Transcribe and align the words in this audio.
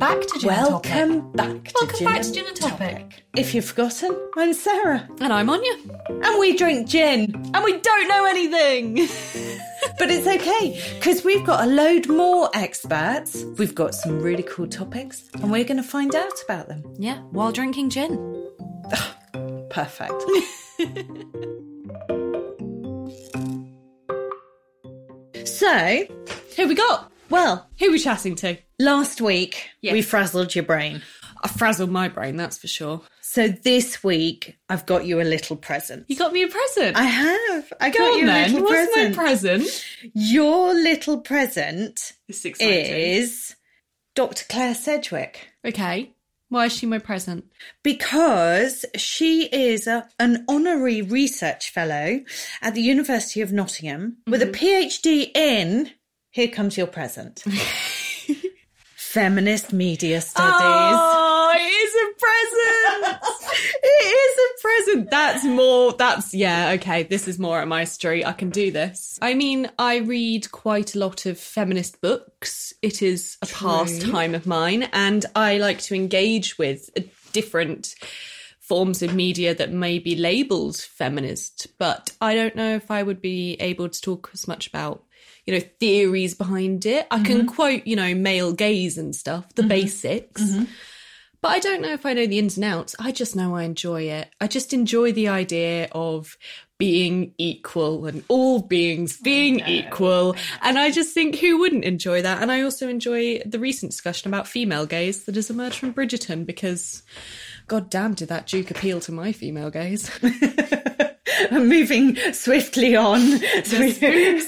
back 0.00 0.20
to 0.22 0.38
Gin 0.38 0.50
and 0.50 0.66
Topic. 0.66 0.90
Welcome 0.90 1.32
back 1.32 1.64
to 1.64 1.72
Welcome 1.74 1.98
Gin 1.98 2.06
back 2.06 2.16
and 2.16 2.24
to 2.24 2.32
Gin 2.32 2.46
and 2.46 2.56
Topic. 2.56 3.22
If 3.36 3.54
you've 3.54 3.66
forgotten, 3.66 4.18
I'm 4.36 4.54
Sarah. 4.54 5.06
And 5.20 5.30
I'm 5.32 5.50
Anya. 5.50 5.74
And 6.08 6.40
we 6.40 6.56
drink 6.56 6.88
gin. 6.88 7.34
And 7.54 7.64
we 7.64 7.78
don't 7.78 8.08
know 8.08 8.24
anything. 8.24 9.06
But 9.98 10.10
it's 10.10 10.26
okay, 10.26 10.78
because 10.94 11.24
we've 11.24 11.44
got 11.44 11.64
a 11.64 11.66
load 11.66 12.06
more 12.08 12.50
experts. 12.54 13.44
We've 13.58 13.74
got 13.74 13.94
some 13.94 14.20
really 14.20 14.42
cool 14.42 14.66
topics, 14.66 15.28
and 15.34 15.50
we're 15.50 15.64
going 15.64 15.78
to 15.78 15.82
find 15.82 16.14
out 16.14 16.32
about 16.44 16.68
them. 16.68 16.82
yeah, 16.98 17.18
while 17.32 17.50
drinking 17.50 17.88
gin. 17.90 18.16
Perfect. 19.70 20.22
so, 25.48 26.04
Who 26.56 26.68
we 26.68 26.74
got? 26.74 27.10
Well, 27.30 27.68
Who 27.78 27.90
we 27.92 27.98
chatting 27.98 28.34
to? 28.36 28.58
last 28.78 29.20
week 29.20 29.68
we 29.82 30.02
frazzled 30.02 30.54
your 30.54 30.64
brain. 30.64 31.02
I 31.42 31.48
frazzled 31.48 31.90
my 31.90 32.08
brain, 32.08 32.36
that's 32.36 32.58
for 32.58 32.66
sure. 32.68 33.00
So 33.22 33.48
this 33.48 34.02
week 34.04 34.58
I've 34.68 34.86
got 34.86 35.04
you 35.06 35.20
a 35.20 35.22
little 35.22 35.56
present. 35.56 36.04
You 36.08 36.16
got 36.16 36.32
me 36.32 36.42
a 36.42 36.48
present. 36.48 36.96
I 36.96 37.04
have. 37.04 37.72
I 37.80 37.90
Go 37.90 37.98
got 37.98 38.16
you 38.18 38.24
a 38.24 38.26
then. 38.26 38.52
little 38.52 38.66
What's 38.66 38.92
present. 38.92 39.16
my 39.16 39.22
present? 39.22 39.86
Your 40.14 40.74
little 40.74 41.20
present 41.20 42.12
exciting. 42.28 42.58
is 42.68 43.54
Dr. 44.14 44.44
Claire 44.48 44.74
Sedgwick 44.74 45.48
Okay. 45.64 46.12
Why 46.48 46.64
is 46.66 46.72
she 46.72 46.84
my 46.86 46.98
present? 46.98 47.44
because 47.84 48.84
she 48.96 49.44
is 49.44 49.86
a, 49.86 50.08
an 50.18 50.44
honorary 50.48 51.00
research 51.00 51.70
fellow 51.70 52.20
at 52.60 52.74
the 52.74 52.82
University 52.82 53.40
of 53.40 53.52
Nottingham 53.52 54.16
with 54.26 54.42
a 54.42 54.46
mm-hmm. 54.46 54.64
PhD 54.64 55.30
in, 55.36 55.90
here 56.30 56.48
comes 56.48 56.76
your 56.76 56.86
present, 56.86 57.40
feminist 58.96 59.72
media 59.72 60.20
studies. 60.20 60.54
Oh, 60.54 61.52
it 61.56 61.60
is 61.60 61.94
a 61.94 62.06
present. 63.02 63.22
it 63.82 64.06
is 64.06 64.38
a 64.38 64.62
present. 64.62 65.10
That's 65.10 65.44
more, 65.44 65.92
that's, 65.92 66.32
yeah, 66.32 66.70
okay. 66.76 67.02
This 67.02 67.26
is 67.26 67.38
more 67.38 67.60
at 67.60 67.68
my 67.68 67.84
street. 67.84 68.24
I 68.24 68.32
can 68.32 68.50
do 68.50 68.70
this. 68.70 69.18
I 69.20 69.34
mean, 69.34 69.70
I 69.78 69.96
read 69.98 70.52
quite 70.52 70.94
a 70.94 70.98
lot 71.00 71.26
of 71.26 71.38
feminist 71.38 72.00
books. 72.00 72.72
It 72.80 73.02
is 73.02 73.36
a 73.42 73.46
pastime 73.46 74.34
of 74.34 74.46
mine, 74.46 74.84
and 74.92 75.26
I 75.34 75.58
like 75.58 75.80
to 75.82 75.94
engage 75.94 76.58
with 76.58 76.90
different 77.32 77.94
forms 78.70 79.02
of 79.02 79.12
media 79.12 79.52
that 79.52 79.72
may 79.72 79.98
be 79.98 80.14
labeled 80.14 80.76
feminist, 80.76 81.66
but 81.76 82.12
I 82.20 82.36
don't 82.36 82.54
know 82.54 82.76
if 82.76 82.88
I 82.88 83.02
would 83.02 83.20
be 83.20 83.54
able 83.54 83.88
to 83.88 84.00
talk 84.00 84.30
as 84.32 84.46
much 84.46 84.68
about, 84.68 85.02
you 85.50 85.58
know, 85.58 85.66
theories 85.80 86.34
behind 86.34 86.86
it. 86.86 87.06
I 87.10 87.22
can 87.22 87.38
mm-hmm. 87.38 87.48
quote, 87.48 87.86
you 87.86 87.96
know, 87.96 88.14
male 88.14 88.52
gaze 88.52 88.96
and 88.96 89.14
stuff, 89.14 89.52
the 89.54 89.62
mm-hmm. 89.62 89.68
basics. 89.68 90.42
Mm-hmm. 90.42 90.64
But 91.42 91.48
I 91.48 91.58
don't 91.58 91.80
know 91.80 91.92
if 91.92 92.04
I 92.04 92.12
know 92.12 92.26
the 92.26 92.38
ins 92.38 92.56
and 92.56 92.64
outs. 92.64 92.94
I 92.98 93.12
just 93.12 93.34
know 93.34 93.56
I 93.56 93.64
enjoy 93.64 94.02
it. 94.02 94.28
I 94.40 94.46
just 94.46 94.72
enjoy 94.72 95.12
the 95.12 95.28
idea 95.28 95.88
of 95.92 96.36
being 96.78 97.34
equal 97.36 98.06
and 98.06 98.22
all 98.28 98.60
beings 98.60 99.16
being 99.16 99.60
equal. 99.60 100.36
And 100.62 100.78
I 100.78 100.90
just 100.90 101.12
think 101.14 101.36
who 101.36 101.58
wouldn't 101.58 101.84
enjoy 101.84 102.22
that? 102.22 102.42
And 102.42 102.52
I 102.52 102.62
also 102.62 102.88
enjoy 102.88 103.40
the 103.40 103.58
recent 103.58 103.90
discussion 103.90 104.30
about 104.30 104.48
female 104.48 104.86
gaze 104.86 105.24
that 105.24 105.34
has 105.34 105.50
emerged 105.50 105.78
from 105.78 105.94
Bridgerton 105.94 106.46
because 106.46 107.02
god 107.66 107.90
damn 107.90 108.14
did 108.14 108.28
that 108.28 108.46
Duke 108.46 108.70
appeal 108.70 109.00
to 109.00 109.12
my 109.12 109.32
female 109.32 109.70
gaze. 109.70 110.10
I'm 111.50 111.68
moving 111.68 112.16
swiftly 112.32 112.96
on. 112.96 113.20
swiftly, 113.64 114.40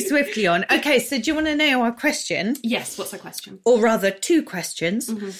swiftly 0.00 0.46
on. 0.46 0.64
Okay, 0.70 0.98
so 0.98 1.18
do 1.18 1.30
you 1.30 1.34
want 1.34 1.46
to 1.46 1.56
know 1.56 1.82
our 1.82 1.92
question? 1.92 2.56
yes, 2.62 2.98
what's 2.98 3.10
the 3.10 3.18
question? 3.18 3.60
Or 3.64 3.80
rather, 3.80 4.10
two 4.10 4.42
questions. 4.42 5.08
Mm-hmm. 5.08 5.30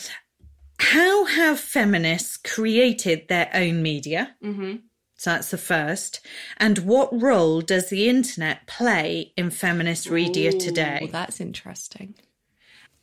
How 0.79 1.25
have 1.25 1.59
feminists 1.59 2.37
created 2.37 3.29
their 3.29 3.51
own 3.55 3.83
media? 3.83 4.37
Mm-hmm. 4.43 4.77
So 5.17 5.31
that's 5.31 5.51
the 5.51 5.59
first. 5.59 6.21
And 6.59 6.79
what 6.79 7.09
role 7.19 7.63
does 7.63 7.89
the 7.89 8.09
internet 8.09 8.67
play 8.67 9.33
in 9.37 9.51
feminist 9.51 10.11
media 10.11 10.53
today? 10.53 10.99
Well, 11.03 11.11
that's 11.11 11.41
interesting. 11.41 12.15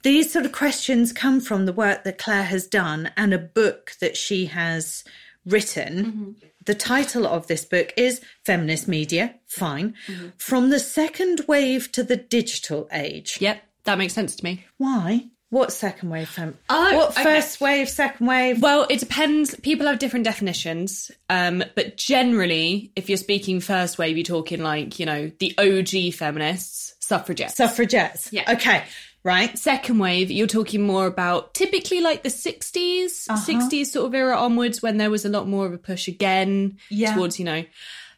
These 0.04 0.32
sort 0.32 0.46
of 0.46 0.52
questions 0.52 1.12
come 1.12 1.40
from 1.40 1.66
the 1.66 1.74
work 1.74 2.04
that 2.04 2.18
Claire 2.18 2.44
has 2.44 2.68
done 2.68 3.12
and 3.18 3.34
a 3.34 3.40
book 3.40 3.94
that 4.02 4.16
she 4.16 4.48
has 4.48 5.04
written. 5.46 6.36
The 6.66 6.76
title 6.76 7.28
of 7.28 7.48
this 7.48 7.66
book 7.66 7.94
is 7.98 8.22
Feminist 8.46 8.88
Media, 8.88 9.36
fine, 9.48 9.96
from 10.38 10.70
the 10.70 10.80
second 10.80 11.42
wave 11.48 11.92
to 11.94 12.04
the 12.04 12.16
digital 12.18 12.88
age. 12.92 13.38
Yep, 13.42 13.62
that 13.86 13.98
makes 13.98 14.14
sense 14.14 14.36
to 14.38 14.44
me. 14.44 14.66
Why? 14.78 15.26
What 15.50 15.72
second 15.72 16.10
wave? 16.10 16.30
Fem- 16.30 16.58
Oh, 16.70 16.98
what 16.98 17.12
okay. 17.12 17.24
first 17.24 17.62
wave, 17.62 17.88
second 17.88 18.26
wave? 18.26 18.60
Well, 18.62 18.88
it 18.90 19.00
depends. 19.00 19.54
People 19.60 19.86
have 19.86 20.00
different 20.00 20.26
definitions. 20.26 21.12
Um, 21.30 21.64
but 21.76 21.96
generally, 21.96 22.92
if 22.96 23.08
you're 23.08 23.18
speaking 23.20 23.60
first 23.60 24.00
wave, 24.00 24.18
you're 24.18 24.24
talking 24.24 24.64
like, 24.64 25.00
you 25.00 25.06
know, 25.06 25.32
the 25.40 25.54
OG 25.60 26.14
feminists, 26.16 26.96
suffragettes. 27.02 27.56
Suffragettes. 27.56 28.34
Yeah. 28.34 28.52
Okay. 28.54 28.84
Right. 29.24 29.58
Second 29.58 30.00
wave, 30.00 30.30
you're 30.30 30.48
talking 30.48 30.82
more 30.82 31.06
about 31.06 31.54
typically 31.54 32.02
like 32.02 32.24
the 32.24 32.30
60s, 32.30 33.28
60s 33.28 33.30
uh-huh. 33.30 33.86
sort 33.86 34.06
of 34.08 34.14
era 34.14 34.36
onwards 34.36 34.82
when 34.82 34.98
there 34.98 35.10
was 35.10 35.24
a 35.24 35.30
lot 35.30 35.48
more 35.48 35.66
of 35.66 35.72
a 35.74 35.78
push 35.78 36.10
again 36.10 36.78
Yeah. 36.90 37.16
towards, 37.16 37.40
you 37.40 37.46
know, 37.46 37.64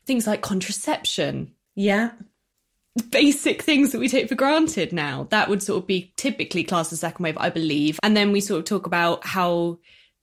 things 0.08 0.26
like 0.26 0.42
contraception, 0.42 1.52
Yeah. 1.76 2.12
basic 3.12 3.62
things 3.62 3.92
that 3.92 4.00
we 4.00 4.08
take 4.08 4.30
for 4.30 4.36
granted 4.36 4.94
now. 4.94 5.28
That 5.30 5.48
would 5.48 5.62
sort 5.62 5.84
of 5.84 5.88
be 5.88 6.12
typically 6.18 6.64
classed 6.64 6.92
as 6.92 7.02
second 7.02 7.24
wave, 7.24 7.38
I 7.40 7.50
believe. 7.52 8.00
And 8.02 8.18
then 8.18 8.32
we 8.32 8.42
sort 8.42 8.60
of 8.60 8.66
talk 8.66 8.88
about 8.88 9.26
how 9.26 9.78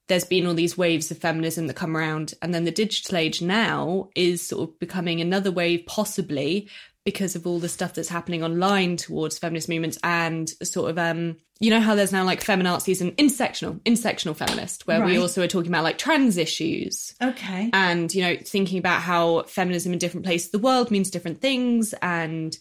there's 0.08 0.24
been 0.24 0.46
all 0.46 0.54
these 0.54 0.76
waves 0.76 1.10
of 1.12 1.18
feminism 1.18 1.68
that 1.68 1.74
come 1.74 1.96
around. 1.96 2.34
And 2.42 2.52
then 2.52 2.64
the 2.64 2.72
digital 2.72 3.18
age 3.18 3.40
now 3.40 4.08
is 4.16 4.46
sort 4.46 4.68
of 4.68 4.78
becoming 4.80 5.20
another 5.20 5.52
wave, 5.52 5.86
possibly 5.86 6.68
because 7.04 7.34
of 7.34 7.46
all 7.46 7.58
the 7.58 7.68
stuff 7.68 7.94
that's 7.94 8.08
happening 8.08 8.44
online 8.44 8.96
towards 8.96 9.38
feminist 9.38 9.68
movements 9.68 9.98
and 10.04 10.48
sort 10.62 10.90
of 10.90 10.98
um 10.98 11.36
you 11.60 11.70
know 11.70 11.80
how 11.80 11.94
there's 11.94 12.12
now 12.12 12.24
like 12.24 12.42
feminazis 12.42 13.00
and 13.00 13.16
intersectional 13.16 13.80
intersectional 13.82 14.34
feminist 14.36 14.86
where 14.86 15.04
we 15.04 15.16
also 15.16 15.42
are 15.42 15.48
talking 15.48 15.70
about 15.70 15.84
like 15.84 15.96
trans 15.96 16.36
issues. 16.36 17.14
Okay. 17.22 17.70
and 17.72 18.12
you 18.12 18.22
know 18.22 18.36
thinking 18.44 18.78
about 18.78 19.00
how 19.00 19.42
feminism 19.44 19.92
in 19.92 19.98
different 19.98 20.26
places 20.26 20.48
of 20.48 20.52
the 20.60 20.66
world 20.66 20.90
means 20.90 21.10
different 21.10 21.40
things 21.40 21.94
and 22.02 22.58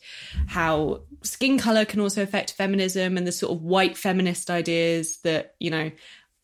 how 0.47 1.01
skin 1.23 1.57
color 1.57 1.83
can 1.83 1.99
also 1.99 2.21
affect 2.21 2.53
feminism 2.53 3.17
and 3.17 3.25
the 3.25 3.31
sort 3.31 3.51
of 3.51 3.63
white 3.63 3.97
feminist 3.97 4.51
ideas 4.51 5.17
that 5.23 5.55
you 5.59 5.71
know 5.71 5.91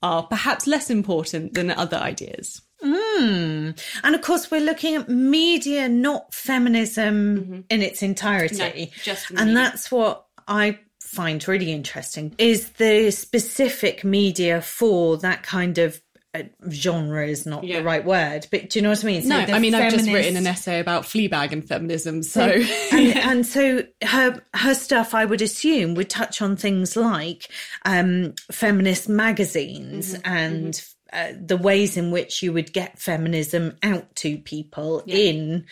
are 0.02 0.24
perhaps 0.24 0.68
less 0.68 0.90
important 0.90 1.54
than 1.54 1.72
other 1.72 1.98
ideas 1.98 2.62
And 2.84 3.76
of 4.16 4.22
course, 4.22 4.50
we're 4.52 4.62
looking 4.62 4.96
at 4.96 5.10
media, 5.10 5.90
not 5.90 6.34
feminism 6.34 7.66
in 7.70 7.82
its 7.82 8.02
entirety. 8.04 8.56
Mm-hmm. 8.56 8.80
No, 8.82 8.88
just 9.04 9.30
and 9.32 9.40
media. 9.40 9.54
that's 9.56 9.92
what 9.92 10.26
I 10.48 10.80
find 11.02 11.46
really 11.48 11.72
interesting 11.72 12.36
is 12.38 12.70
the 12.72 13.12
specific 13.12 14.04
media 14.04 14.62
for 14.62 15.18
that 15.18 15.42
kind 15.44 15.78
of 15.78 16.02
uh, 16.36 16.44
genre 16.70 17.26
is 17.26 17.46
not 17.46 17.64
Yeah. 17.64 17.80
the 17.80 17.86
right 17.86 18.04
word, 18.04 18.46
but 18.52 18.70
do 18.70 18.78
you 18.80 18.84
know 18.84 18.90
what 18.90 19.04
I 19.04 19.08
mean? 19.08 19.22
So 19.22 19.30
no 19.30 19.38
i 19.40 19.60
mean 19.60 19.74
i've 19.74 19.92
just 19.94 20.10
written 20.10 20.36
an 20.36 20.46
essay 20.46 20.82
about 20.82 21.04
fleabag 21.04 21.54
and 21.54 21.66
feminism 21.66 22.22
so 22.22 22.42
and, 22.92 23.18
and 23.18 23.46
so 23.46 23.84
her 24.04 24.42
her 24.54 24.74
stuff, 24.74 25.16
I 25.16 25.24
would 25.24 25.42
assume, 25.42 25.96
would 25.96 26.10
touch 26.10 26.42
on 26.42 26.58
things 26.58 26.98
like 26.98 27.50
um, 27.86 28.34
feminist 28.52 29.08
magazines 29.08 30.14
Mm-hmm, 30.14 30.28
and 30.30 30.82
uh, 31.12 31.32
the 31.40 31.58
ways 31.58 31.98
in 31.98 32.12
which 32.12 32.44
you 32.44 32.54
would 32.54 32.74
get 32.74 33.00
feminism 33.00 33.78
out 33.84 34.16
to 34.18 34.38
people 34.38 35.04
in 35.06 35.66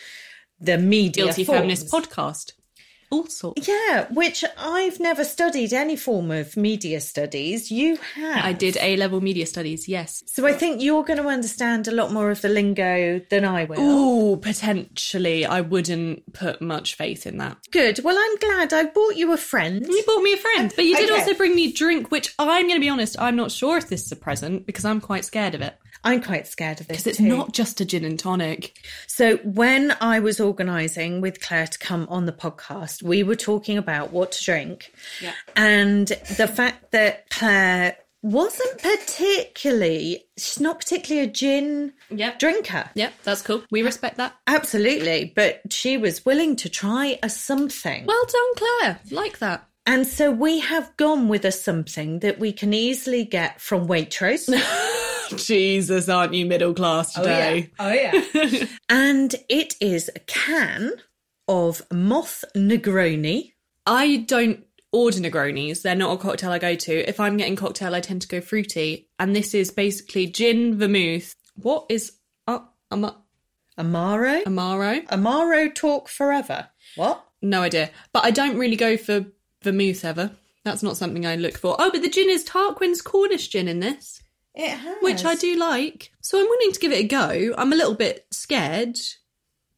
the 0.60 0.78
media. 0.78 1.24
guilty 1.24 1.44
forms. 1.44 1.58
feminist 1.58 1.92
podcast 1.92 2.52
all 3.10 3.26
sorts 3.26 3.66
Yeah, 3.68 4.06
which 4.12 4.44
I've 4.58 4.98
never 5.00 5.24
studied 5.24 5.72
any 5.72 5.96
form 5.96 6.30
of 6.30 6.56
media 6.56 7.00
studies. 7.00 7.70
You 7.70 7.96
have. 8.14 8.44
i 8.44 8.52
did 8.52 8.76
a 8.78 8.96
level 8.96 9.20
media 9.20 9.46
studies 9.46 9.88
yes 9.88 10.22
So 10.26 10.46
I 10.46 10.52
think 10.52 10.82
you're 10.82 11.04
going 11.04 11.22
to 11.22 11.28
understand 11.28 11.88
a 11.88 11.92
lot 11.92 12.12
more 12.12 12.30
of 12.30 12.40
the 12.42 12.48
lingo 12.48 13.20
than 13.30 13.44
I 13.44 13.64
will. 13.64 13.76
Oh, 13.80 14.36
potentially 14.36 15.46
i 15.46 15.60
wouldn't 15.60 16.32
put 16.32 16.60
much 16.60 16.94
faith 16.94 17.26
in 17.26 17.38
that 17.38 17.56
Good. 17.70 18.00
Well, 18.02 18.16
I'm 18.18 18.36
glad 18.36 18.72
I 18.72 18.84
bought 18.84 19.16
you 19.16 19.32
a 19.32 19.36
friend. 19.36 19.86
You 19.86 20.02
bought 20.06 20.22
me 20.22 20.32
a 20.32 20.36
friend, 20.36 20.72
but 20.74 20.84
you 20.84 20.96
did 20.96 21.10
Okay. 21.10 21.18
also 21.20 21.34
bring 21.34 21.54
me 21.54 21.68
a 21.68 21.72
drink, 21.72 22.10
which 22.10 22.34
I'm 22.38 22.62
going 22.68 22.76
to 22.76 22.80
be 22.80 22.88
honest, 22.88 23.16
I'm 23.18 23.36
not 23.36 23.50
sure 23.50 23.76
if 23.76 23.88
this 23.88 24.06
is 24.06 24.12
a 24.12 24.16
present 24.16 24.66
because 24.66 24.84
I'm 24.84 25.00
quite 25.00 25.24
scared 25.24 25.54
of 25.54 25.60
it. 25.62 25.76
I'm 26.06 26.22
quite 26.22 26.46
scared 26.46 26.80
of 26.80 26.88
this. 26.88 26.98
Because 26.98 27.06
it's 27.08 27.18
too. 27.18 27.24
not 27.24 27.52
just 27.52 27.80
a 27.80 27.84
gin 27.84 28.04
and 28.04 28.18
tonic. 28.18 28.78
So 29.06 29.36
when 29.38 29.96
I 30.00 30.20
was 30.20 30.40
organising 30.40 31.20
with 31.20 31.40
Claire 31.40 31.66
to 31.66 31.78
come 31.78 32.06
on 32.10 32.26
the 32.26 32.32
podcast, 32.32 33.02
we 33.02 33.22
were 33.22 33.36
talking 33.36 33.76
about 33.76 34.12
what 34.12 34.32
to 34.32 34.44
drink. 34.44 34.92
Yeah. 35.20 35.32
And 35.56 36.06
the 36.08 36.48
fact 36.48 36.92
that 36.92 37.28
Claire 37.30 37.96
wasn't 38.22 38.82
particularly 38.82 40.24
she's 40.36 40.58
not 40.60 40.80
particularly 40.80 41.28
a 41.28 41.30
gin 41.32 41.92
Yep. 42.10 42.38
drinker. 42.38 42.90
Yep, 42.94 43.12
that's 43.24 43.42
cool. 43.42 43.62
We 43.70 43.82
respect 43.82 44.16
that. 44.16 44.34
Absolutely. 44.46 45.32
But 45.34 45.60
she 45.70 45.96
was 45.96 46.24
willing 46.24 46.56
to 46.56 46.68
try 46.68 47.18
a 47.22 47.28
something. 47.30 48.04
Well 48.06 48.24
done, 48.26 48.54
Claire. 48.80 49.00
Like 49.10 49.38
that. 49.38 49.66
And 49.86 50.06
so 50.06 50.32
we 50.32 50.58
have 50.60 50.96
gone 50.96 51.28
with 51.28 51.44
a 51.44 51.52
something 51.52 52.18
that 52.20 52.40
we 52.40 52.52
can 52.52 52.74
easily 52.74 53.24
get 53.24 53.60
from 53.60 53.86
Waitrose. 53.86 54.48
Jesus, 55.36 56.08
aren't 56.08 56.34
you 56.34 56.46
middle 56.46 56.74
class 56.74 57.14
today? 57.14 57.70
Oh, 57.78 57.92
yeah. 57.92 58.12
Oh, 58.14 58.40
yeah. 58.42 58.66
and 58.88 59.34
it 59.48 59.74
is 59.80 60.10
a 60.14 60.20
can 60.20 60.92
of 61.48 61.82
Moth 61.92 62.44
Negroni. 62.54 63.52
I 63.86 64.18
don't 64.18 64.64
order 64.92 65.18
Negronis. 65.18 65.82
They're 65.82 65.94
not 65.94 66.14
a 66.14 66.16
cocktail 66.16 66.52
I 66.52 66.58
go 66.58 66.74
to. 66.74 67.08
If 67.08 67.20
I'm 67.20 67.36
getting 67.36 67.56
cocktail, 67.56 67.94
I 67.94 68.00
tend 68.00 68.22
to 68.22 68.28
go 68.28 68.40
fruity. 68.40 69.08
And 69.18 69.34
this 69.34 69.54
is 69.54 69.70
basically 69.70 70.26
gin, 70.26 70.78
vermouth. 70.78 71.34
What 71.54 71.86
is 71.88 72.12
uh, 72.46 72.60
um, 72.90 73.12
Amaro? 73.78 74.42
Amaro? 74.44 75.06
Amaro 75.08 75.74
talk 75.74 76.08
forever. 76.08 76.68
What? 76.96 77.24
No 77.42 77.62
idea. 77.62 77.90
But 78.12 78.24
I 78.24 78.30
don't 78.30 78.58
really 78.58 78.76
go 78.76 78.96
for 78.96 79.26
vermouth 79.62 80.04
ever. 80.04 80.32
That's 80.64 80.82
not 80.82 80.96
something 80.96 81.24
I 81.26 81.36
look 81.36 81.56
for. 81.56 81.76
Oh, 81.78 81.90
but 81.92 82.02
the 82.02 82.08
gin 82.08 82.28
is 82.28 82.44
Tarquin's 82.44 83.00
Cornish 83.00 83.48
gin 83.48 83.68
in 83.68 83.80
this, 83.80 84.22
It 84.56 84.70
has. 84.70 84.96
which 85.02 85.24
I 85.24 85.34
do 85.34 85.54
like. 85.56 86.12
So 86.22 86.38
I'm 86.40 86.48
willing 86.48 86.72
to 86.72 86.80
give 86.80 86.90
it 86.92 87.04
a 87.04 87.06
go. 87.06 87.54
I'm 87.58 87.72
a 87.72 87.76
little 87.76 87.94
bit 87.94 88.26
scared. 88.30 88.98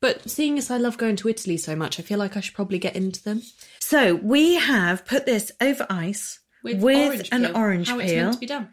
But 0.00 0.30
seeing 0.30 0.56
as 0.58 0.70
I 0.70 0.76
love 0.76 0.96
going 0.96 1.16
to 1.16 1.28
Italy 1.28 1.56
so 1.56 1.74
much, 1.74 1.98
I 1.98 2.04
feel 2.04 2.18
like 2.20 2.36
I 2.36 2.40
should 2.40 2.54
probably 2.54 2.78
get 2.78 2.94
into 2.94 3.22
them. 3.22 3.42
So 3.80 4.14
we 4.14 4.54
have 4.54 5.04
put 5.04 5.26
this 5.26 5.50
over 5.60 5.84
ice 5.90 6.38
with, 6.62 7.28
an 7.32 7.42
peel. 7.46 7.56
orange 7.56 7.88
How 7.88 7.98
it's 7.98 8.12
peel. 8.12 8.22
meant 8.22 8.34
to 8.34 8.38
be 8.38 8.46
done. 8.46 8.68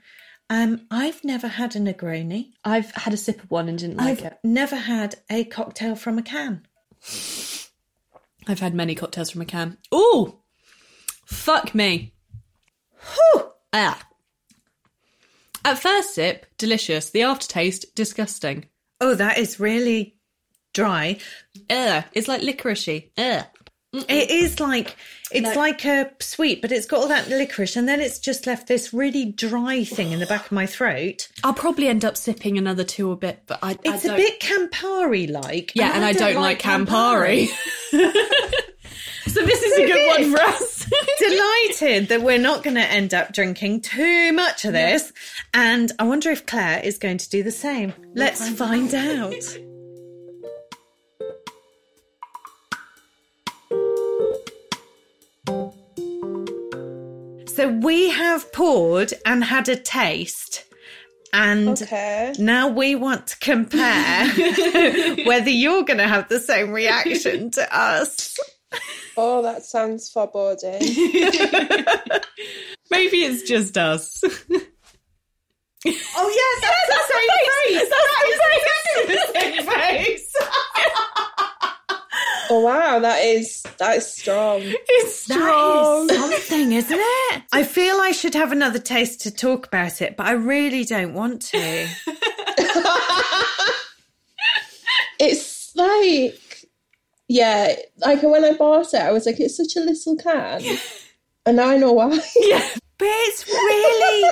Um, 0.52 0.86
I've 0.92 1.24
never 1.24 1.48
had 1.48 1.76
a 1.76 1.80
Negroni. 1.80 2.52
I've 2.64 2.92
had 2.92 3.14
a 3.16 3.18
sip 3.18 3.42
of 3.44 3.50
one 3.50 3.68
and 3.68 3.80
didn't 3.80 3.98
like 3.98 4.20
I've 4.20 4.26
it. 4.26 4.38
never 4.44 4.76
had 4.76 5.16
a 5.28 5.44
cocktail 5.46 5.96
from 5.96 6.20
a 6.20 6.22
can. 6.22 6.68
I've 8.48 8.60
had 8.60 8.76
many 8.76 8.94
cocktails 8.94 9.32
from 9.32 9.42
a 9.42 9.46
can. 9.46 9.80
Oh, 9.92 10.42
fuck 11.26 11.74
me. 11.74 12.14
Whew. 13.34 13.52
Ah. 13.74 14.00
At 15.66 15.80
first 15.80 16.14
sip, 16.16 16.46
delicious. 16.58 17.10
The 17.10 17.24
aftertaste, 17.24 17.94
disgusting. 17.96 18.66
Oh, 19.02 19.16
that 19.16 19.38
is 19.38 19.60
really 19.60 20.16
dry. 20.74 21.18
Ugh. 21.70 22.04
It's 22.14 22.28
like 22.28 22.42
licoricey. 22.42 23.10
Ugh. 23.18 23.44
It 24.10 24.30
is 24.30 24.60
like 24.60 24.98
it's 25.32 25.56
like 25.56 25.86
a 25.86 26.12
sweet, 26.20 26.62
but 26.62 26.74
it's 26.74 26.86
got 26.86 27.00
all 27.00 27.08
that 27.08 27.30
licorice, 27.30 27.78
and 27.78 27.88
then 27.88 28.02
it's 28.02 28.20
just 28.20 28.46
left 28.46 28.68
this 28.68 28.94
really 28.94 29.24
dry 29.32 29.86
thing 29.86 30.12
in 30.12 30.20
the 30.20 30.26
back 30.26 30.48
of 30.48 30.52
my 30.52 30.66
throat. 30.66 31.30
I'll 31.46 31.54
probably 31.54 31.88
end 31.88 32.04
up 32.04 32.18
sipping 32.18 32.58
another 32.58 32.84
two 32.84 33.10
a 33.12 33.16
bit, 33.16 33.44
but 33.48 33.60
I, 33.64 33.72
I 33.72 33.78
It's 33.86 34.04
a 34.04 34.10
don't- 34.10 34.18
bit 34.18 34.42
Campari 34.42 35.32
like. 35.32 35.72
Yeah, 35.76 35.94
and 35.96 36.04
I 36.04 36.12
don't, 36.12 36.36
like 36.36 36.62
Campari. 36.62 37.48
so 39.28 39.42
this 39.46 39.62
is 39.64 39.78
a 39.80 39.86
good 39.88 40.08
one 40.08 40.32
for 40.32 40.42
us. 40.42 40.86
Delighted 41.20 42.10
that 42.10 42.22
we're 42.22 42.38
not 42.38 42.64
going 42.64 42.76
to 42.76 42.82
end 42.82 43.14
up 43.14 43.34
drinking 43.34 43.82
too 43.82 44.32
much 44.34 44.66
of 44.66 44.74
this, 44.74 45.12
and 45.54 45.92
I 46.00 46.04
wonder 46.04 46.30
if 46.30 46.46
Claire 46.46 46.82
is 46.84 46.98
going 46.98 47.18
to 47.18 47.30
do 47.30 47.42
the 47.44 47.52
same. 47.52 47.94
Let's 48.14 48.48
find 48.50 48.94
out. 48.94 49.34
So 57.48 57.70
we 57.70 58.10
have 58.10 58.52
poured 58.52 59.14
and 59.26 59.42
had 59.42 59.70
a 59.70 59.78
taste, 59.78 60.66
and 61.32 61.82
Okay. 61.82 62.34
now 62.38 62.68
we 62.68 62.96
want 62.96 63.28
to 63.28 63.38
compare 63.40 64.28
whether 65.26 65.50
you're 65.50 65.84
going 65.84 66.00
to 66.00 66.08
have 66.08 66.28
the 66.28 66.40
same 66.42 66.72
reaction 66.72 67.52
to 67.52 67.78
us. 67.78 68.38
Oh, 69.18 69.42
that 69.42 69.64
sounds 69.64 70.10
foreboding. 70.10 70.80
Maybe 72.92 73.24
it's 73.24 73.44
just 73.44 73.78
us. 73.78 74.24
Oh 75.88 75.92
yeah, 75.92 76.54
that's 76.62 76.90
the 76.90 77.02
same 77.14 77.30
face. 77.78 77.90
That's 79.08 79.66
the 79.66 79.72
face. 79.72 80.34
oh 82.50 82.62
wow, 82.62 82.98
that 82.98 83.24
is 83.24 83.62
that 83.78 83.98
is 83.98 84.12
strong. 84.12 84.62
It's 84.64 85.16
strong. 85.16 86.10
is 86.10 86.18
something, 86.18 86.72
isn't 86.72 87.00
it? 87.00 87.44
I 87.54 87.64
feel 87.64 87.98
I 87.98 88.14
should 88.14 88.34
have 88.34 88.52
another 88.52 88.80
taste 88.80 89.22
to 89.22 89.32
talk 89.32 89.68
about 89.68 90.02
it, 90.02 90.18
but 90.18 90.26
I 90.26 90.32
really 90.32 90.86
don't 90.86 91.14
want 91.14 91.44
to. 91.44 91.88
It's 95.20 95.76
like 95.76 96.40
yeah, 97.28 97.76
like 97.98 98.22
when 98.24 98.44
I 98.46 98.54
bought 98.54 98.94
it, 98.94 99.02
I 99.02 99.12
was 99.12 99.26
like, 99.26 99.40
it's 99.40 99.58
such 99.58 99.76
a 99.76 99.80
little 99.86 100.16
can, 100.16 100.62
and 101.46 101.58
now 101.58 101.70
I 101.70 101.78
know 101.78 101.94
why. 101.94 102.20
yeah. 102.36 102.68
But 102.98 103.08
it's 103.10 103.48
really 103.48 104.30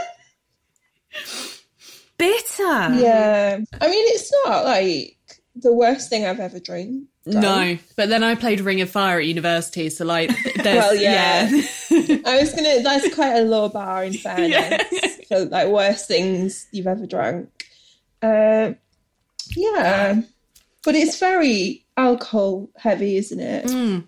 bitter. 2.18 2.94
yeah, 3.04 3.60
I 3.82 3.88
mean, 3.88 4.06
it's 4.14 4.32
not 4.46 4.64
like 4.66 5.18
the 5.56 5.74
worst 5.74 6.10
thing 6.10 6.26
I've 6.26 6.40
ever 6.40 6.60
drank. 6.60 7.06
No, 7.26 7.78
but 7.96 8.10
then 8.10 8.22
I 8.24 8.36
played 8.36 8.60
Ring 8.60 8.82
of 8.82 8.90
Fire 8.90 9.20
at 9.20 9.26
university, 9.26 9.90
so 9.90 10.04
like, 10.06 10.30
there's, 10.56 10.66
Well, 10.66 10.96
yeah. 10.96 11.50
yeah. 11.90 12.18
I 12.26 12.40
was 12.40 12.54
gonna. 12.54 12.82
That's 12.84 13.14
quite 13.16 13.38
a 13.38 13.44
low 13.44 13.70
bar 13.70 14.04
in 14.04 14.14
fairness 14.14 15.20
for 15.28 15.46
like 15.46 15.70
worst 15.70 16.08
things 16.08 16.68
you've 16.72 16.88
ever 16.88 17.06
drank. 17.06 17.50
Um, 18.22 18.78
yeah, 19.56 20.22
but 20.84 20.96
it's 20.96 21.20
very 21.20 21.86
alcohol 21.98 22.70
heavy, 22.78 23.18
isn't 23.18 23.40
it? 23.40 23.66
Mm. 23.66 24.06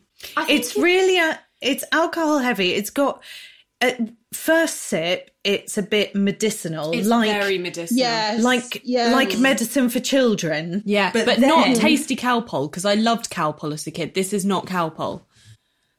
It's 0.49 0.75
really 0.75 1.17
a, 1.19 1.39
it's 1.61 1.83
alcohol 1.91 2.39
heavy. 2.39 2.73
It's 2.73 2.89
got 2.89 3.23
at 3.81 3.99
first 4.33 4.77
sip, 4.77 5.31
it's 5.43 5.77
a 5.77 5.83
bit 5.83 6.15
medicinal, 6.15 6.91
It's 6.93 7.07
like 7.07 7.29
very 7.29 7.57
medicinal. 7.57 7.99
Yes, 7.99 8.43
like 8.43 8.81
yeah. 8.83 9.09
like 9.11 9.37
medicine 9.37 9.89
for 9.89 9.99
children. 9.99 10.81
Yeah, 10.85 11.11
but, 11.11 11.25
But 11.25 11.39
not 11.39 11.65
then- 11.65 11.75
tasty 11.75 12.15
Calpol 12.15 12.69
because 12.69 12.85
I 12.85 12.95
loved 12.95 13.29
Calpol 13.29 13.73
as 13.73 13.85
a 13.85 13.91
kid. 13.91 14.13
This 14.13 14.33
is 14.33 14.45
not 14.45 14.65
Calpol. 14.65 15.21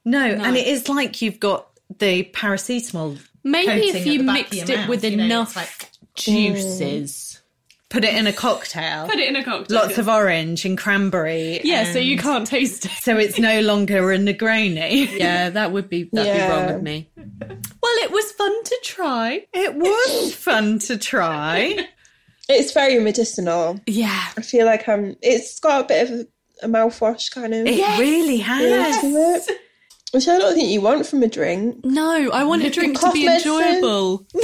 No, 0.04 0.20
and 0.24 0.56
it 0.56 0.66
is 0.66 0.88
like 0.88 1.20
you've 1.22 1.40
got 1.40 1.68
the 1.98 2.24
paracetamol. 2.32 3.18
Maybe 3.44 3.66
coating 3.66 3.88
if 3.88 3.96
at 3.96 4.06
you 4.06 4.18
the 4.18 4.24
back 4.24 4.34
mixed 4.34 4.52
of 4.54 4.58
it 4.58 4.68
your 4.68 4.78
mouth, 4.78 4.88
with 4.88 5.04
you 5.04 5.16
know, 5.16 5.24
enough 5.24 5.56
like- 5.56 5.90
juices. 6.14 7.40
Put 7.88 8.02
it 8.04 8.14
in 8.14 8.26
a 8.26 8.32
cocktail. 8.32 9.06
Put 9.06 9.18
it 9.18 9.28
in 9.28 9.36
a 9.36 9.44
cocktail. 9.44 9.76
Lots 9.78 9.96
of 9.98 10.08
orange 10.08 10.64
and 10.64 10.76
cranberry. 10.76 11.60
yeah, 11.62 11.84
so 11.92 11.98
you 12.00 12.18
can't 12.18 12.46
taste 12.46 12.84
it. 12.86 12.90
So 13.00 13.16
it's 13.16 13.38
no 13.38 13.60
longer 13.60 14.10
a 14.12 14.18
Negroni. 14.18 15.08
Yeah, 15.18 15.50
that 15.50 15.70
would 15.72 15.88
be 15.88 16.10
that'd 16.12 16.32
be 16.34 16.52
wrong 16.52 16.66
with 16.74 16.82
me. 16.82 17.10
Well, 17.16 17.96
it 18.04 18.10
was 18.10 18.32
fun 18.32 18.64
to 18.64 18.78
try. 18.82 19.46
It 19.52 19.74
was 19.76 20.34
fun 20.34 20.80
to 20.80 20.98
try. 20.98 21.86
It's 22.48 22.72
very 22.72 22.98
medicinal. 22.98 23.80
Yeah. 23.86 24.20
I 24.36 24.42
feel 24.42 24.66
like 24.66 24.88
I'm. 24.88 25.16
It's 25.22 25.58
got 25.60 25.84
a 25.84 25.86
bit 25.86 26.10
of 26.10 26.20
a, 26.20 26.26
a 26.66 26.68
mouthwash 26.68 27.30
kind 27.30 27.54
of 27.54 27.66
It 27.66 27.98
really 28.00 28.38
has. 28.38 29.00
feel 29.00 29.12
to 29.12 29.16
it, 29.50 29.58
which 30.12 30.26
I 30.28 30.38
don't 30.38 30.54
think 30.54 30.70
you 30.70 30.80
want 30.80 31.06
from 31.06 31.22
a 31.22 31.28
drink. 31.28 31.84
No, 31.84 32.30
I 32.32 32.44
want 32.44 32.64
a 32.64 32.70
drink 32.70 32.98
to 33.00 33.12
be 33.12 33.26
medicine. 33.26 33.52
enjoyable. 33.52 34.26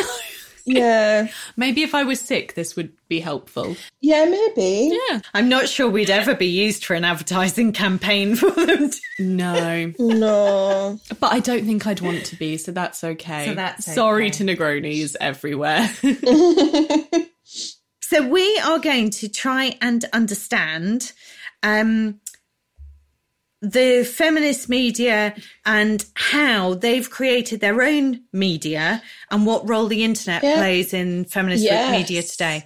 Yeah, 0.65 1.29
Maybe 1.57 1.83
if 1.83 1.95
I 1.95 2.05
was 2.05 2.21
sick, 2.21 2.55
this 2.55 2.77
would 2.77 2.93
be 3.09 3.21
helpful. 3.21 3.77
yeah, 4.01 4.25
maybe. 4.25 4.97
Yeah. 5.11 5.21
I'm 5.35 5.49
not 5.49 5.69
sure 5.69 5.89
we'd 5.91 6.11
ever 6.11 6.35
be 6.35 6.47
used 6.47 6.85
for 6.85 6.95
an 6.95 7.05
advertising 7.05 7.73
campaign 7.73 8.35
for 8.37 8.51
them. 8.51 8.91
to- 8.91 9.01
No. 9.19 9.93
No, 9.99 10.99
But 11.21 11.33
I 11.33 11.41
don't 11.41 11.65
think 11.65 11.87
I'd 11.87 12.01
want 12.01 12.25
to 12.27 12.37
be, 12.37 12.57
so 12.57 12.73
that's 12.73 13.03
okay. 13.05 13.47
So 13.47 13.55
that's 13.55 13.93
Sorry 13.95 14.27
okay. 14.29 14.31
to 14.39 14.45
Negronis 14.45 15.17
everywhere. 15.21 15.91
So 18.05 18.29
we 18.29 18.59
are 18.59 18.79
going 18.79 19.09
to 19.09 19.29
try 19.31 19.75
and 19.81 20.05
understand 20.13 21.13
um, 21.63 22.21
the 23.63 24.05
feminist 24.05 24.69
media 24.69 25.35
and 25.65 26.05
how 26.15 26.75
they've 26.75 27.09
created 27.09 27.61
their 27.61 27.81
own 27.81 28.21
media 28.33 29.01
and 29.31 29.47
what 29.47 29.67
role 29.69 29.87
the 29.87 30.03
internet 30.05 30.43
Yeah. 30.43 30.57
plays 30.57 30.93
in 30.93 31.25
feminist 31.27 31.63
Yes. 31.63 31.91
media 31.93 32.23
today. 32.25 32.65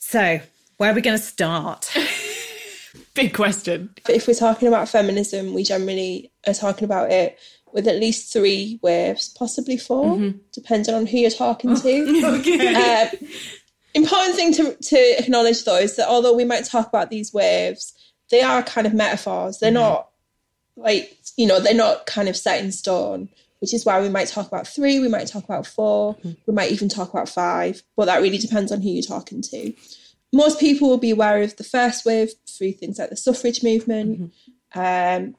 So 0.00 0.40
where 0.78 0.90
are 0.90 0.94
we 0.94 1.02
going 1.02 1.18
to 1.18 1.22
start? 1.22 1.92
Big 3.14 3.34
question. 3.34 3.90
If 4.08 4.26
we're 4.26 4.34
talking 4.34 4.66
about 4.66 4.88
feminism, 4.88 5.52
we 5.52 5.62
generally 5.62 6.32
are 6.46 6.54
talking 6.54 6.84
about 6.86 7.10
it 7.12 7.38
with 7.72 7.86
at 7.86 7.96
least 8.00 8.32
three 8.32 8.78
waves, 8.82 9.28
possibly 9.36 9.76
4 9.76 10.32
depending 10.52 10.94
on 10.94 11.06
who 11.06 11.18
you're 11.18 11.30
talking 11.30 11.76
to. 11.76 12.04
Uh, 12.76 13.06
important 13.94 14.34
thing 14.36 14.52
to, 14.54 14.74
to 14.76 14.96
acknowledge 15.18 15.64
though 15.64 15.76
is 15.78 15.96
that 15.96 16.08
although 16.08 16.32
we 16.34 16.44
might 16.44 16.64
talk 16.64 16.88
about 16.88 17.10
these 17.10 17.32
waves, 17.32 17.92
they 18.30 18.40
are 18.42 18.62
kind 18.62 18.86
of 18.86 18.94
metaphors. 18.94 19.58
They're 19.58 19.70
not 19.70 20.08
like, 20.76 21.16
you 21.36 21.46
know, 21.46 21.60
they're 21.60 21.74
not 21.74 22.06
kind 22.06 22.28
of 22.28 22.36
set 22.36 22.62
in 22.62 22.72
stone, 22.72 23.28
which 23.60 23.72
is 23.72 23.84
why 23.84 24.00
we 24.00 24.08
might 24.08 24.28
talk 24.28 24.46
about 24.46 24.66
three, 24.66 24.98
we 24.98 25.08
might 25.08 25.26
talk 25.26 25.44
about 25.44 25.66
4 25.66 26.16
we 26.46 26.52
might 26.52 26.72
even 26.72 26.88
talk 26.88 27.12
about 27.12 27.28
five, 27.28 27.82
but 27.96 28.06
that 28.06 28.22
really 28.22 28.38
depends 28.38 28.72
on 28.72 28.82
who 28.82 28.90
you're 28.90 29.02
talking 29.02 29.42
to. 29.42 29.72
Most 30.32 30.58
people 30.58 30.88
will 30.88 30.98
be 30.98 31.12
aware 31.12 31.42
of 31.42 31.56
the 31.56 31.64
first 31.64 32.04
wave 32.04 32.32
through 32.48 32.72
things 32.72 32.98
like 32.98 33.10
the 33.10 33.16
suffrage 33.16 33.62
movement. 33.62 34.32
Um, 34.74 35.36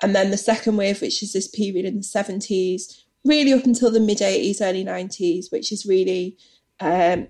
and 0.00 0.14
then 0.14 0.30
the 0.30 0.36
second 0.36 0.76
wave, 0.76 1.00
which 1.00 1.22
is 1.22 1.32
this 1.32 1.48
period 1.48 1.84
in 1.84 1.96
the 1.96 2.02
70s, 2.02 3.02
really 3.24 3.52
up 3.52 3.64
until 3.64 3.90
the 3.90 4.00
mid 4.00 4.18
80s, 4.18 4.60
early 4.60 4.84
90s, 4.84 5.50
which 5.50 5.72
is 5.72 5.84
really 5.84 6.36
um, 6.80 7.26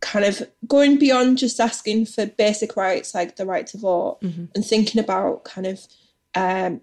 kind 0.00 0.24
of 0.24 0.42
going 0.66 0.98
beyond 0.98 1.38
just 1.38 1.60
asking 1.60 2.06
for 2.06 2.26
basic 2.26 2.76
rights 2.76 3.14
like 3.14 3.36
the 3.36 3.46
right 3.46 3.66
to 3.66 3.78
vote 3.78 4.18
mm-hmm. 4.22 4.46
and 4.54 4.64
thinking 4.64 5.00
about 5.00 5.44
kind 5.44 5.66
of 5.66 5.86
um, 6.34 6.80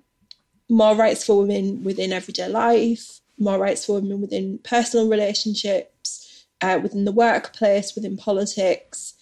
more 0.69 0.95
rights 0.95 1.25
for 1.25 1.39
women 1.39 1.83
within 1.83 2.13
everyday 2.13 2.49
life, 2.49 3.21
more 3.37 3.57
rights 3.57 3.85
for 3.85 3.93
women 3.93 4.21
within 4.21 4.59
personal 4.63 5.07
relationships, 5.09 6.45
uh, 6.61 6.79
within 6.81 7.05
the 7.05 7.11
workplace, 7.11 7.95
within 7.95 8.17
politics. 8.17 9.13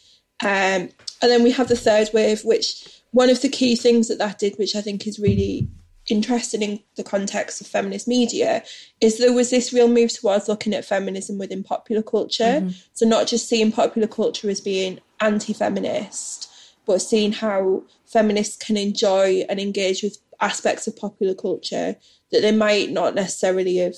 Um, 0.41 0.89
and 1.21 1.31
then 1.31 1.43
we 1.43 1.51
have 1.51 1.67
the 1.67 1.75
third 1.75 2.09
wave, 2.13 2.43
which 2.43 3.01
one 3.11 3.29
of 3.29 3.41
the 3.41 3.49
key 3.49 3.75
things 3.75 4.07
that 4.07 4.17
that 4.17 4.39
did, 4.39 4.57
which 4.57 4.75
I 4.75 4.81
think 4.81 5.07
is 5.07 5.19
really 5.19 5.67
interesting 6.09 6.61
in 6.61 6.79
the 6.97 7.03
context 7.03 7.61
of 7.61 7.67
feminist 7.67 8.07
media 8.07 8.63
is 9.01 9.17
there 9.17 9.33
was 9.33 9.49
this 9.49 9.73
real 9.73 9.87
move 9.87 10.13
towards 10.13 10.47
looking 10.47 10.73
at 10.73 10.85
feminism 10.85 11.37
within 11.37 11.63
popular 11.63 12.03
culture. 12.03 12.43
Mm-hmm. 12.43 12.69
So 12.93 13.07
not 13.07 13.27
just 13.27 13.49
seeing 13.49 13.71
popular 13.71 14.07
culture 14.07 14.49
as 14.49 14.61
being 14.61 14.99
anti-feminist, 15.19 16.44
but 16.85 17.01
seeing 17.01 17.31
how 17.31 17.83
feminists 18.05 18.57
can 18.57 18.77
enjoy 18.77 19.45
and 19.49 19.59
engage 19.59 20.03
with 20.03 20.17
aspects 20.39 20.87
of 20.87 20.95
popular 20.95 21.33
culture 21.33 21.95
that 22.31 22.41
they 22.41 22.51
might 22.51 22.91
not 22.91 23.15
necessarily 23.15 23.77
have 23.77 23.95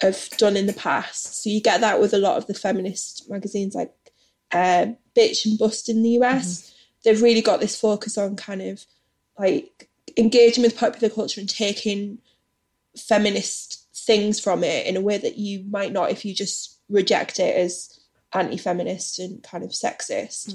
have 0.00 0.28
done 0.38 0.56
in 0.56 0.66
the 0.66 0.72
past. 0.72 1.42
So 1.42 1.50
you 1.50 1.60
get 1.60 1.80
that 1.80 2.00
with 2.00 2.14
a 2.14 2.18
lot 2.18 2.36
of 2.36 2.46
the 2.46 2.54
feminist 2.54 3.28
magazines 3.28 3.74
like 3.74 3.92
uh, 4.52 4.86
Bitch 5.16 5.44
and 5.44 5.58
Bust 5.58 5.88
in 5.88 6.02
the 6.02 6.10
US. 6.20 6.60
Mm-hmm. 6.60 6.74
They've 7.04 7.22
really 7.22 7.42
got 7.42 7.60
this 7.60 7.78
focus 7.78 8.16
on 8.16 8.36
kind 8.36 8.62
of 8.62 8.84
like 9.38 9.88
engaging 10.16 10.62
with 10.62 10.76
popular 10.76 11.12
culture 11.12 11.40
and 11.40 11.48
taking 11.48 12.18
feminist 12.96 13.86
things 13.94 14.40
from 14.40 14.64
it 14.64 14.86
in 14.86 14.96
a 14.96 15.00
way 15.00 15.18
that 15.18 15.36
you 15.36 15.64
might 15.68 15.92
not 15.92 16.10
if 16.10 16.24
you 16.24 16.34
just 16.34 16.78
reject 16.88 17.38
it 17.38 17.56
as 17.56 17.97
anti-feminist 18.34 19.18
and 19.18 19.42
kind 19.42 19.64
of 19.64 19.70
sexist 19.70 20.54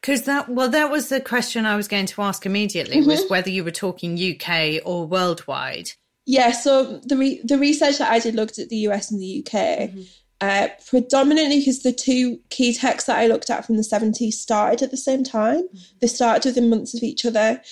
because 0.00 0.22
mm-hmm. 0.22 0.30
that 0.30 0.48
well 0.48 0.68
that 0.68 0.90
was 0.90 1.08
the 1.10 1.20
question 1.20 1.64
i 1.64 1.76
was 1.76 1.86
going 1.86 2.06
to 2.06 2.20
ask 2.20 2.44
immediately 2.44 2.98
mm-hmm. 2.98 3.10
was 3.10 3.28
whether 3.28 3.50
you 3.50 3.62
were 3.62 3.70
talking 3.70 4.18
uk 4.18 4.82
or 4.84 5.06
worldwide 5.06 5.90
yeah 6.26 6.50
so 6.50 6.98
the 7.04 7.16
re- 7.16 7.40
the 7.44 7.56
research 7.58 7.98
that 7.98 8.10
i 8.10 8.18
did 8.18 8.34
looked 8.34 8.58
at 8.58 8.68
the 8.68 8.78
us 8.78 9.12
and 9.12 9.20
the 9.20 9.44
uk 9.46 9.52
mm-hmm. 9.52 10.02
uh, 10.40 10.66
predominantly 10.88 11.60
because 11.60 11.84
the 11.84 11.92
two 11.92 12.40
key 12.50 12.74
texts 12.74 13.06
that 13.06 13.18
i 13.18 13.28
looked 13.28 13.48
at 13.48 13.64
from 13.64 13.76
the 13.76 13.82
70s 13.82 14.32
started 14.32 14.82
at 14.82 14.90
the 14.90 14.96
same 14.96 15.22
time 15.22 15.62
mm-hmm. 15.62 15.98
they 16.00 16.08
started 16.08 16.44
within 16.48 16.68
months 16.68 16.94
of 16.94 17.02
each 17.04 17.24
other 17.24 17.62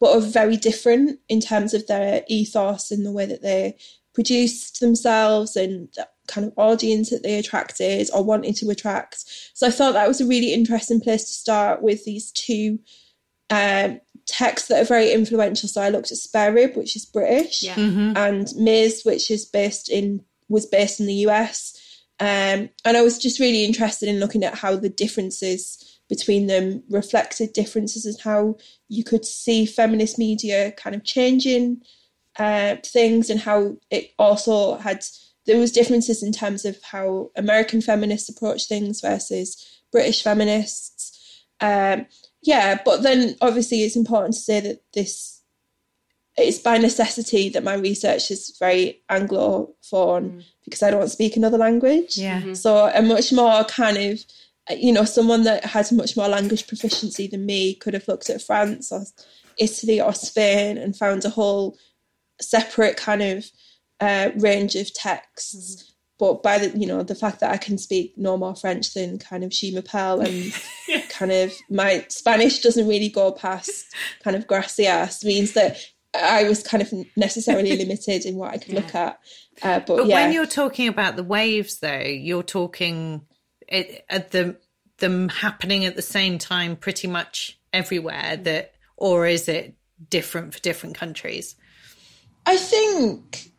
but 0.00 0.16
are 0.16 0.20
very 0.20 0.56
different 0.56 1.20
in 1.28 1.40
terms 1.40 1.72
of 1.72 1.86
their 1.86 2.24
ethos 2.26 2.90
and 2.90 3.06
the 3.06 3.12
way 3.12 3.26
that 3.26 3.42
they 3.42 3.76
produced 4.12 4.80
themselves 4.80 5.54
and 5.54 5.88
kind 6.28 6.46
of 6.46 6.52
audience 6.56 7.10
that 7.10 7.22
they 7.22 7.38
attracted 7.38 8.08
or 8.14 8.22
wanted 8.22 8.54
to 8.56 8.70
attract. 8.70 9.24
So 9.54 9.66
I 9.66 9.70
thought 9.70 9.92
that 9.92 10.08
was 10.08 10.20
a 10.20 10.26
really 10.26 10.54
interesting 10.54 11.00
place 11.00 11.24
to 11.24 11.32
start 11.32 11.82
with 11.82 12.04
these 12.04 12.30
two 12.30 12.78
um, 13.50 14.00
texts 14.26 14.68
that 14.68 14.82
are 14.82 14.86
very 14.86 15.12
influential. 15.12 15.68
So 15.68 15.80
I 15.80 15.88
looked 15.88 16.12
at 16.12 16.18
Spare 16.18 16.52
Rib, 16.52 16.76
which 16.76 16.94
is 16.94 17.06
British, 17.06 17.62
yeah. 17.62 17.74
mm-hmm. 17.74 18.16
and 18.16 18.48
Ms, 18.56 19.02
which 19.04 19.30
is 19.30 19.44
based 19.44 19.90
in 19.90 20.24
was 20.48 20.66
based 20.66 21.00
in 21.00 21.06
the 21.06 21.26
US. 21.26 21.74
Um, 22.20 22.70
and 22.84 22.96
I 22.96 23.02
was 23.02 23.18
just 23.18 23.38
really 23.38 23.64
interested 23.64 24.08
in 24.08 24.20
looking 24.20 24.44
at 24.44 24.54
how 24.54 24.76
the 24.76 24.88
differences 24.88 26.00
between 26.08 26.46
them 26.46 26.82
reflected 26.88 27.52
differences 27.52 28.06
in 28.06 28.14
how 28.22 28.56
you 28.88 29.04
could 29.04 29.24
see 29.24 29.66
feminist 29.66 30.18
media 30.18 30.72
kind 30.72 30.96
of 30.96 31.04
changing 31.04 31.82
uh, 32.38 32.76
things 32.84 33.30
and 33.30 33.40
how 33.40 33.76
it 33.90 34.12
also 34.18 34.76
had 34.76 35.04
there 35.48 35.58
was 35.58 35.72
differences 35.72 36.22
in 36.22 36.30
terms 36.30 36.64
of 36.64 36.78
how 36.82 37.30
American 37.34 37.80
feminists 37.80 38.28
approach 38.28 38.68
things 38.68 39.00
versus 39.00 39.80
British 39.90 40.22
feminists. 40.22 41.46
Um, 41.60 42.06
yeah, 42.42 42.78
but 42.84 43.02
then 43.02 43.34
obviously 43.40 43.82
it's 43.82 43.96
important 43.96 44.34
to 44.34 44.40
say 44.40 44.60
that 44.60 44.82
this 44.92 45.42
it's 46.36 46.58
by 46.58 46.78
necessity 46.78 47.48
that 47.48 47.64
my 47.64 47.74
research 47.74 48.30
is 48.30 48.56
very 48.60 49.02
Anglophone 49.10 49.74
mm. 50.30 50.44
because 50.64 50.84
I 50.84 50.90
don't 50.92 51.08
speak 51.08 51.36
another 51.36 51.58
language. 51.58 52.16
Yeah. 52.16 52.40
Mm-hmm. 52.40 52.54
So 52.54 52.92
a 52.94 53.02
much 53.02 53.32
more 53.32 53.64
kind 53.64 53.96
of 53.96 54.20
you 54.70 54.92
know, 54.92 55.04
someone 55.04 55.44
that 55.44 55.64
has 55.64 55.92
much 55.92 56.16
more 56.16 56.28
language 56.28 56.66
proficiency 56.66 57.26
than 57.26 57.46
me 57.46 57.74
could 57.74 57.94
have 57.94 58.06
looked 58.06 58.28
at 58.28 58.42
France 58.42 58.92
or 58.92 59.04
Italy 59.56 60.00
or 60.00 60.12
Spain 60.12 60.76
and 60.76 60.94
found 60.94 61.24
a 61.24 61.30
whole 61.30 61.78
separate 62.40 62.96
kind 62.98 63.22
of 63.22 63.50
uh, 64.00 64.30
range 64.36 64.74
of 64.74 64.92
texts. 64.92 65.76
Mm-hmm. 65.76 65.92
But 66.18 66.42
by 66.42 66.58
the 66.58 66.76
you 66.76 66.86
know 66.86 67.04
the 67.04 67.14
fact 67.14 67.40
that 67.40 67.52
I 67.52 67.58
can 67.58 67.78
speak 67.78 68.14
no 68.16 68.36
more 68.36 68.56
French 68.56 68.92
than 68.92 69.18
kind 69.18 69.44
of 69.44 69.54
Shima 69.54 69.82
Mapel 69.82 70.20
and 70.26 70.52
yeah. 70.88 71.02
kind 71.10 71.30
of 71.30 71.52
my 71.70 72.04
Spanish 72.08 72.60
doesn't 72.60 72.88
really 72.88 73.08
go 73.08 73.30
past 73.30 73.84
kind 74.24 74.36
of 74.36 74.48
gracias 74.48 75.24
means 75.24 75.52
that 75.52 75.78
I 76.12 76.48
was 76.48 76.64
kind 76.64 76.82
of 76.82 76.92
necessarily 77.16 77.76
limited 77.84 78.24
in 78.24 78.34
what 78.34 78.52
I 78.52 78.58
could 78.58 78.72
yeah. 78.72 78.80
look 78.80 78.94
at. 78.96 79.18
Uh, 79.62 79.78
but, 79.78 79.96
but 79.98 80.06
yeah. 80.06 80.24
when 80.24 80.32
you're 80.32 80.46
talking 80.46 80.88
about 80.88 81.14
the 81.14 81.22
waves, 81.22 81.78
though, 81.78 82.00
you're 82.00 82.42
talking 82.42 83.22
it, 83.68 84.04
at 84.08 84.32
the 84.32 84.56
them 84.98 85.28
happening 85.28 85.84
at 85.84 85.96
the 85.96 86.02
same 86.02 86.38
time 86.38 86.76
pretty 86.76 87.06
much 87.06 87.58
everywhere 87.72 88.36
that 88.36 88.74
or 88.96 89.26
is 89.26 89.48
it 89.48 89.74
different 90.10 90.52
for 90.52 90.60
different 90.60 90.96
countries 90.96 91.54
i 92.46 92.56
think 92.56 93.52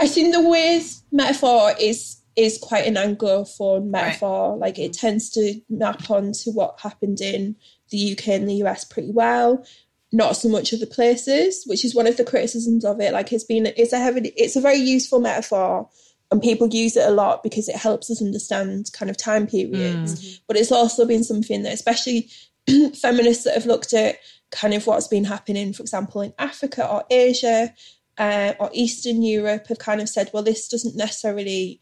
i 0.00 0.06
think 0.06 0.32
the 0.32 0.48
ways 0.48 1.02
metaphor 1.12 1.72
is 1.80 2.20
is 2.36 2.58
quite 2.58 2.86
an 2.86 2.94
anglophone 2.94 3.90
metaphor 3.90 4.52
right. 4.52 4.60
like 4.60 4.78
it 4.78 4.92
tends 4.92 5.30
to 5.30 5.60
map 5.68 6.10
onto 6.10 6.50
what 6.52 6.80
happened 6.80 7.20
in 7.20 7.56
the 7.90 8.12
uk 8.12 8.28
and 8.28 8.48
the 8.48 8.54
us 8.54 8.84
pretty 8.84 9.10
well 9.10 9.64
not 10.10 10.36
so 10.36 10.48
much 10.48 10.72
other 10.72 10.86
places 10.86 11.64
which 11.66 11.84
is 11.84 11.94
one 11.94 12.06
of 12.06 12.16
the 12.16 12.24
criticisms 12.24 12.84
of 12.84 13.00
it 13.00 13.12
like 13.12 13.32
it's 13.32 13.44
been 13.44 13.66
it's 13.76 13.92
a 13.92 13.98
heavy 13.98 14.32
it's 14.36 14.56
a 14.56 14.60
very 14.60 14.78
useful 14.78 15.20
metaphor 15.20 15.88
and 16.30 16.42
people 16.42 16.68
use 16.68 16.96
it 16.96 17.06
a 17.06 17.10
lot 17.10 17.42
because 17.42 17.68
it 17.68 17.76
helps 17.76 18.10
us 18.10 18.22
understand 18.22 18.90
kind 18.92 19.10
of 19.10 19.16
time 19.16 19.46
periods. 19.46 20.20
Mm. 20.20 20.40
But 20.46 20.56
it's 20.56 20.72
also 20.72 21.06
been 21.06 21.24
something 21.24 21.62
that, 21.62 21.72
especially 21.72 22.28
feminists 22.94 23.44
that 23.44 23.54
have 23.54 23.66
looked 23.66 23.94
at 23.94 24.16
kind 24.50 24.74
of 24.74 24.86
what's 24.86 25.08
been 25.08 25.24
happening, 25.24 25.72
for 25.72 25.82
example, 25.82 26.20
in 26.20 26.34
Africa 26.38 26.86
or 26.86 27.04
Asia 27.10 27.74
uh, 28.18 28.54
or 28.58 28.70
Eastern 28.72 29.22
Europe, 29.22 29.68
have 29.68 29.78
kind 29.78 30.00
of 30.00 30.08
said, 30.08 30.30
well, 30.32 30.42
this 30.42 30.68
doesn't 30.68 30.96
necessarily 30.96 31.80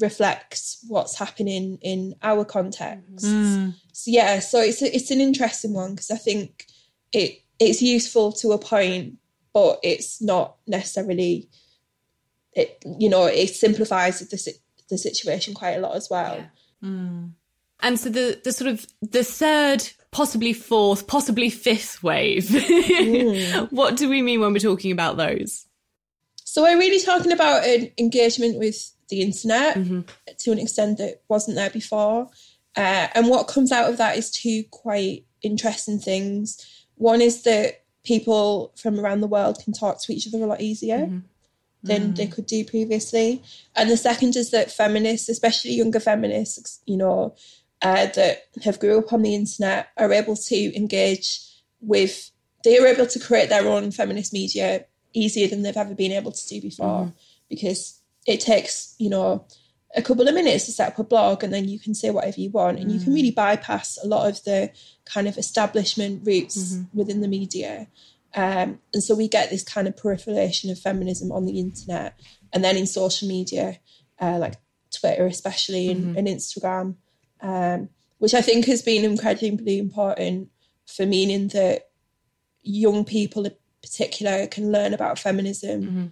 reflect 0.00 0.60
what's 0.88 1.18
happening 1.18 1.78
in 1.82 2.14
our 2.22 2.44
context. 2.44 3.24
Mm. 3.24 3.74
So 3.92 4.10
yeah, 4.10 4.38
so 4.40 4.60
it's 4.60 4.82
a, 4.82 4.94
it's 4.94 5.10
an 5.10 5.20
interesting 5.20 5.74
one 5.74 5.92
because 5.92 6.10
I 6.10 6.16
think 6.16 6.66
it 7.12 7.42
it's 7.58 7.82
useful 7.82 8.32
to 8.32 8.52
a 8.52 8.58
point, 8.58 9.18
but 9.52 9.78
it's 9.82 10.22
not 10.22 10.56
necessarily 10.66 11.48
it 12.52 12.82
you 12.98 13.08
know 13.08 13.26
it 13.26 13.50
simplifies 13.50 14.20
the 14.20 14.54
the 14.88 14.98
situation 14.98 15.54
quite 15.54 15.72
a 15.72 15.80
lot 15.80 15.96
as 15.96 16.08
well. 16.10 16.36
Yeah. 16.36 16.88
Mm. 16.88 17.32
And 17.82 17.98
so 17.98 18.10
the 18.10 18.40
the 18.42 18.52
sort 18.52 18.70
of 18.70 18.86
the 19.02 19.24
third, 19.24 19.88
possibly 20.10 20.52
fourth, 20.52 21.06
possibly 21.06 21.50
fifth 21.50 22.02
wave. 22.02 22.44
mm. 22.44 23.70
What 23.70 23.96
do 23.96 24.08
we 24.08 24.22
mean 24.22 24.40
when 24.40 24.52
we're 24.52 24.58
talking 24.58 24.92
about 24.92 25.16
those? 25.16 25.66
So 26.50 26.62
we're 26.62 26.80
really 26.80 26.98
talking 26.98 27.30
about 27.30 27.64
an 27.64 27.92
engagement 27.96 28.58
with 28.58 28.90
the 29.08 29.20
internet 29.20 29.76
mm-hmm. 29.76 30.00
to 30.36 30.50
an 30.50 30.58
extent 30.58 30.98
that 30.98 31.22
wasn't 31.28 31.54
there 31.54 31.70
before. 31.70 32.28
Uh, 32.76 33.06
and 33.14 33.28
what 33.28 33.46
comes 33.46 33.70
out 33.70 33.88
of 33.88 33.98
that 33.98 34.18
is 34.18 34.32
two 34.32 34.64
quite 34.72 35.26
interesting 35.42 36.00
things. 36.00 36.58
One 36.96 37.20
is 37.20 37.44
that 37.44 37.84
people 38.02 38.72
from 38.74 38.98
around 38.98 39.20
the 39.20 39.28
world 39.28 39.60
can 39.62 39.72
talk 39.72 40.02
to 40.02 40.12
each 40.12 40.26
other 40.26 40.42
a 40.42 40.46
lot 40.48 40.60
easier. 40.60 40.98
Mm-hmm 40.98 41.18
than 41.82 42.12
mm. 42.12 42.16
they 42.16 42.26
could 42.26 42.44
do 42.44 42.62
previously. 42.62 43.42
And 43.74 43.88
the 43.88 43.96
second 43.96 44.36
is 44.36 44.50
that 44.50 44.70
feminists, 44.70 45.30
especially 45.30 45.72
younger 45.72 45.98
feminists, 45.98 46.82
you 46.84 46.98
know, 46.98 47.34
uh, 47.80 48.04
that 48.04 48.48
have 48.62 48.78
grew 48.78 48.98
up 48.98 49.14
on 49.14 49.22
the 49.22 49.34
internet, 49.34 49.88
are 49.96 50.12
able 50.12 50.36
to 50.36 50.76
engage 50.76 51.40
with. 51.80 52.32
They 52.64 52.78
are 52.78 52.86
able 52.86 53.06
to 53.06 53.18
create 53.18 53.48
their 53.48 53.66
own 53.66 53.92
feminist 53.92 54.34
media 54.34 54.84
easier 55.12 55.48
than 55.48 55.62
they've 55.62 55.76
ever 55.76 55.94
been 55.94 56.12
able 56.12 56.32
to 56.32 56.48
do 56.48 56.60
before, 56.60 57.06
mm. 57.06 57.12
because 57.48 58.00
it 58.26 58.40
takes 58.40 58.94
you 58.98 59.10
know 59.10 59.44
a 59.96 60.02
couple 60.02 60.28
of 60.28 60.34
minutes 60.34 60.66
to 60.66 60.72
set 60.72 60.92
up 60.92 60.98
a 61.00 61.04
blog 61.04 61.42
and 61.42 61.52
then 61.52 61.68
you 61.68 61.78
can 61.78 61.94
say 61.94 62.10
whatever 62.10 62.40
you 62.40 62.48
want 62.50 62.78
and 62.78 62.92
you 62.92 63.00
can 63.00 63.12
mm. 63.12 63.16
really 63.16 63.32
bypass 63.32 63.98
a 64.04 64.06
lot 64.06 64.28
of 64.28 64.42
the 64.44 64.70
kind 65.04 65.26
of 65.26 65.36
establishment 65.36 66.24
routes 66.24 66.74
mm-hmm. 66.74 66.96
within 66.96 67.20
the 67.22 67.26
media 67.26 67.88
um, 68.34 68.78
and 68.94 69.02
so 69.02 69.14
we 69.14 69.28
get 69.28 69.50
this 69.50 69.64
kind 69.64 69.88
of 69.88 69.96
proliferation 69.96 70.70
of 70.70 70.78
feminism 70.78 71.32
on 71.32 71.46
the 71.46 71.58
internet 71.58 72.14
and 72.52 72.62
then 72.62 72.76
in 72.76 72.86
social 72.86 73.28
media, 73.28 73.78
uh, 74.20 74.38
like 74.38 74.54
Twitter, 74.92 75.26
especially, 75.26 75.90
and, 75.90 76.04
mm-hmm. 76.04 76.18
and 76.18 76.28
Instagram, 76.28 76.94
um, 77.40 77.88
which 78.18 78.34
I 78.34 78.42
think 78.42 78.66
has 78.66 78.82
been 78.82 79.04
incredibly 79.04 79.78
important 79.78 80.50
for 80.86 81.06
meaning 81.06 81.48
that 81.48 81.88
young 82.62 83.04
people 83.04 83.46
in 83.46 83.54
particular 83.82 84.46
can 84.46 84.72
learn 84.72 84.94
about 84.94 85.18
feminism 85.18 85.82
mm-hmm. 85.82 86.06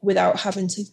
without 0.00 0.40
having 0.40 0.68
to 0.68 0.84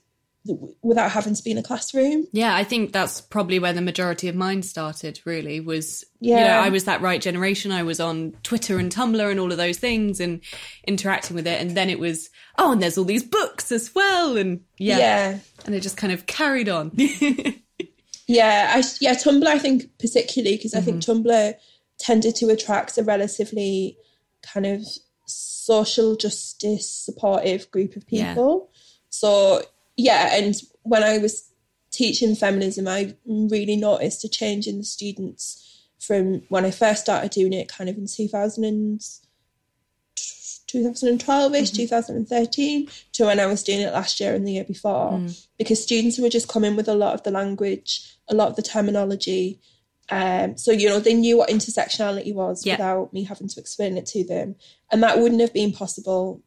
without 0.82 1.12
having 1.12 1.36
to 1.36 1.44
be 1.44 1.52
in 1.52 1.58
a 1.58 1.64
classroom. 1.64 2.26
Yeah, 2.32 2.56
I 2.56 2.64
think 2.64 2.94
that's 2.94 3.20
probably 3.20 3.60
where 3.60 3.74
the 3.74 3.82
majority 3.82 4.30
of 4.30 4.36
mine 4.36 4.64
started, 4.64 5.20
really, 5.26 5.60
was, 5.60 6.06
Yeah. 6.22 6.40
you 6.40 6.46
know, 6.46 6.60
I 6.62 6.70
was 6.70 6.86
that 6.86 7.02
right 7.02 7.22
generation. 7.22 7.74
I 7.74 7.84
was 7.84 8.00
on 8.00 8.32
Twitter 8.42 8.80
and 8.80 8.90
Tumblr 8.90 9.30
and 9.30 9.40
all 9.40 9.52
of 9.52 9.58
those 9.58 9.78
things 9.78 10.22
and 10.22 10.40
interacting 10.88 11.36
with 11.36 11.46
it. 11.46 11.62
And 11.62 11.76
then 11.76 11.90
it 11.90 12.00
was, 12.00 12.30
oh, 12.58 12.72
and 12.72 12.82
there's 12.82 12.98
all 12.98 13.04
these 13.04 13.22
books 13.22 13.70
as 13.72 13.94
well. 13.94 14.38
And 14.38 14.62
yeah. 14.78 14.98
yeah. 14.98 15.40
And 15.66 15.76
it 15.76 15.82
just 15.82 15.98
kind 15.98 16.14
of 16.14 16.26
carried 16.26 16.70
on. 16.70 16.94
Yeah, 18.30 18.74
I 18.76 18.84
yeah 19.02 19.16
Tumblr. 19.16 19.48
I 19.48 19.58
think 19.58 19.90
particularly 19.98 20.56
because 20.56 20.76
I 20.76 20.82
think 20.82 21.02
Tumblr 21.02 21.54
tended 21.98 22.36
to 22.36 22.50
attract 22.50 22.96
a 23.00 23.04
relatively 23.04 23.98
kind 24.44 24.68
of 24.68 24.86
social 25.66 26.16
justice 26.16 26.90
supportive 26.90 27.70
group 27.72 27.96
of 27.96 28.04
Yeah. 28.10 28.34
people. 28.34 28.70
So 29.10 29.64
yeah, 29.98 30.36
and 30.36 30.56
when 30.84 31.04
I 31.04 31.18
was 31.18 31.50
teaching 31.92 32.36
feminism, 32.36 32.88
I 32.88 33.16
really 33.26 33.76
noticed 33.76 34.24
a 34.24 34.30
change 34.30 34.68
in 34.68 34.78
the 34.78 34.84
students 34.84 35.66
from 36.00 36.44
when 36.50 36.66
I 36.66 36.72
first 36.72 37.02
started 37.02 37.32
doing 37.32 37.54
it, 37.54 37.68
kind 37.68 37.90
of 37.90 37.98
in 37.98 38.08
2000 38.08 38.64
and 38.64 39.02
2012ish, 40.72 41.76
2013, 41.76 42.86
mm-hmm. 42.86 43.10
to 43.14 43.26
when 43.26 43.40
I 43.40 43.48
was 43.48 43.64
doing 43.64 43.82
it 43.82 43.94
last 43.94 44.20
year 44.20 44.34
and 44.34 44.48
the 44.48 44.54
year 44.54 44.64
before, 44.64 45.14
mm. 45.14 45.48
because 45.58 45.82
students 45.82 46.20
were 46.20 46.30
just 46.30 46.48
coming 46.48 46.76
with 46.76 46.88
a 46.88 46.94
lot 46.94 47.16
of 47.16 47.24
the 47.24 47.32
language, 47.32 48.18
a 48.30 48.36
lot 48.36 48.50
of 48.50 48.56
the 48.56 48.62
terminology. 48.62 49.60
Um, 50.12 50.58
so 50.58 50.72
you 50.72 50.90
know 50.90 51.00
they 51.00 51.14
knew 51.14 51.38
what 51.38 51.50
intersectionality 51.50 52.34
was 52.34 52.66
Yeah. 52.66 52.74
without 52.76 53.14
me 53.14 53.24
having 53.24 53.48
to 53.48 53.60
explain 53.60 53.98
it 53.98 54.06
to 54.08 54.24
them, 54.24 54.56
and 54.92 55.04
that 55.04 55.20
wouldn't 55.20 55.42
have 55.42 55.54
been 55.54 55.72
possible 55.72 56.42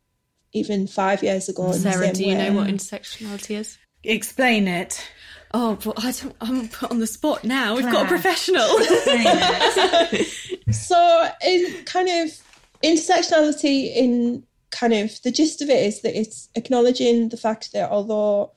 even 0.53 0.87
five 0.87 1.23
years 1.23 1.49
ago. 1.49 1.67
in 1.67 1.73
the 1.73 1.79
Sarah, 1.79 2.05
same 2.07 2.13
do 2.15 2.25
you 2.25 2.37
way. 2.37 2.49
know 2.51 2.57
what 2.57 2.67
intersectionality 2.67 3.57
is? 3.59 3.79
Explain 4.05 4.69
it. 4.69 5.01
Oh, 5.55 5.79
but 5.85 6.03
I 6.03 6.11
don't, 6.13 6.35
I'm 6.41 6.69
put 6.69 6.91
on 6.91 6.99
the 6.99 7.07
spot 7.07 7.45
now. 7.45 7.77
We've 7.77 7.85
got 7.91 8.07
a 8.07 8.09
professional. 8.09 8.67
Explain 8.79 9.23
it. 9.27 10.29
So, 10.73 11.29
in 11.45 11.85
kind 11.85 12.09
of 12.09 12.31
intersectionality, 12.83 13.95
in 13.95 14.45
kind 14.71 14.95
of 14.95 15.21
the 15.23 15.31
gist 15.31 15.61
of 15.61 15.69
it 15.69 15.85
is 15.85 16.01
that 16.03 16.19
it's 16.19 16.49
acknowledging 16.55 17.29
the 17.29 17.37
fact 17.37 17.73
that 17.73 17.91
although 17.91 18.53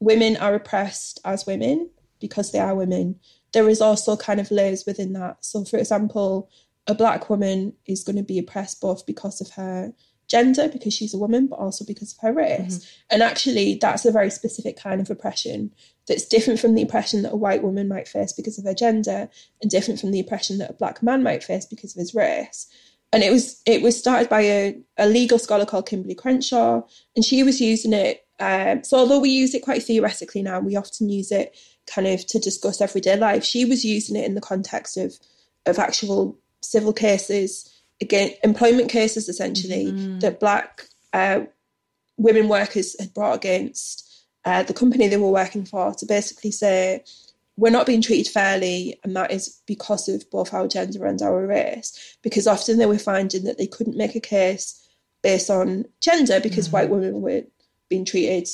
women 0.00 0.36
are 0.38 0.54
oppressed 0.54 1.20
as 1.24 1.46
women 1.46 1.88
because 2.20 2.50
they 2.52 2.58
are 2.58 2.74
women, 2.74 3.20
there 3.52 3.68
is 3.68 3.80
also 3.80 4.16
kind 4.16 4.40
of 4.40 4.50
layers 4.50 4.84
within 4.86 5.12
that. 5.14 5.44
So, 5.44 5.64
for 5.64 5.78
example, 5.78 6.50
a 6.86 6.94
black 6.94 7.28
woman 7.30 7.72
is 7.86 8.04
going 8.04 8.16
to 8.16 8.22
be 8.22 8.38
oppressed 8.38 8.80
both 8.80 9.06
because 9.06 9.40
of 9.40 9.50
her 9.50 9.92
gender, 10.28 10.68
because 10.68 10.92
she's 10.92 11.14
a 11.14 11.18
woman, 11.18 11.46
but 11.46 11.58
also 11.58 11.84
because 11.84 12.12
of 12.12 12.18
her 12.20 12.32
race. 12.32 12.84
And 13.10 13.22
actually, 13.22 13.78
that's 13.80 14.04
a 14.04 14.12
very 14.12 14.30
specific 14.30 14.76
kind 14.76 15.00
of 15.00 15.10
oppression 15.10 15.72
that's 16.08 16.26
different 16.26 16.60
from 16.60 16.74
the 16.74 16.82
oppression 16.82 17.22
that 17.22 17.32
a 17.32 17.36
white 17.36 17.62
woman 17.62 17.88
might 17.88 18.08
face 18.08 18.32
because 18.32 18.58
of 18.58 18.64
her 18.64 18.74
gender, 18.74 19.28
and 19.60 19.70
different 19.70 20.00
from 20.00 20.10
the 20.10 20.20
oppression 20.20 20.58
that 20.58 20.70
a 20.70 20.74
black 20.74 21.02
man 21.02 21.22
might 21.22 21.44
face 21.44 21.66
because 21.66 21.94
of 21.94 22.00
his 22.00 22.14
race. 22.14 22.66
And 23.12 23.22
it 23.22 23.30
was 23.30 23.62
it 23.66 23.82
was 23.82 23.96
started 23.96 24.28
by 24.28 24.42
a, 24.42 24.80
a 24.98 25.08
legal 25.08 25.38
scholar 25.38 25.64
called 25.64 25.88
Kimberlé 25.88 26.16
Crenshaw, 26.16 26.82
and 27.14 27.24
she 27.24 27.42
was 27.42 27.60
using 27.60 27.92
it. 27.92 28.26
Um, 28.38 28.84
so 28.84 28.98
although 28.98 29.20
we 29.20 29.30
use 29.30 29.54
it 29.54 29.62
quite 29.62 29.82
theoretically 29.82 30.42
now, 30.42 30.60
we 30.60 30.76
often 30.76 31.08
use 31.08 31.32
it 31.32 31.56
kind 31.86 32.06
of 32.06 32.26
to 32.26 32.38
discuss 32.38 32.80
everyday 32.80 33.16
life. 33.16 33.44
She 33.44 33.64
was 33.64 33.84
using 33.84 34.16
it 34.16 34.24
in 34.24 34.34
the 34.34 34.40
context 34.40 34.96
of 34.96 35.18
of 35.66 35.78
actual 35.78 36.38
civil 36.62 36.92
cases, 36.92 37.72
again 38.00 38.30
employment 38.42 38.90
cases 38.90 39.28
essentially 39.28 39.90
that 40.20 40.40
black 40.40 40.86
uh, 41.12 41.40
women 42.16 42.48
workers 42.48 42.98
had 43.00 43.14
brought 43.14 43.36
against 43.36 44.24
uh, 44.44 44.62
the 44.62 44.74
company 44.74 45.08
they 45.08 45.16
were 45.16 45.30
working 45.30 45.64
for 45.64 45.92
to 45.94 46.06
basically 46.06 46.50
say 46.50 47.02
we're 47.56 47.70
not 47.70 47.86
being 47.86 48.02
treated 48.02 48.30
fairly, 48.30 49.00
and 49.02 49.16
that 49.16 49.30
is 49.30 49.60
because 49.66 50.08
of 50.08 50.30
both 50.30 50.52
our 50.52 50.68
gender 50.68 51.06
and 51.06 51.22
our 51.22 51.46
race. 51.46 52.16
Because 52.22 52.46
often 52.46 52.76
they 52.78 52.86
were 52.86 52.98
finding 52.98 53.44
that 53.44 53.56
they 53.56 53.66
couldn't 53.66 53.96
make 53.96 54.14
a 54.14 54.20
case 54.20 54.86
based 55.22 55.48
on 55.48 55.86
gender 56.00 56.38
because 56.38 56.70
white 56.70 56.90
women 56.90 57.22
were 57.22 57.42
being 57.88 58.04
treated 58.04 58.48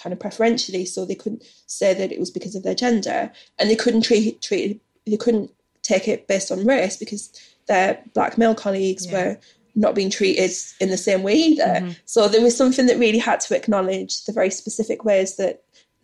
kind 0.00 0.12
of 0.12 0.18
preferentially, 0.20 0.84
so 0.84 1.04
they 1.04 1.14
couldn't 1.14 1.42
say 1.66 1.92
that 1.94 2.12
it 2.12 2.18
was 2.20 2.30
because 2.30 2.54
of 2.54 2.62
their 2.62 2.74
gender, 2.74 3.30
and 3.58 3.70
they 3.70 3.76
couldn't 3.76 4.02
treat 4.02 4.40
treat 4.42 4.80
they 5.06 5.16
couldn't 5.16 5.50
take 5.82 6.06
it 6.08 6.26
based 6.28 6.52
on 6.52 6.66
race 6.66 6.96
because 6.96 7.32
their 7.66 8.02
black 8.14 8.36
male 8.38 8.54
colleagues 8.54 9.06
Yeah. 9.06 9.12
were 9.12 9.38
not 9.74 9.94
being 9.94 10.10
treated 10.10 10.50
in 10.80 10.90
the 10.90 10.96
same 10.96 11.22
way 11.22 11.34
either. 11.34 11.94
So 12.04 12.28
there 12.28 12.42
was 12.42 12.56
something 12.56 12.86
that 12.86 12.98
really 12.98 13.18
had 13.18 13.40
to 13.40 13.56
acknowledge 13.56 14.24
the 14.24 14.32
very 14.32 14.50
specific 14.50 15.04
ways 15.04 15.36
that 15.36 15.62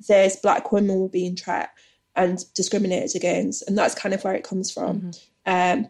there's 0.08 0.36
black 0.36 0.72
women 0.72 1.00
were 1.00 1.08
being 1.08 1.34
treated 1.36 1.68
and 2.14 2.44
discriminated 2.54 3.14
against, 3.16 3.62
and 3.68 3.76
that's 3.76 3.94
kind 3.94 4.14
of 4.14 4.24
where 4.24 4.34
it 4.34 4.44
comes 4.44 4.70
from. 4.72 5.10
Um, 5.44 5.88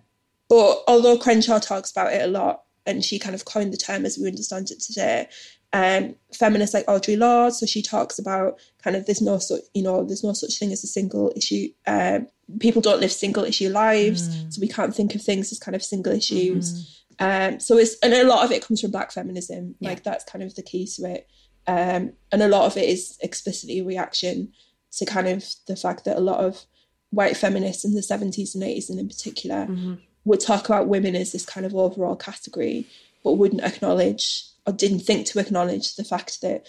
but 0.48 0.82
although 0.88 1.16
Crenshaw 1.18 1.58
talks 1.60 1.90
about 1.90 2.12
it 2.12 2.22
a 2.22 2.26
lot, 2.26 2.62
and 2.86 3.04
she 3.04 3.18
kind 3.18 3.34
of 3.34 3.44
coined 3.44 3.72
the 3.72 3.76
term 3.76 4.04
as 4.06 4.16
we 4.18 4.26
understand 4.28 4.70
it 4.70 4.80
today, 4.80 5.28
um, 5.76 6.14
feminists 6.32 6.72
like 6.72 6.86
Audre 6.86 7.18
Lorde, 7.18 7.52
so 7.52 7.66
she 7.66 7.82
talks 7.82 8.18
about 8.18 8.58
kind 8.82 8.96
of 8.96 9.04
there's 9.04 9.20
no 9.20 9.36
such 9.38 9.60
you 9.74 9.82
know 9.82 10.04
there's 10.04 10.24
no 10.24 10.32
such 10.32 10.58
thing 10.58 10.72
as 10.72 10.82
a 10.82 10.86
single 10.86 11.30
issue. 11.36 11.68
Um, 11.86 12.28
people 12.60 12.80
don't 12.80 13.00
live 13.00 13.12
single 13.12 13.44
issue 13.44 13.68
lives, 13.68 14.26
so 14.48 14.60
we 14.60 14.68
can't 14.68 14.94
think 14.94 15.14
of 15.14 15.20
things 15.20 15.52
as 15.52 15.58
kind 15.58 15.76
of 15.76 15.82
single 15.82 16.14
issues. 16.14 17.04
Um, 17.18 17.60
so 17.60 17.76
it's 17.76 17.96
and 18.02 18.14
a 18.14 18.24
lot 18.24 18.42
of 18.42 18.52
it 18.52 18.64
comes 18.64 18.80
from 18.80 18.90
Black 18.90 19.12
feminism, 19.12 19.74
like 19.82 20.02
that's 20.02 20.24
kind 20.24 20.42
of 20.42 20.54
the 20.54 20.62
key 20.62 20.86
to 20.96 21.10
it, 21.10 21.28
um, 21.66 22.14
and 22.32 22.42
a 22.42 22.48
lot 22.48 22.64
of 22.64 22.78
it 22.78 22.88
is 22.88 23.18
explicitly 23.22 23.80
a 23.80 23.84
reaction 23.84 24.52
to 24.92 25.04
kind 25.04 25.28
of 25.28 25.44
the 25.66 25.76
fact 25.76 26.06
that 26.06 26.16
a 26.16 26.20
lot 26.20 26.42
of 26.42 26.64
white 27.10 27.36
feminists 27.36 27.84
in 27.84 27.92
the 27.94 28.00
70s 28.00 28.54
and 28.54 28.64
80s 28.64 28.88
and 28.88 28.98
in 28.98 29.08
particular 29.08 29.66
would 30.24 30.40
talk 30.40 30.66
about 30.66 30.88
women 30.88 31.14
as 31.14 31.32
this 31.32 31.46
kind 31.46 31.64
of 31.64 31.74
overall 31.74 32.16
category 32.16 32.86
but 33.22 33.34
wouldn't 33.34 33.62
acknowledge 33.62 34.44
or 34.66 34.72
didn't 34.72 35.00
think 35.00 35.26
to 35.26 35.38
acknowledge 35.38 35.96
the 35.96 36.04
fact 36.04 36.40
that 36.42 36.66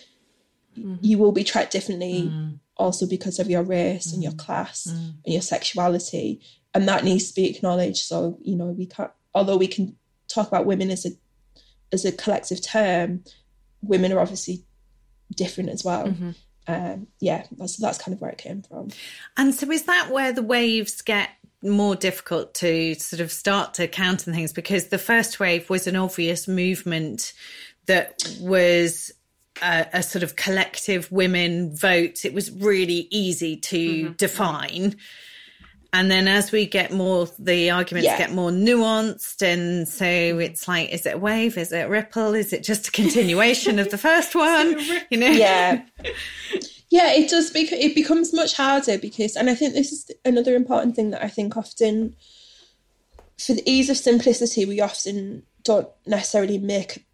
mm-hmm. 0.78 0.96
you 1.02 1.18
will 1.18 1.32
be 1.32 1.44
treated 1.44 1.72
differently 1.72 2.30
mm. 2.32 2.60
also 2.78 3.08
because 3.08 3.40
of 3.40 3.50
your 3.50 3.64
race 3.64 4.14
and 4.14 4.22
your 4.22 4.34
mm. 4.34 4.38
class 4.38 4.88
mm. 4.90 5.16
and 5.26 5.34
your 5.34 5.42
sexuality. 5.42 6.42
And 6.74 6.88
that 6.88 7.04
needs 7.04 7.30
to 7.30 7.36
be 7.36 7.50
acknowledged. 7.50 7.98
So 7.98 8.38
you 8.42 8.56
know 8.56 8.68
we 8.68 8.86
can't 8.86 9.12
although 9.34 9.58
we 9.58 9.68
can 9.68 9.96
talk 10.28 10.48
about 10.48 10.66
women 10.66 10.92
as 10.92 11.06
a 11.06 11.10
as 11.92 12.06
a 12.06 12.12
collective 12.12 12.62
term 12.62 13.24
women 13.82 14.12
are 14.12 14.20
obviously 14.20 14.64
different 15.36 15.70
as 15.70 15.84
well. 15.84 16.08
Mm-hmm. 16.08 16.32
Um, 16.70 17.08
yeah 17.22 17.46
that's 17.52 17.78
that's 17.78 17.98
kind 17.98 18.14
of 18.14 18.22
where 18.22 18.32
it 18.32 18.38
came 18.38 18.62
from. 18.62 18.90
And 19.38 19.56
so 19.56 19.72
is 19.72 19.84
that 19.84 20.12
where 20.12 20.34
the 20.34 20.44
waves 20.44 21.02
get 21.02 21.30
more 21.64 21.96
difficult 21.96 22.54
to 22.56 22.94
sort 22.96 23.20
of 23.20 23.32
start 23.32 23.74
to 23.76 23.88
counter 23.88 24.32
things? 24.32 24.54
Because 24.54 24.88
the 24.88 24.98
first 24.98 25.40
wave 25.40 25.70
was 25.70 25.88
an 25.88 25.96
obvious 25.96 26.48
movement 26.48 27.34
that 27.88 28.24
was 28.40 29.12
a, 29.62 29.88
a 29.94 30.04
sort 30.04 30.24
of 30.24 30.36
collective 30.36 31.12
women 31.12 31.76
vote. 31.76 32.26
It 32.26 32.34
was 32.34 32.52
really 32.52 33.08
easy 33.12 33.58
to 33.58 34.04
mm-hmm. 34.06 34.14
define. 34.14 34.96
And 35.94 36.12
then 36.12 36.28
as 36.28 36.52
we 36.52 36.66
get 36.66 36.92
more, 36.92 37.28
the 37.40 37.72
arguments 37.72 38.06
Yeah. 38.06 38.18
get 38.18 38.34
more 38.34 38.52
nuanced. 38.52 39.42
And 39.42 39.88
so 39.88 40.06
mm-hmm. 40.06 40.42
it's 40.42 40.68
like, 40.68 40.90
is 40.90 41.06
it 41.06 41.16
a 41.16 41.18
wave? 41.18 41.58
Is 41.58 41.72
it 41.72 41.86
a 41.86 41.90
ripple? 41.90 42.34
Is 42.34 42.54
it 42.54 42.64
just 42.64 42.90
a 42.90 42.92
continuation 42.92 43.80
of 43.80 43.90
the 43.90 43.98
first 43.98 44.36
one? 44.36 44.78
You 45.10 45.18
know? 45.18 45.30
yeah 45.30 45.82
yeah 46.90 47.14
it 47.14 47.30
does 47.30 47.52
bec- 47.52 47.72
it 47.72 47.96
becomes 47.96 48.34
much 48.34 48.56
harder 48.56 48.98
because 48.98 49.36
and 49.36 49.50
i 49.50 49.56
think 49.56 49.74
this 49.74 49.92
is 49.92 50.12
another 50.24 50.56
important 50.56 50.96
thing 50.96 51.12
that 51.12 51.24
i 51.24 51.28
think 51.28 51.58
often 51.58 52.16
for 53.38 53.54
the 53.54 53.70
ease 53.70 53.90
of 53.90 53.98
simplicity 53.98 54.66
we 54.66 54.80
often 54.80 55.44
don't 55.64 55.90
necessarily 56.06 56.58
make 56.58 57.06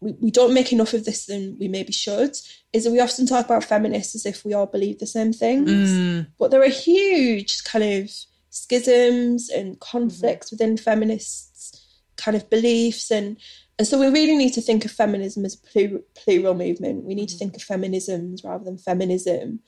we, 0.00 0.12
we 0.20 0.30
don't 0.30 0.54
make 0.54 0.72
enough 0.72 0.94
of 0.94 1.04
this 1.04 1.26
than 1.26 1.56
we 1.58 1.68
maybe 1.68 1.92
should 1.92 2.36
is 2.72 2.84
that 2.84 2.90
we 2.90 3.00
often 3.00 3.26
talk 3.26 3.44
about 3.44 3.64
feminists 3.64 4.14
as 4.14 4.26
if 4.26 4.44
we 4.44 4.54
all 4.54 4.66
believe 4.66 4.98
the 4.98 5.06
same 5.06 5.32
things. 5.32 5.90
But 6.38 6.50
there 6.50 6.62
are 6.62 6.68
huge 6.68 7.64
kind 7.64 7.84
of 7.84 8.10
schisms 8.50 9.50
and 9.50 9.78
conflicts 9.80 10.50
within 10.50 10.76
feminists 10.76 11.86
kind 12.16 12.36
of 12.36 12.50
beliefs 12.50 13.10
and 13.10 13.36
and 13.78 13.86
so 13.86 13.98
we 13.98 14.08
really 14.08 14.36
need 14.36 14.52
to 14.52 14.60
think 14.60 14.84
of 14.84 14.90
feminism 14.90 15.46
as 15.46 15.54
a 15.54 15.66
plural, 15.66 16.02
plural 16.14 16.52
movement. 16.52 17.04
We 17.04 17.14
need 17.14 17.30
to 17.30 17.38
think 17.38 17.56
of 17.56 17.62
feminisms 17.62 18.44
rather 18.44 18.62
than 18.62 18.76
feminism. 18.76 19.60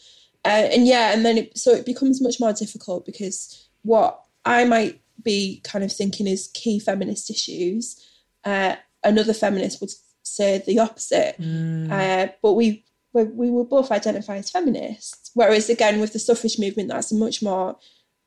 Uh, 0.44 0.68
and 0.72 0.86
yeah 0.86 1.12
and 1.12 1.24
then 1.24 1.38
it, 1.38 1.56
so 1.56 1.70
it 1.70 1.86
becomes 1.86 2.20
much 2.20 2.40
more 2.40 2.52
difficult 2.52 3.06
because 3.06 3.68
what 3.82 4.20
i 4.44 4.64
might 4.64 5.00
be 5.22 5.60
kind 5.62 5.84
of 5.84 5.92
thinking 5.92 6.26
is 6.26 6.50
key 6.52 6.80
feminist 6.80 7.30
issues 7.30 8.04
uh, 8.44 8.74
another 9.04 9.32
feminist 9.32 9.80
would 9.80 9.90
say 10.36 10.62
the 10.66 10.78
opposite 10.78 11.34
uh, 11.90 12.28
but 12.42 12.52
we 12.54 12.84
we 13.12 13.24
we 13.24 13.50
will 13.50 13.64
both 13.64 13.90
identify 13.90 14.36
as 14.36 14.50
feminists 14.50 15.30
whereas 15.34 15.68
again 15.68 16.00
with 16.00 16.12
the 16.12 16.18
suffrage 16.18 16.58
movement 16.58 16.88
that's 16.88 17.12
much 17.12 17.42
more 17.42 17.76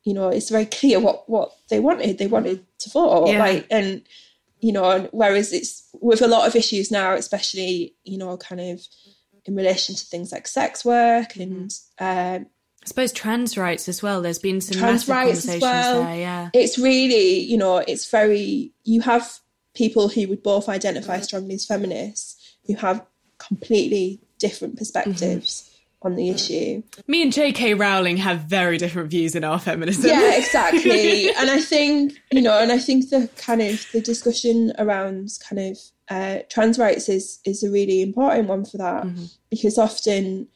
you 0.04 0.14
know 0.14 0.28
it's 0.28 0.50
very 0.50 0.66
clear 0.66 1.00
what 1.00 1.28
what 1.28 1.52
they 1.70 1.80
wanted 1.80 2.18
they 2.18 2.26
wanted 2.28 2.64
to 2.78 2.90
vote 2.90 3.26
Yeah. 3.28 3.38
like 3.40 3.66
and 3.70 4.02
you 4.60 4.72
know 4.72 4.90
and 4.90 5.08
whereas 5.12 5.52
it's 5.52 5.88
with 6.00 6.22
a 6.22 6.28
lot 6.28 6.46
of 6.46 6.54
issues 6.56 6.90
now 6.90 7.14
especially 7.14 7.94
you 8.04 8.18
know 8.18 8.36
kind 8.36 8.60
of 8.60 8.80
in 9.44 9.54
relation 9.56 9.94
to 9.94 10.04
things 10.06 10.32
like 10.32 10.46
sex 10.48 10.84
work 10.84 11.36
and 11.36 11.70
um, 11.98 12.46
I 12.82 12.88
suppose 12.88 13.12
trans 13.12 13.58
rights 13.58 13.88
as 13.88 14.00
well. 14.00 14.22
There's 14.22 14.38
been 14.38 14.60
some 14.60 14.78
trans 14.78 15.08
massive 15.08 15.08
rights 15.08 15.38
as 15.38 15.60
conversations 15.60 15.62
well. 15.62 16.02
there. 16.04 16.16
Yeah. 16.16 16.50
It's 16.52 16.78
really, 16.78 17.40
you 17.40 17.56
know, 17.56 17.78
it's 17.78 18.08
very, 18.08 18.72
you 18.84 19.00
have 19.00 19.38
people 19.76 20.08
who 20.08 20.26
would 20.26 20.42
both 20.42 20.68
identify 20.68 21.14
mm-hmm. 21.14 21.22
strongly 21.22 21.54
as 21.54 21.66
feminists 21.66 22.56
who 22.66 22.74
have 22.74 23.04
completely 23.38 24.20
different 24.38 24.76
perspectives 24.76 25.62
mm-hmm. 25.62 26.06
on 26.08 26.16
the 26.16 26.30
issue. 26.30 26.82
Me 27.06 27.22
and 27.22 27.32
J.K. 27.32 27.74
Rowling 27.74 28.16
have 28.16 28.40
very 28.40 28.78
different 28.78 29.10
views 29.10 29.36
in 29.36 29.44
our 29.44 29.60
feminism. 29.60 30.10
Yeah, 30.10 30.34
exactly. 30.38 31.28
and 31.30 31.50
I 31.50 31.60
think, 31.60 32.14
you 32.32 32.42
know, 32.42 32.58
and 32.58 32.72
I 32.72 32.78
think 32.78 33.10
the 33.10 33.28
kind 33.36 33.62
of 33.62 33.86
the 33.92 34.00
discussion 34.00 34.72
around 34.78 35.30
kind 35.48 35.60
of 35.70 35.78
uh, 36.08 36.38
trans 36.48 36.78
rights 36.78 37.08
is 37.08 37.40
is 37.44 37.62
a 37.62 37.70
really 37.70 38.00
important 38.00 38.48
one 38.48 38.64
for 38.64 38.78
that 38.78 39.04
mm-hmm. 39.04 39.24
because 39.50 39.76
often 39.76 40.46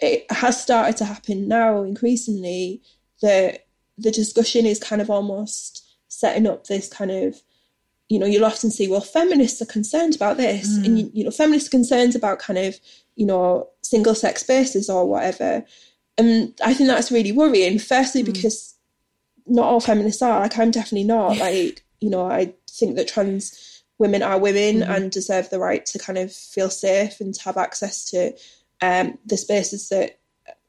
it 0.00 0.30
has 0.30 0.60
started 0.60 0.96
to 0.96 1.04
happen 1.04 1.48
now 1.48 1.82
increasingly 1.82 2.82
that 3.22 3.66
the 3.96 4.10
discussion 4.10 4.66
is 4.66 4.78
kind 4.78 5.00
of 5.00 5.08
almost 5.08 5.86
setting 6.08 6.46
up 6.46 6.66
this 6.66 6.88
kind 6.88 7.10
of 7.10 7.40
you 8.08 8.18
know 8.18 8.26
you'll 8.26 8.44
often 8.44 8.70
see 8.70 8.88
well 8.88 9.00
feminists 9.00 9.60
are 9.60 9.66
concerned 9.66 10.14
about 10.14 10.36
this. 10.36 10.76
And 10.76 10.86
mm. 10.86 10.98
you, 10.98 11.10
you 11.12 11.24
know 11.24 11.30
feminists 11.30 11.68
are 11.68 11.78
concerned 11.78 12.14
about 12.14 12.38
kind 12.38 12.58
of 12.58 12.78
you 13.16 13.26
know 13.26 13.68
single 13.82 14.14
sex 14.14 14.42
spaces 14.42 14.88
or 14.88 15.08
whatever. 15.08 15.64
And 16.18 16.54
i 16.64 16.72
think 16.72 16.88
that's 16.88 17.12
really 17.12 17.32
worrying 17.32 17.78
firstly 17.78 18.22
mm. 18.22 18.32
because 18.32 18.74
not 19.46 19.66
all 19.66 19.80
feminists 19.80 20.22
are 20.22 20.40
like 20.40 20.58
i'm 20.58 20.70
definitely 20.70 21.04
not. 21.04 21.38
Like 21.38 21.84
you 22.00 22.10
know 22.10 22.26
i 22.26 22.52
think 22.70 22.96
that 22.96 23.08
trans 23.08 23.76
women 23.98 24.22
are 24.22 24.38
women 24.38 24.76
mm-hmm. 24.76 24.90
and 24.90 25.10
deserve 25.10 25.50
the 25.50 25.58
right 25.58 25.84
to 25.86 25.98
kind 25.98 26.18
of 26.18 26.32
feel 26.32 26.70
safe 26.70 27.20
and 27.20 27.34
to 27.34 27.42
have 27.42 27.56
access 27.56 28.10
to 28.10 28.32
um, 28.82 29.18
the 29.24 29.36
spaces 29.36 29.88
that 29.88 30.18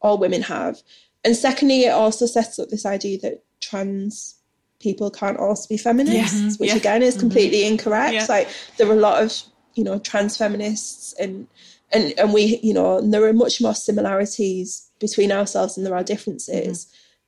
all 0.02 0.18
women 0.18 0.42
have. 0.44 0.82
And 1.26 1.36
secondly 1.36 1.84
it 1.84 1.90
also 1.90 2.26
sets 2.26 2.58
up 2.60 2.70
this 2.70 2.86
idea 2.86 3.20
that 3.20 3.44
trans 3.60 4.37
people 4.80 5.10
can't 5.10 5.38
also 5.38 5.68
be 5.68 5.78
feminists 5.78 6.42
Yes. 6.42 6.60
which 6.60 6.70
Yeah. 6.70 6.78
again 6.78 7.02
is 7.04 7.14
mm-hmm. 7.14 7.22
completely 7.22 7.66
incorrect. 7.66 8.14
Yeah. 8.14 8.26
like 8.30 8.48
there 8.78 8.88
are 8.88 8.94
a 8.94 8.96
lot 8.96 9.24
of 9.24 9.34
you 9.76 9.84
know 9.84 10.00
trans 10.00 10.38
feminists 10.38 11.14
and 11.20 11.48
and 11.92 12.14
and 12.18 12.34
we 12.34 12.60
you 12.64 12.74
know 12.74 12.98
and 12.98 13.14
there 13.14 13.24
are 13.26 13.34
much 13.34 13.62
more 13.62 13.76
similarities 13.76 14.90
between 15.00 15.32
ourselves 15.32 15.76
than 15.76 15.84
there 15.84 15.96
are 15.96 16.04
differences. 16.04 16.88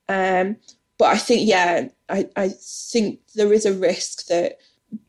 Mm-hmm. 0.10 0.50
Um 0.50 0.58
but 0.98 1.08
i 1.08 1.18
think 1.18 1.48
yeah 1.48 1.88
i 2.10 2.28
i 2.36 2.50
think 2.92 3.20
there 3.36 3.54
is 3.54 3.66
a 3.66 3.74
risk 3.74 4.28
that 4.28 4.58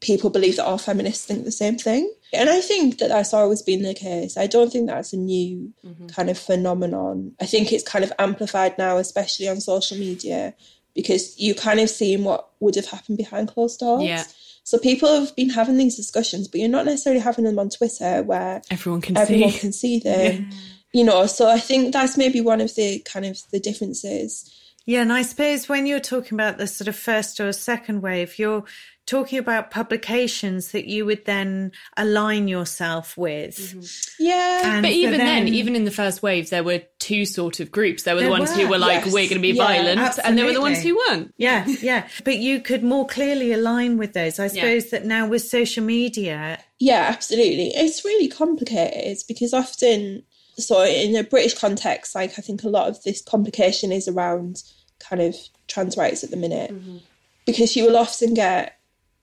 people 0.00 0.28
believe 0.30 0.56
that 0.56 0.66
all 0.66 0.76
feminists 0.78 1.24
think 1.24 1.44
the 1.44 1.50
same 1.52 1.76
thing. 1.76 2.10
And 2.32 2.48
i 2.48 2.60
think 2.60 2.98
that 2.98 3.08
that's 3.08 3.34
always 3.34 3.62
been 3.62 3.82
the 3.82 3.94
case. 3.94 4.36
I 4.36 4.46
don't 4.46 4.70
think 4.70 4.86
that's 4.86 5.12
a 5.12 5.16
new 5.16 5.72
mm-hmm. 5.84 6.06
kind 6.08 6.30
of 6.30 6.38
phenomenon. 6.38 7.32
I 7.40 7.46
think 7.46 7.72
it's 7.72 7.86
kind 7.86 8.04
of 8.04 8.12
amplified 8.18 8.78
now 8.78 8.98
especially 8.98 9.48
on 9.48 9.60
social 9.60 9.98
media 9.98 10.54
because 10.94 11.38
you 11.38 11.54
kind 11.54 11.80
of 11.80 11.88
seeing 11.90 12.24
what 12.24 12.48
would 12.60 12.74
have 12.74 12.86
happened 12.86 13.18
behind 13.18 13.48
closed 13.48 13.80
doors 13.80 14.02
Yeah. 14.04 14.24
so 14.64 14.78
people 14.78 15.08
have 15.08 15.34
been 15.36 15.50
having 15.50 15.76
these 15.76 15.96
discussions 15.96 16.48
but 16.48 16.60
you're 16.60 16.68
not 16.68 16.86
necessarily 16.86 17.20
having 17.20 17.44
them 17.44 17.58
on 17.58 17.68
twitter 17.70 18.22
where 18.22 18.62
Everyone 18.70 19.00
can 19.00 19.16
everyone 19.16 19.50
see. 19.50 19.58
can 19.58 19.72
see 19.72 19.98
them 20.08 20.50
you 20.92 21.04
know 21.04 21.26
so 21.26 21.48
i 21.48 21.58
think 21.58 21.92
that's 21.92 22.16
maybe 22.16 22.40
one 22.40 22.60
of 22.60 22.74
the 22.74 22.98
kind 23.00 23.24
of 23.26 23.38
the 23.52 23.60
differences 23.60 24.50
Yeah, 24.86 25.02
and 25.02 25.12
I 25.12 25.22
suppose 25.22 25.68
when 25.68 25.86
you're 25.86 26.00
talking 26.00 26.34
about 26.34 26.56
the 26.58 26.66
sort 26.66 26.88
of 26.88 26.96
first 26.96 27.38
or 27.38 27.52
second 27.52 28.00
wave, 28.02 28.38
you're 28.40 28.64
talking 29.10 29.38
about 29.38 29.70
publications 29.72 30.70
that 30.70 30.86
you 30.86 31.04
would 31.04 31.24
then 31.24 31.72
align 31.96 32.46
yourself 32.46 33.16
with. 33.16 33.56
Mm-hmm. 33.58 34.22
yeah 34.22 34.72
And 34.76 34.82
But 34.82 34.92
even 34.92 35.18
then, 35.18 35.44
then- 35.46 35.54
even 35.54 35.74
in 35.74 35.84
the 35.84 35.90
first 35.90 36.22
wave, 36.22 36.50
there 36.50 36.62
were 36.62 36.82
two 37.00 37.24
sort 37.26 37.58
of 37.60 37.72
groups. 37.72 38.04
There 38.04 38.14
were 38.14 38.20
the 38.20 38.28
There 38.28 38.38
ones 38.38 38.54
who 38.54 38.64
were, 38.64 38.70
were 38.70 38.78
like, 38.78 39.04
yes. 39.04 39.12
"We're 39.12 39.28
going 39.28 39.40
to 39.40 39.40
be 39.40 39.48
Yeah, 39.48 39.66
violent," 39.66 40.18
and 40.24 40.38
there 40.38 40.44
were 40.46 40.52
the 40.52 40.60
ones 40.60 40.80
who 40.82 40.96
weren't. 40.96 41.34
Yeah, 41.36 41.66
yeah. 41.66 42.06
But 42.24 42.38
you 42.38 42.60
could 42.60 42.84
more 42.84 43.06
clearly 43.06 43.52
align 43.52 43.98
with 43.98 44.12
those. 44.12 44.38
I 44.38 44.46
suppose 44.46 44.90
that 44.90 45.04
now 45.04 45.26
with 45.26 45.42
social 45.42 45.84
media, 45.84 46.58
Yeah, 46.78 47.06
absolutely. 47.08 47.68
It's 47.74 48.04
really 48.04 48.28
complicated 48.28 49.18
because 49.26 49.52
often, 49.52 50.22
so 50.56 50.82
in 50.84 51.16
a 51.16 51.24
British 51.24 51.58
context, 51.58 52.14
like 52.14 52.38
I 52.38 52.42
think 52.42 52.62
a 52.62 52.68
lot 52.68 52.88
of 52.88 53.02
this 53.02 53.22
complication 53.22 53.90
is 53.92 54.06
around 54.08 54.62
kind 55.00 55.20
of 55.22 55.34
trans 55.66 55.96
rights 55.96 56.22
at 56.22 56.30
the 56.30 56.36
minute 56.36 56.70
mm-hmm. 56.72 56.98
because 57.46 57.74
you 57.76 57.84
will 57.86 57.96
often 57.96 58.34
get, 58.34 58.76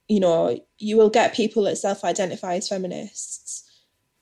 you 0.08 0.20
know, 0.20 0.60
you 0.78 0.98
will 0.98 1.10
get 1.10 1.36
people 1.36 1.64
that 1.64 1.78
self 1.78 2.04
identify 2.04 2.56
as 2.56 2.70
feminists 2.70 3.64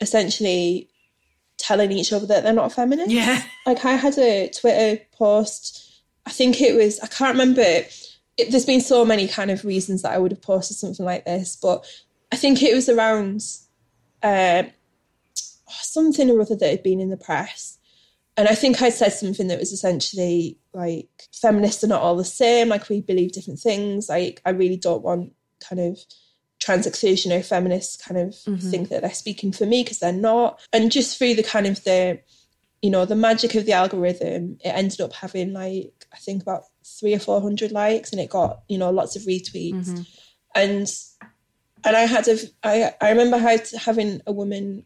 essentially 0.02 0.90
telling 1.58 1.92
each 1.92 2.12
other 2.12 2.26
that 2.26 2.44
they're 2.44 2.54
not 2.54 2.74
feminists. 2.74 3.14
Yeah. 3.14 3.42
Like 3.66 3.86
I 3.86 3.94
had 3.94 4.18
a 4.18 4.50
Twitter 4.50 5.02
post, 5.14 6.02
I 6.26 6.32
think 6.32 6.62
it 6.62 6.76
was, 6.76 7.00
I 7.00 7.08
can't 7.08 7.38
remember. 7.38 7.62
It, 7.62 8.52
there's 8.52 8.66
been 8.66 8.82
so 8.82 9.06
many 9.06 9.28
kind 9.28 9.52
of 9.52 9.64
reasons 9.64 10.02
that 10.02 10.12
I 10.12 10.18
would 10.18 10.32
have 10.32 10.42
posted 10.42 10.78
something 10.78 11.06
like 11.06 11.26
this, 11.26 11.56
but 11.56 11.86
I 12.32 12.36
think 12.36 12.62
it 12.62 12.76
was 12.76 12.90
around 12.90 13.42
uh, 14.22 14.64
something 15.66 16.30
or 16.30 16.42
other 16.42 16.56
that 16.56 16.70
had 16.70 16.84
been 16.84 17.00
in 17.00 17.10
the 17.10 17.18
press. 17.18 17.78
And 18.38 18.50
I 18.50 18.56
think 18.56 18.82
I 18.82 18.90
said 18.90 19.14
something 19.14 19.48
that 19.48 19.60
was 19.60 19.72
essentially 19.72 20.58
like, 20.74 21.08
feminists 21.32 21.86
are 21.86 21.88
not 21.88 22.02
all 22.02 22.18
the 22.18 22.26
same, 22.26 22.68
like, 22.68 22.90
we 22.90 23.00
believe 23.00 23.32
different 23.32 23.62
things. 23.62 24.10
Like, 24.10 24.42
I 24.46 24.50
really 24.50 24.76
don't 24.76 25.04
want 25.04 25.32
kind 25.68 25.80
of 25.80 26.00
trans 26.60 26.88
exclusionary 26.88 27.46
feminists 27.46 27.98
kind 27.98 28.20
of 28.20 28.30
mm-hmm. 28.30 28.70
think 28.70 28.90
that 28.90 29.02
they're 29.02 29.12
speaking 29.14 29.52
for 29.52 29.66
me 29.66 29.84
because 29.84 30.00
they're 30.00 30.12
not. 30.12 30.60
And 30.74 30.92
just 30.92 31.18
through 31.18 31.36
the 31.36 31.44
kind 31.44 31.68
of 31.68 31.84
the, 31.84 32.20
you 32.82 32.90
know, 32.90 33.06
the 33.06 33.16
magic 33.16 33.56
of 33.56 33.66
the 33.66 33.74
algorithm, 33.74 34.58
it 34.64 34.70
ended 34.70 35.02
up 35.02 35.14
having 35.14 35.54
like, 35.54 36.08
I 36.14 36.18
think 36.18 36.42
about 36.42 36.64
three 36.84 37.14
or 37.14 37.20
400 37.20 37.72
likes 37.72 38.12
and 38.12 38.22
it 38.22 38.30
got, 38.30 38.62
you 38.68 38.78
know, 38.78 38.90
lots 38.90 39.16
of 39.16 39.24
retweets. 39.24 39.90
Mm-hmm. 39.90 40.02
And 40.56 40.92
and 41.84 41.96
I 41.96 42.02
had 42.02 42.28
a, 42.28 42.38
I, 42.64 42.94
I 43.00 43.10
remember 43.12 43.38
having 43.78 44.22
a 44.26 44.32
woman 44.32 44.86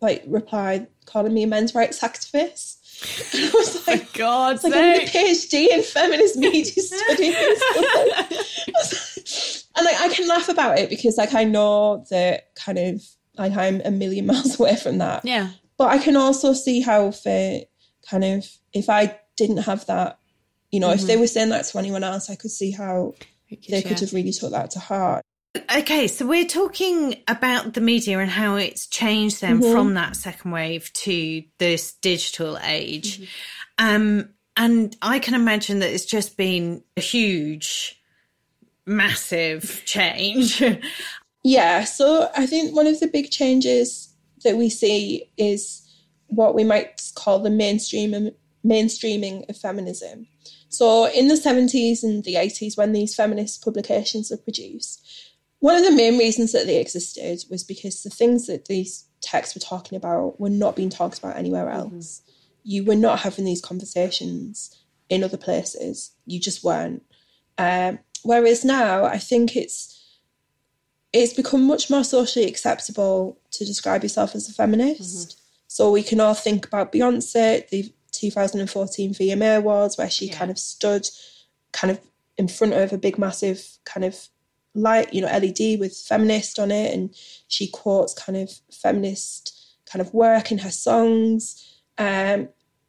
like 0.00 0.22
reply 0.26 0.86
calling 1.06 1.32
me 1.32 1.44
a 1.44 1.46
men's 1.46 1.74
rights 1.74 2.00
activist. 2.00 2.76
And 3.32 3.44
I 3.44 3.50
was 3.54 3.86
like, 3.86 4.12
God's 4.12 4.64
it's 4.64 4.74
like 4.74 4.84
I'm 4.84 5.02
a 5.02 5.06
PhD 5.06 5.68
in 5.68 5.82
feminist 5.84 6.36
media 6.36 6.64
studies. 6.82 7.62
and 9.78 9.86
like 9.86 10.00
I 10.00 10.08
can 10.08 10.28
laugh 10.28 10.48
about 10.48 10.78
it 10.78 10.90
because 10.90 11.16
like 11.16 11.34
I 11.34 11.44
know 11.44 12.04
that 12.10 12.54
kind 12.54 12.78
of 12.78 13.02
like 13.36 13.56
I'm 13.56 13.80
a 13.84 13.90
million 13.90 14.26
miles 14.26 14.58
away 14.58 14.76
from 14.76 14.98
that. 14.98 15.24
Yeah. 15.24 15.50
But 15.76 15.88
I 15.88 15.98
can 15.98 16.16
also 16.16 16.52
see 16.52 16.80
how 16.80 17.12
for 17.12 17.60
kind 18.10 18.24
of 18.24 18.46
if 18.72 18.90
I 18.90 19.18
didn't 19.36 19.58
have 19.58 19.86
that, 19.86 20.18
you 20.70 20.80
know, 20.80 20.90
if 20.90 20.98
mm-hmm. 20.98 21.06
they 21.06 21.16
were 21.16 21.26
saying 21.26 21.50
that 21.50 21.64
to 21.66 21.78
anyone 21.78 22.04
else, 22.04 22.28
I 22.28 22.34
could 22.34 22.50
see 22.50 22.72
how 22.72 23.14
they 23.48 23.82
could 23.82 24.00
have 24.00 24.12
really 24.12 24.32
took 24.32 24.50
that 24.50 24.72
to 24.72 24.80
heart. 24.80 25.22
Okay, 25.74 26.08
so 26.08 26.26
we're 26.26 26.46
talking 26.46 27.22
about 27.26 27.74
the 27.74 27.80
media 27.80 28.18
and 28.18 28.30
how 28.30 28.56
it's 28.56 28.86
changed 28.86 29.40
then 29.40 29.60
mm-hmm. 29.60 29.72
from 29.72 29.94
that 29.94 30.16
second 30.16 30.50
wave 30.50 30.92
to 30.92 31.42
this 31.58 31.94
digital 31.94 32.58
age. 32.62 33.20
Mm-hmm. 33.20 33.86
Um, 33.86 34.28
and 34.56 34.96
I 35.00 35.20
can 35.20 35.34
imagine 35.34 35.78
that 35.78 35.92
it's 35.92 36.04
just 36.04 36.36
been 36.36 36.82
a 36.96 37.00
huge, 37.00 37.97
massive 38.88 39.82
change. 39.84 40.62
Yeah, 41.44 41.84
so 41.84 42.30
I 42.36 42.46
think 42.46 42.74
one 42.74 42.86
of 42.86 43.00
the 43.00 43.06
big 43.06 43.30
changes 43.30 44.12
that 44.44 44.56
we 44.56 44.68
see 44.68 45.30
is 45.36 45.82
what 46.26 46.54
we 46.54 46.64
might 46.64 47.00
call 47.14 47.38
the 47.38 47.50
mainstream 47.50 48.30
mainstreaming 48.66 49.48
of 49.48 49.56
feminism. 49.56 50.26
So 50.68 51.06
in 51.06 51.28
the 51.28 51.34
70s 51.34 52.02
and 52.02 52.24
the 52.24 52.34
80s 52.34 52.76
when 52.76 52.92
these 52.92 53.14
feminist 53.14 53.64
publications 53.64 54.30
were 54.30 54.36
produced, 54.36 55.02
one 55.60 55.76
of 55.76 55.84
the 55.84 55.92
main 55.92 56.18
reasons 56.18 56.52
that 56.52 56.66
they 56.66 56.80
existed 56.80 57.44
was 57.50 57.64
because 57.64 58.02
the 58.02 58.10
things 58.10 58.46
that 58.46 58.66
these 58.66 59.06
texts 59.20 59.54
were 59.54 59.60
talking 59.60 59.96
about 59.96 60.38
were 60.38 60.50
not 60.50 60.76
being 60.76 60.90
talked 60.90 61.18
about 61.18 61.36
anywhere 61.36 61.70
else. 61.70 62.20
You 62.62 62.84
were 62.84 62.96
not 62.96 63.20
having 63.20 63.44
these 63.44 63.62
conversations 63.62 64.76
in 65.08 65.24
other 65.24 65.38
places. 65.38 66.12
You 66.26 66.40
just 66.40 66.62
weren't. 66.62 67.02
Um, 67.56 68.00
whereas 68.22 68.64
now, 68.64 69.04
I 69.04 69.18
think 69.18 69.56
it's 69.56 69.94
it's 71.12 71.32
become 71.32 71.66
much 71.66 71.88
more 71.88 72.04
socially 72.04 72.46
acceptable 72.46 73.38
to 73.50 73.64
describe 73.64 74.02
yourself 74.02 74.34
as 74.34 74.48
a 74.48 74.52
feminist. 74.52 75.40
So 75.66 75.90
we 75.90 76.02
can 76.02 76.20
all 76.20 76.34
think 76.34 76.66
about 76.66 76.92
Beyonce, 76.92 77.68
the 77.70 77.92
2014 78.12 79.14
VMA 79.14 79.58
Awards, 79.58 79.96
where 79.96 80.10
she 80.10 80.28
kind 80.28 80.50
of 80.50 80.58
stood 80.58 81.08
kind 81.72 81.90
of 81.90 82.00
in 82.36 82.48
front 82.48 82.74
of 82.74 82.92
a 82.92 82.98
big, 82.98 83.18
massive 83.18 83.78
kind 83.84 84.04
of 84.04 84.28
light, 84.74 85.12
you 85.12 85.20
know, 85.20 85.28
LED 85.28 85.80
with 85.80 85.96
feminist 85.96 86.58
on 86.58 86.70
it, 86.70 86.94
and 86.94 87.14
she 87.48 87.68
quotes 87.68 88.14
kind 88.14 88.36
of 88.36 88.50
feminist 88.70 89.54
kind 89.86 90.00
of 90.00 90.12
work 90.12 90.52
in 90.52 90.58
her 90.58 90.70
songs. 90.70 91.80
Um, 91.96 92.48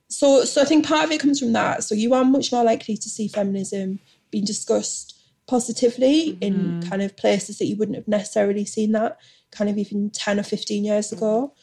so, 0.10 0.44
so 0.44 0.62
I 0.62 0.66
think 0.66 0.86
part 0.86 1.06
of 1.06 1.12
it 1.12 1.22
comes 1.22 1.40
from 1.40 1.54
that. 1.54 1.84
So 1.84 1.96
you 1.96 2.14
are 2.14 2.26
much 2.26 2.52
more 2.52 2.64
likely 2.64 2.98
to 2.98 3.10
see 3.10 3.28
feminism 3.28 4.00
being 4.32 4.46
discussed 4.46 5.19
positively 5.50 6.38
in 6.42 6.82
kind 6.90 7.02
of 7.02 7.18
places 7.18 7.58
that 7.58 7.66
you 7.66 7.76
wouldn't 7.76 7.98
have 7.98 8.08
necessarily 8.08 8.66
seen 8.66 8.92
that 8.92 9.18
kind 9.52 9.70
of 9.70 9.78
even 9.78 10.10
10 10.12 10.40
or 10.40 10.44
15 10.44 10.86
years 10.86 11.12
ago. 11.12 11.54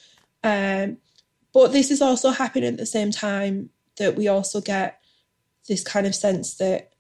Um, 0.43 0.99
But 1.53 1.73
this 1.73 1.91
is 1.91 2.03
also 2.03 2.31
happening 2.31 2.69
at 2.69 2.77
the 2.77 2.85
same 2.87 3.11
time 3.11 3.71
that 3.97 4.15
we 4.17 4.29
also 4.29 4.61
get 4.61 5.01
this 5.69 5.83
kind 5.83 6.07
of 6.07 6.15
sense 6.15 6.57
that 6.57 6.91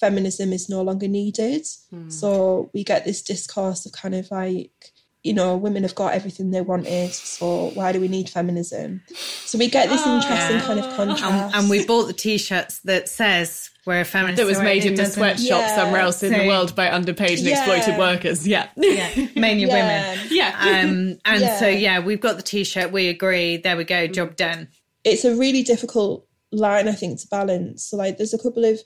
feminism 0.00 0.52
is 0.52 0.68
no 0.68 0.82
longer 0.82 1.08
needed. 1.08 1.62
Mm. 1.92 2.12
So 2.12 2.70
we 2.72 2.84
get 2.84 3.04
this 3.04 3.22
discourse 3.22 3.84
of 3.86 3.92
kind 3.92 4.14
of 4.14 4.30
like, 4.30 4.92
you 5.26 5.34
know, 5.34 5.56
women 5.56 5.82
have 5.82 5.96
got 5.96 6.14
everything 6.14 6.52
they 6.52 6.60
wanted, 6.60 7.12
so 7.12 7.70
why 7.74 7.90
do 7.90 8.00
we 8.00 8.06
need 8.06 8.28
feminism? 8.28 9.02
So 9.44 9.58
we 9.58 9.68
get 9.68 9.88
this 9.88 10.00
oh, 10.04 10.14
interesting 10.14 10.60
kind 10.60 10.78
of 10.78 10.94
contrast. 10.94 11.24
And, 11.24 11.54
and, 11.54 11.68
we 11.68 11.84
bought 11.84 12.04
the 12.04 12.12
t-shirts 12.12 12.78
that 12.80 13.08
says 13.08 13.70
we're 13.84 14.02
a 14.02 14.04
feminist. 14.04 14.36
That 14.36 14.46
was 14.46 14.60
made 14.60 14.84
in 14.84 14.98
a 15.00 15.04
sweatshop 15.04 15.48
yeah. 15.48 15.74
somewhere 15.74 16.00
else 16.00 16.22
in 16.22 16.32
so, 16.32 16.38
the 16.38 16.46
world 16.46 16.76
by 16.76 16.92
underpaid 16.92 17.38
and 17.38 17.48
yeah. 17.48 17.58
exploited 17.58 17.98
workers. 17.98 18.46
Yeah. 18.46 18.68
Yeah. 18.76 19.10
Mainly 19.34 19.64
yeah. 19.64 20.12
women. 20.12 20.26
Yeah. 20.30 20.56
Um, 20.60 21.18
and 21.24 21.58
so, 21.58 21.66
yeah, 21.66 21.98
we've 21.98 22.20
got 22.20 22.36
the 22.36 22.44
t-shirt. 22.44 22.92
We 22.92 23.08
agree. 23.08 23.56
There 23.56 23.76
we 23.76 23.82
go. 23.82 24.06
Job 24.06 24.36
done. 24.36 24.68
It's 25.02 25.24
a 25.24 25.34
really 25.34 25.64
difficult 25.64 26.24
line, 26.52 26.86
I 26.86 26.92
think, 26.92 27.18
to 27.20 27.26
balance. 27.26 27.82
So, 27.82 27.96
like, 27.96 28.16
there's 28.16 28.32
a 28.32 28.38
couple 28.38 28.64
of 28.64 28.78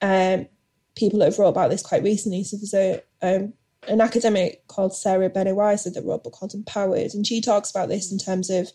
um, 0.00 0.46
people 0.96 1.18
that 1.18 1.26
have 1.26 1.38
wrote 1.38 1.48
about 1.48 1.68
this 1.68 1.82
quite 1.82 2.02
recently. 2.02 2.42
So 2.42 2.56
there's 2.56 2.72
a 2.72 3.02
um, 3.20 3.52
an 3.86 4.00
academic 4.00 4.66
called 4.66 4.94
Sarah 4.94 5.30
Banet-Weiser 5.30 5.94
that 5.94 6.04
wrote 6.04 6.14
a 6.14 6.18
book 6.18 6.32
called 6.32 6.54
Empowered, 6.54 7.14
and 7.14 7.26
she 7.26 7.40
talks 7.40 7.70
about 7.70 7.88
this 7.88 8.10
in 8.10 8.18
terms 8.18 8.50
of 8.50 8.70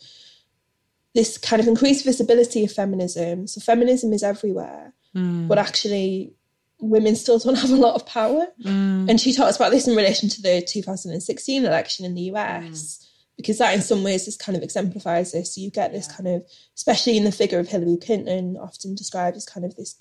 this 1.13 1.37
kind 1.37 1.61
of 1.61 1.67
increased 1.67 2.05
visibility 2.05 2.63
of 2.63 2.71
feminism. 2.71 3.47
So 3.47 3.61
feminism 3.61 4.13
is 4.13 4.23
everywhere, 4.23 4.93
mm. 5.15 5.47
but 5.47 5.57
actually 5.57 6.33
women 6.79 7.15
still 7.15 7.39
don't 7.39 7.55
have 7.59 7.71
a 7.71 7.75
lot 7.75 7.95
of 7.95 8.05
power. 8.05 8.47
Mm. 8.63 9.09
And 9.09 9.21
she 9.21 9.33
talks 9.33 9.55
about 9.55 9.71
this 9.71 9.87
in 9.87 9.95
relation 9.95 10.29
to 10.29 10.41
the 10.41 10.61
2016 10.67 11.65
election 11.65 12.05
in 12.05 12.15
the 12.15 12.31
US. 12.33 12.61
Mm. 12.63 13.09
Because 13.35 13.57
that, 13.57 13.73
in 13.73 13.81
some 13.81 14.03
ways, 14.03 14.25
this 14.25 14.37
kind 14.37 14.55
of 14.55 14.61
exemplifies 14.61 15.31
this. 15.31 15.55
So 15.55 15.61
you 15.61 15.71
get 15.71 15.91
this 15.91 16.07
kind 16.07 16.27
of, 16.27 16.45
especially 16.75 17.17
in 17.17 17.23
the 17.23 17.31
figure 17.31 17.57
of 17.57 17.67
Hillary 17.67 17.97
Clinton, 17.97 18.57
often 18.57 18.93
described 18.93 19.35
as 19.35 19.45
kind 19.45 19.65
of 19.65 19.75
this 19.75 19.95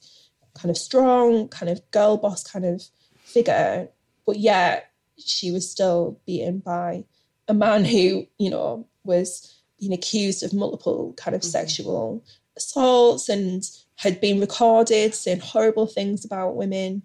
kind 0.55 0.71
of 0.71 0.77
strong, 0.77 1.49
kind 1.49 1.73
of 1.73 1.81
girl 1.93 2.19
boss 2.19 2.45
kind 2.45 2.67
of 2.67 2.83
figure, 3.25 3.89
but 4.27 4.39
yet 4.39 4.92
she 5.19 5.51
was 5.51 5.71
still 5.71 6.21
beaten 6.27 6.59
by 6.59 7.05
a 7.49 7.55
man 7.55 7.85
who, 7.85 8.27
you 8.39 8.51
know, 8.51 8.87
was 9.05 9.59
being 9.79 9.93
accused 9.93 10.43
of 10.43 10.53
multiple 10.53 11.15
kind 11.17 11.35
of 11.35 11.43
mm-hmm. 11.43 11.51
sexual 11.51 12.25
assaults 12.57 13.29
and 13.29 13.65
had 13.97 14.21
been 14.21 14.41
recorded 14.41 15.15
saying 15.15 15.41
horrible 15.41 15.87
things 15.87 16.25
about 16.25 16.57
women. 16.57 17.03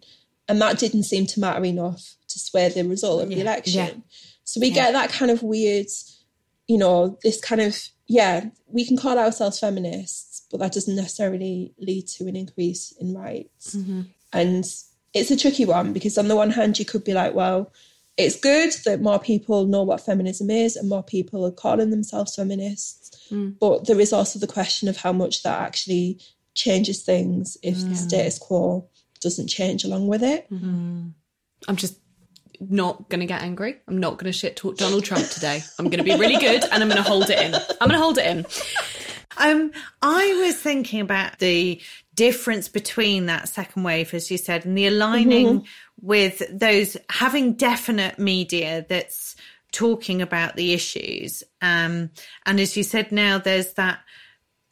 And 0.47 0.61
that 0.61 0.79
didn't 0.79 1.03
seem 1.03 1.25
to 1.27 1.39
matter 1.39 1.63
enough 1.65 2.15
to 2.29 2.39
sway 2.39 2.69
the 2.69 2.83
result 2.83 3.23
of 3.23 3.29
yeah. 3.29 3.35
the 3.35 3.41
election. 3.41 3.73
Yeah. 3.73 3.93
So 4.43 4.61
we 4.61 4.69
yeah. 4.69 4.75
get 4.75 4.91
that 4.93 5.11
kind 5.11 5.31
of 5.31 5.43
weird, 5.43 5.87
you 6.67 6.77
know, 6.77 7.17
this 7.23 7.41
kind 7.41 7.61
of, 7.61 7.77
yeah, 8.07 8.45
we 8.67 8.85
can 8.85 8.97
call 8.97 9.17
ourselves 9.17 9.59
feminists 9.59 10.37
but 10.49 10.59
that 10.59 10.73
doesn't 10.73 10.95
necessarily 10.95 11.73
lead 11.77 12.07
to 12.07 12.27
an 12.27 12.35
increase 12.35 12.93
in 12.99 13.13
rights. 13.13 13.75
Mm-hmm. 13.75 14.01
And 14.33 14.65
it's 15.13 15.31
a 15.31 15.37
tricky 15.37 15.65
one 15.65 15.93
because, 15.93 16.17
on 16.17 16.27
the 16.27 16.35
one 16.35 16.51
hand, 16.51 16.79
you 16.79 16.85
could 16.85 17.03
be 17.03 17.13
like, 17.13 17.33
well, 17.33 17.71
it's 18.17 18.39
good 18.39 18.73
that 18.85 19.01
more 19.01 19.19
people 19.19 19.67
know 19.67 19.83
what 19.83 20.01
feminism 20.01 20.49
is 20.49 20.75
and 20.75 20.89
more 20.89 21.03
people 21.03 21.45
are 21.45 21.51
calling 21.51 21.91
themselves 21.91 22.35
feminists. 22.35 23.27
Mm. 23.31 23.57
But 23.59 23.85
there 23.85 23.99
is 23.99 24.11
also 24.11 24.39
the 24.39 24.47
question 24.47 24.89
of 24.89 24.97
how 24.97 25.13
much 25.13 25.43
that 25.43 25.61
actually 25.61 26.19
changes 26.55 27.03
things 27.03 27.57
if 27.61 27.77
mm. 27.77 27.89
the 27.89 27.95
status 27.95 28.39
quo 28.39 28.89
doesn't 29.21 29.47
change 29.47 29.83
along 29.83 30.07
with 30.07 30.23
it. 30.23 30.51
Mm-hmm. 30.51 31.09
I'm 31.67 31.75
just 31.75 31.99
not 32.59 33.07
going 33.09 33.19
to 33.19 33.25
get 33.27 33.43
angry. 33.43 33.77
I'm 33.87 33.99
not 33.99 34.17
going 34.17 34.31
to 34.31 34.37
shit 34.37 34.55
talk 34.55 34.77
Donald 34.77 35.03
Trump 35.03 35.27
today. 35.27 35.61
I'm 35.77 35.85
going 35.85 36.03
to 36.03 36.03
be 36.03 36.15
really 36.15 36.37
good 36.37 36.63
and 36.63 36.81
I'm 36.81 36.89
going 36.89 37.01
to 37.01 37.07
hold 37.07 37.29
it 37.29 37.39
in. 37.39 37.53
I'm 37.53 37.87
going 37.87 37.91
to 37.91 37.97
hold 37.99 38.17
it 38.17 38.25
in. 38.25 38.45
Um, 39.37 39.71
I 40.01 40.33
was 40.43 40.59
thinking 40.59 41.01
about 41.01 41.37
the 41.37 41.79
difference 42.17 42.67
between 42.67 43.27
that 43.27 43.47
second 43.47 43.83
wave, 43.83 44.13
as 44.13 44.29
you 44.29 44.37
said, 44.37 44.65
and 44.65 44.77
the 44.77 44.87
aligning 44.87 45.47
mm-hmm. 45.47 45.65
with 46.05 46.41
those 46.51 46.97
having 47.09 47.53
definite 47.53 48.19
media 48.19 48.85
that's 48.89 49.37
talking 49.71 50.21
about 50.21 50.55
the 50.57 50.73
issues. 50.73 51.43
Um, 51.61 52.09
and 52.45 52.59
as 52.59 52.75
you 52.75 52.83
said, 52.83 53.13
now 53.13 53.37
there's 53.37 53.73
that 53.73 53.99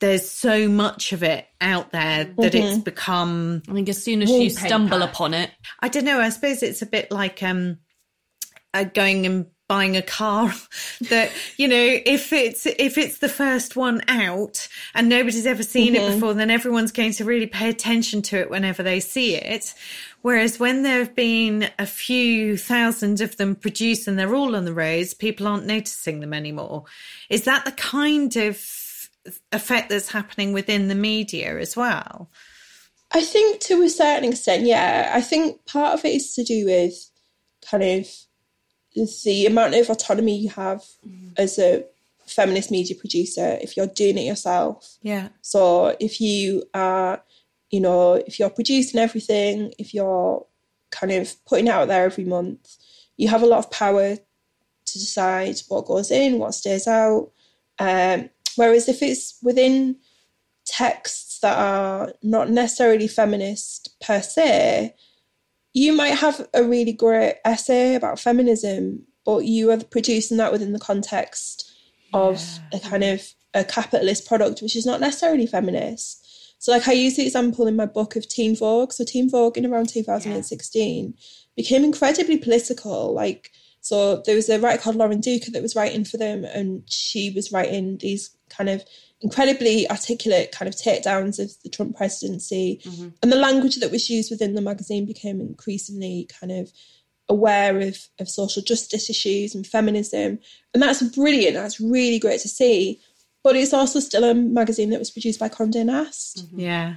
there's 0.01 0.29
so 0.29 0.67
much 0.67 1.13
of 1.13 1.23
it 1.23 1.47
out 1.61 1.91
there 1.91 2.25
that 2.25 2.35
mm-hmm. 2.37 2.57
it's 2.57 2.77
become 2.79 3.61
I 3.69 3.73
think 3.73 3.87
as 3.87 4.03
soon 4.03 4.21
as 4.21 4.29
you 4.29 4.49
stumble 4.49 5.03
upon 5.03 5.33
it. 5.33 5.51
I 5.79 5.87
don't 5.87 6.03
know, 6.03 6.19
I 6.19 6.29
suppose 6.29 6.61
it's 6.61 6.81
a 6.81 6.87
bit 6.87 7.11
like 7.11 7.41
um 7.41 7.77
uh, 8.73 8.83
going 8.83 9.25
and 9.25 9.45
buying 9.67 9.97
a 9.97 10.01
car 10.01 10.53
that 11.09 11.31
you 11.57 11.67
know 11.67 11.99
if 12.05 12.31
it's 12.31 12.65
if 12.65 12.97
it's 12.97 13.17
the 13.17 13.29
first 13.29 13.75
one 13.75 14.01
out 14.07 14.67
and 14.93 15.09
nobody's 15.09 15.45
ever 15.45 15.63
seen 15.63 15.93
mm-hmm. 15.93 16.03
it 16.03 16.13
before 16.13 16.33
then 16.33 16.51
everyone's 16.51 16.91
going 16.91 17.11
to 17.11 17.25
really 17.25 17.47
pay 17.47 17.69
attention 17.69 18.21
to 18.21 18.37
it 18.37 18.49
whenever 18.49 18.83
they 18.83 18.99
see 18.99 19.35
it. 19.35 19.73
Whereas 20.21 20.59
when 20.59 20.81
there 20.81 20.99
have 20.99 21.15
been 21.15 21.69
a 21.77 21.85
few 21.85 22.57
thousand 22.57 23.21
of 23.21 23.37
them 23.37 23.55
produced 23.55 24.07
and 24.07 24.17
they're 24.17 24.35
all 24.35 24.55
on 24.55 24.65
the 24.65 24.73
roads 24.73 25.13
people 25.13 25.47
aren't 25.47 25.65
noticing 25.65 26.19
them 26.19 26.33
anymore. 26.33 26.85
Is 27.29 27.43
that 27.45 27.65
the 27.65 27.71
kind 27.71 28.35
of 28.35 29.09
effect 29.51 29.89
that's 29.89 30.11
happening 30.11 30.53
within 30.53 30.87
the 30.87 30.95
media 30.95 31.59
as 31.59 31.75
well? 31.75 32.29
I 33.11 33.21
think 33.21 33.61
to 33.61 33.81
a 33.81 33.89
certain 33.89 34.29
extent 34.29 34.65
yeah. 34.65 35.11
I 35.13 35.21
think 35.21 35.65
part 35.65 35.97
of 35.97 36.05
it 36.05 36.15
is 36.15 36.33
to 36.35 36.43
do 36.43 36.65
with 36.65 36.93
kind 37.69 37.83
of 37.83 38.07
the 38.95 39.45
amount 39.45 39.75
of 39.75 39.89
autonomy 39.89 40.37
you 40.37 40.49
have 40.49 40.83
mm. 41.05 41.31
as 41.37 41.59
a 41.59 41.85
feminist 42.25 42.71
media 42.71 42.95
producer 42.95 43.57
if 43.61 43.77
you're 43.77 43.87
doing 43.87 44.17
it 44.17 44.23
yourself. 44.23 44.97
Yeah. 45.01 45.29
So 45.41 45.95
if 45.99 46.19
you 46.21 46.63
are, 46.73 47.21
you 47.69 47.79
know, 47.79 48.13
if 48.13 48.39
you're 48.39 48.49
producing 48.49 48.99
everything, 48.99 49.73
if 49.77 49.93
you're 49.93 50.45
kind 50.91 51.11
of 51.11 51.33
putting 51.45 51.69
out 51.69 51.87
there 51.87 52.05
every 52.05 52.25
month, 52.25 52.77
you 53.17 53.27
have 53.27 53.43
a 53.43 53.47
lot 53.47 53.59
of 53.59 53.71
power 53.71 54.15
to 54.15 54.99
decide 54.99 55.59
what 55.67 55.85
goes 55.85 56.11
in, 56.11 56.39
what 56.39 56.53
stays 56.53 56.87
out. 56.87 57.31
Um, 57.79 58.29
whereas 58.55 58.87
if 58.87 59.01
it's 59.01 59.37
within 59.43 59.97
texts 60.65 61.39
that 61.39 61.57
are 61.57 62.13
not 62.23 62.49
necessarily 62.49 63.07
feminist 63.07 63.99
per 64.01 64.21
se, 64.21 64.95
you 65.75 65.91
might 65.91 66.15
have 66.15 66.47
a 66.53 66.63
really 66.63 66.93
great 66.93 67.35
essay 67.43 67.95
about 67.95 68.17
feminism, 68.17 69.03
but 69.25 69.39
you 69.39 69.69
are 69.71 69.83
producing 69.83 70.37
that 70.37 70.53
within 70.53 70.71
the 70.71 70.79
context 70.79 71.69
of 72.13 72.41
a 72.71 72.79
kind 72.79 73.03
of 73.03 73.21
a 73.53 73.65
capitalist 73.65 74.25
product, 74.25 74.61
which 74.61 74.77
is 74.77 74.85
not 74.85 75.01
necessarily 75.01 75.45
feminist. 75.45 76.25
So, 76.59 76.71
like, 76.71 76.87
I 76.87 76.93
use 76.93 77.17
the 77.17 77.25
example 77.25 77.67
in 77.67 77.75
my 77.75 77.85
book 77.85 78.15
of 78.15 78.25
Teen 78.25 78.55
Vogue. 78.55 78.93
So, 78.93 79.03
Teen 79.03 79.29
Vogue 79.29 79.57
in 79.57 79.65
around 79.65 79.89
2016 79.89 81.05
yeah. 81.05 81.11
became 81.57 81.83
incredibly 81.83 82.37
political. 82.37 83.13
Like, 83.13 83.51
so 83.81 84.23
there 84.25 84.35
was 84.35 84.47
a 84.47 84.59
writer 84.61 84.81
called 84.81 84.95
Lauren 84.95 85.19
Duca 85.19 85.51
that 85.51 85.61
was 85.61 85.75
writing 85.75 86.05
for 86.05 86.15
them, 86.15 86.45
and 86.45 86.83
she 86.89 87.31
was 87.31 87.51
writing 87.51 87.97
these 87.97 88.33
kind 88.47 88.69
of 88.69 88.85
incredibly 89.25 89.89
articulate 89.89 90.51
kind 90.51 90.69
of 90.69 90.75
takedowns 90.75 91.39
of 91.39 91.51
the 91.63 91.69
Trump 91.69 91.97
presidency. 91.97 92.79
Mm-hmm. 92.83 93.07
And 93.23 93.31
the 93.31 93.37
language 93.37 93.77
that 93.77 93.89
was 93.89 94.07
used 94.07 94.29
within 94.29 94.53
the 94.53 94.61
magazine 94.61 95.07
became 95.07 95.41
increasingly 95.41 96.29
kind 96.39 96.51
of 96.51 96.71
aware 97.27 97.79
of, 97.79 97.97
of 98.19 98.29
social 98.29 98.61
justice 98.61 99.09
issues 99.09 99.55
and 99.55 99.65
feminism. 99.65 100.37
And 100.75 100.83
that's 100.83 101.01
brilliant. 101.01 101.55
That's 101.55 101.81
really 101.81 102.19
great 102.19 102.41
to 102.41 102.47
see. 102.47 103.01
But 103.43 103.55
it's 103.55 103.73
also 103.73 103.99
still 103.99 104.23
a 104.23 104.35
magazine 104.35 104.91
that 104.91 104.99
was 104.99 105.09
produced 105.09 105.39
by 105.39 105.49
Conde 105.49 105.83
Nast. 105.83 106.45
Mm-hmm. 106.45 106.59
Yeah. 106.59 106.95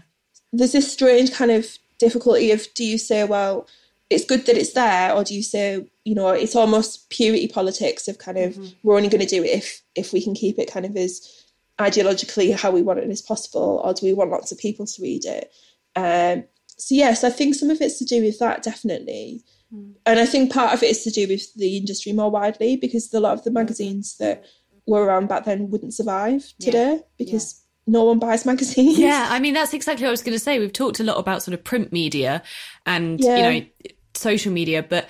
There's 0.53 0.73
this 0.73 0.93
strange 0.93 1.33
kind 1.33 1.51
of 1.51 1.79
difficulty 1.99 2.51
of 2.51 2.67
do 2.75 2.85
you 2.85 2.99
say, 2.99 3.25
well, 3.25 3.67
it's 4.11 4.27
good 4.27 4.45
that 4.47 4.57
it's 4.57 4.73
there, 4.73 5.15
or 5.15 5.25
do 5.25 5.35
you 5.35 5.43
say, 5.43 5.87
you 6.05 6.15
know, 6.15 6.29
it's 6.29 6.57
almost 6.57 7.09
purity 7.09 7.49
politics 7.49 8.07
of 8.07 8.19
kind 8.19 8.39
of 8.39 8.53
mm-hmm. 8.53 8.67
we're 8.83 8.97
only 8.97 9.09
going 9.09 9.27
to 9.27 9.27
do 9.27 9.45
it 9.45 9.51
if 9.51 9.83
if 9.95 10.13
we 10.13 10.23
can 10.23 10.35
keep 10.35 10.59
it 10.59 10.71
kind 10.71 10.87
of 10.87 10.97
as 10.97 11.38
ideologically 11.79 12.55
how 12.55 12.71
we 12.71 12.83
want 12.83 12.99
it 12.99 13.11
as 13.11 13.23
possible, 13.23 13.81
or 13.85 13.95
do 13.95 14.07
we 14.07 14.15
want 14.15 14.31
lots 14.31 14.53
of 14.53 14.59
people 14.59 14.87
to 14.87 15.03
read 15.03 15.25
it? 15.25 15.53
Um, 15.97 16.45
so 16.77 16.95
yes, 16.95 17.25
I 17.25 17.31
think 17.31 17.55
some 17.55 17.71
of 17.71 17.81
it's 17.81 17.99
to 17.99 18.05
do 18.05 18.23
with 18.23 18.39
that 18.39 18.63
definitely, 18.63 19.43
mm. 19.75 19.95
and 20.07 20.19
I 20.19 20.27
think 20.27 20.53
part 20.53 20.75
of 20.75 20.83
it 20.83 20.91
is 20.91 21.03
to 21.05 21.11
do 21.11 21.27
with 21.29 21.55
the 21.55 21.77
industry 21.77 22.13
more 22.13 22.31
widely 22.31 22.77
because 22.77 23.13
a 23.13 23.21
lot 23.21 23.39
of 23.39 23.45
the 23.45 23.51
magazines 23.51 24.17
that 24.19 24.45
were 24.87 25.05
around 25.05 25.29
back 25.29 25.45
then 25.45 25.71
wouldn't 25.71 25.95
survive 25.95 26.53
today 26.61 26.95
yeah. 26.95 27.03
because. 27.17 27.55
Yeah. 27.55 27.65
No 27.91 28.05
one 28.05 28.19
buys 28.19 28.45
magazines. 28.45 28.99
Yeah, 28.99 29.29
I 29.31 29.41
mean 29.41 29.55
that's 29.55 29.73
exactly 29.73 30.05
what 30.05 30.09
I 30.09 30.11
was 30.11 30.21
going 30.21 30.35
to 30.35 30.39
say. 30.39 30.59
We've 30.59 30.71
talked 30.71 31.01
a 31.01 31.03
lot 31.03 31.17
about 31.17 31.43
sort 31.43 31.55
of 31.55 31.65
print 31.65 31.91
media 31.91 32.43
and 32.85 33.19
yeah. 33.19 33.49
you 33.49 33.61
know 33.61 33.67
social 34.15 34.53
media, 34.53 34.83
but 34.83 35.09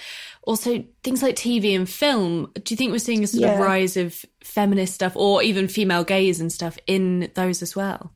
also 0.49 0.83
things 1.05 1.23
like 1.23 1.37
TV 1.37 1.77
and 1.77 1.89
film. 1.89 2.51
Do 2.55 2.73
you 2.73 2.77
think 2.77 2.91
we're 2.91 2.99
seeing 2.99 3.23
a 3.23 3.27
sort 3.27 3.43
yeah. 3.43 3.53
of 3.53 3.61
rise 3.61 3.99
of 3.99 4.25
feminist 4.43 4.95
stuff 4.95 5.13
or 5.15 5.43
even 5.43 5.69
female 5.69 6.05
gaze 6.05 6.41
and 6.41 6.51
stuff 6.51 6.79
in 6.87 7.31
those 7.35 7.61
as 7.61 7.77
well? 7.77 8.15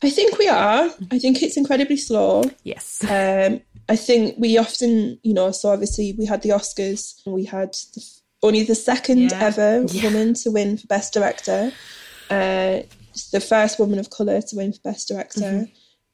I 0.00 0.08
think 0.08 0.38
we 0.38 0.46
are. 0.48 0.88
I 1.10 1.18
think 1.18 1.42
it's 1.42 1.56
incredibly 1.56 1.96
slow. 1.96 2.44
Yes. 2.62 3.02
Um, 3.02 3.60
I 3.88 3.96
think 3.96 4.36
we 4.38 4.56
often, 4.56 5.18
you 5.24 5.34
know, 5.34 5.50
so 5.50 5.70
obviously 5.70 6.14
we 6.16 6.26
had 6.26 6.42
the 6.42 6.50
Oscars 6.50 7.20
and 7.26 7.34
we 7.34 7.44
had 7.44 7.72
the, 7.94 8.08
only 8.44 8.62
the 8.62 8.76
second 8.76 9.32
yeah. 9.32 9.40
ever 9.40 9.84
yeah. 9.88 10.04
woman 10.04 10.34
to 10.34 10.52
win 10.52 10.78
for 10.78 10.86
Best 10.86 11.12
Director. 11.12 11.72
Uh, 12.30 12.82
the 13.32 13.40
first 13.40 13.80
woman 13.80 13.98
of 13.98 14.10
colour 14.10 14.40
to 14.40 14.56
win 14.56 14.72
for 14.72 14.80
Best 14.84 15.08
Director. 15.08 15.66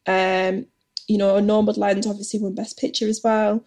Um, 0.07 0.67
you 1.07 1.19
know, 1.19 1.35
Nomadland 1.35 2.07
obviously 2.07 2.41
won 2.41 2.55
Best 2.55 2.79
Picture 2.79 3.09
as 3.09 3.21
well. 3.23 3.63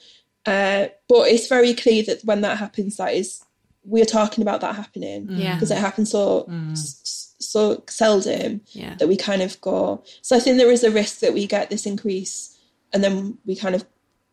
Uh, 0.48 0.88
but 1.10 1.28
it's 1.28 1.48
very 1.48 1.74
clear 1.74 2.04
that 2.04 2.24
when 2.24 2.42
that 2.42 2.58
happens, 2.58 2.98
that 2.98 3.14
is 3.14 3.44
we're 3.84 4.06
talking 4.06 4.42
about 4.42 4.62
that 4.62 4.76
happening 4.76 5.28
mm. 5.28 5.40
Yeah. 5.40 5.54
because 5.56 5.72
it 5.72 5.78
happens 5.78 6.12
so 6.12 6.46
mm. 6.50 6.72
s- 6.72 7.36
so 7.40 7.84
seldom 7.88 8.62
Yeah. 8.72 8.96
that 8.96 9.08
we 9.08 9.16
kind 9.16 9.42
of 9.42 9.60
go. 9.62 10.04
So 10.22 10.36
I 10.36 10.40
think 10.40 10.58
there 10.58 10.72
is 10.72 10.84
a 10.84 10.92
risk 10.92 11.20
that 11.20 11.34
we 11.34 11.48
get 11.48 11.70
this 11.70 11.86
increase 11.86 12.58
and 12.94 13.04
then 13.04 13.38
we 13.46 13.56
kind 13.56 13.76
of 13.76 13.86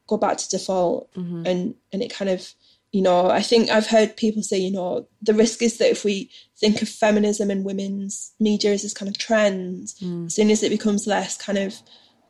go 0.06 0.16
back 0.16 0.36
to 0.38 0.48
default 0.48 1.12
mm-hmm. 1.14 1.46
and 1.46 1.74
and 1.92 2.02
it 2.02 2.12
kind 2.12 2.30
of 2.30 2.52
you 2.92 3.02
know 3.02 3.30
I 3.30 3.42
think 3.42 3.70
I've 3.70 3.86
heard 3.86 4.16
people 4.16 4.42
say 4.42 4.58
you 4.58 4.70
know 4.70 5.06
the 5.22 5.34
risk 5.34 5.62
is 5.62 5.78
that 5.78 5.90
if 5.90 6.04
we 6.04 6.30
think 6.56 6.82
of 6.82 6.88
feminism 6.88 7.50
and 7.50 7.64
women's 7.64 8.32
media 8.38 8.72
as 8.72 8.82
this 8.82 8.94
kind 8.94 9.08
of 9.08 9.18
trend, 9.18 9.88
mm. 10.00 10.26
as 10.26 10.34
soon 10.34 10.50
as 10.50 10.62
it 10.62 10.70
becomes 10.70 11.06
less 11.06 11.36
kind 11.36 11.58
of 11.58 11.74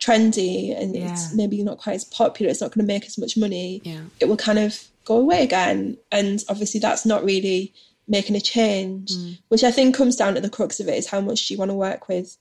trendy 0.00 0.78
and 0.78 0.94
it's 0.96 1.34
maybe 1.34 1.62
not 1.62 1.78
quite 1.78 1.94
as 1.94 2.04
popular, 2.04 2.50
it's 2.50 2.60
not 2.60 2.72
going 2.72 2.86
to 2.86 2.92
make 2.92 3.06
as 3.06 3.18
much 3.18 3.36
money. 3.36 3.80
Yeah. 3.84 4.02
It 4.20 4.28
will 4.28 4.36
kind 4.36 4.58
of 4.58 4.82
go 5.04 5.18
away 5.18 5.42
again, 5.42 5.98
and 6.10 6.42
obviously 6.48 6.80
that's 6.80 7.04
not 7.04 7.24
really 7.24 7.72
making 8.06 8.36
a 8.36 8.40
change. 8.40 9.10
Mm. 9.10 9.38
Which 9.48 9.64
I 9.64 9.70
think 9.70 9.94
comes 9.94 10.16
down 10.16 10.34
to 10.34 10.40
the 10.40 10.50
crux 10.50 10.80
of 10.80 10.88
it 10.88 10.98
is 10.98 11.06
how 11.06 11.20
much 11.20 11.46
do 11.46 11.54
you 11.54 11.58
want 11.58 11.70
to 11.70 11.74
work 11.74 12.08
with 12.08 12.36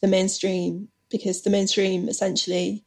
the 0.00 0.08
mainstream 0.08 0.88
because 1.10 1.42
the 1.42 1.50
mainstream 1.50 2.08
essentially, 2.08 2.84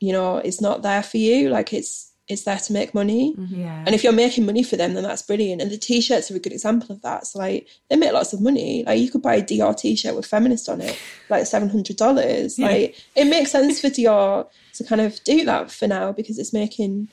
you 0.00 0.12
know, 0.12 0.38
is 0.38 0.60
not 0.60 0.82
there 0.82 1.02
for 1.02 1.18
you. 1.18 1.48
Like 1.48 1.72
it's 1.72 2.11
it's 2.28 2.44
there 2.44 2.58
to 2.58 2.72
make 2.72 2.94
money. 2.94 3.34
Mm-hmm. 3.36 3.60
Yeah. 3.60 3.84
And 3.84 3.94
if 3.94 4.04
you're 4.04 4.12
making 4.12 4.46
money 4.46 4.62
for 4.62 4.76
them, 4.76 4.94
then 4.94 5.02
that's 5.02 5.22
brilliant. 5.22 5.60
And 5.60 5.70
the 5.70 5.76
t-shirts 5.76 6.30
are 6.30 6.36
a 6.36 6.38
good 6.38 6.52
example 6.52 6.94
of 6.94 7.02
that. 7.02 7.26
So 7.26 7.38
like 7.38 7.66
they 7.90 7.96
make 7.96 8.12
lots 8.12 8.32
of 8.32 8.40
money. 8.40 8.84
Like 8.84 9.00
you 9.00 9.10
could 9.10 9.22
buy 9.22 9.36
a 9.36 9.42
Dior 9.42 9.76
t-shirt 9.76 10.14
with 10.14 10.26
feminist 10.26 10.68
on 10.68 10.80
it, 10.80 10.98
like 11.28 11.46
seven 11.46 11.68
hundred 11.68 11.96
dollars. 11.96 12.58
Like 12.58 12.96
it 13.16 13.24
makes 13.26 13.50
sense 13.50 13.80
for 13.80 13.88
Dior 13.88 14.48
to 14.74 14.84
kind 14.84 15.00
of 15.00 15.22
do 15.24 15.44
that 15.44 15.70
for 15.70 15.86
now 15.88 16.12
because 16.12 16.38
it's 16.38 16.52
making 16.52 17.08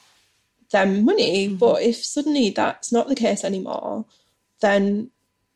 them 0.71 1.03
money. 1.05 1.47
Mm-hmm. 1.47 1.57
But 1.57 1.81
if 1.81 1.97
suddenly 1.97 2.51
that's 2.51 2.91
not 2.91 3.07
the 3.07 3.15
case 3.15 3.43
anymore, 3.43 4.05
then 4.61 5.09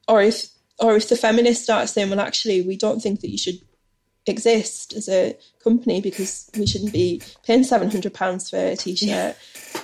or 0.07 0.21
if 0.21 0.47
or 0.79 0.95
if 0.95 1.07
the 1.09 1.15
feminist 1.15 1.63
starts 1.63 1.93
saying, 1.93 2.09
well 2.09 2.19
actually 2.19 2.63
we 2.63 2.75
don't 2.75 3.01
think 3.01 3.21
that 3.21 3.29
you 3.29 3.37
should 3.37 3.59
exist 4.25 4.93
as 4.93 5.09
a 5.09 5.37
company 5.63 6.01
because 6.01 6.49
we 6.57 6.65
shouldn't 6.65 6.93
be 6.93 7.21
paying 7.45 7.63
seven 7.63 7.89
hundred 7.89 8.13
pounds 8.13 8.49
for 8.49 8.57
a 8.57 8.75
t-shirt, 8.75 9.35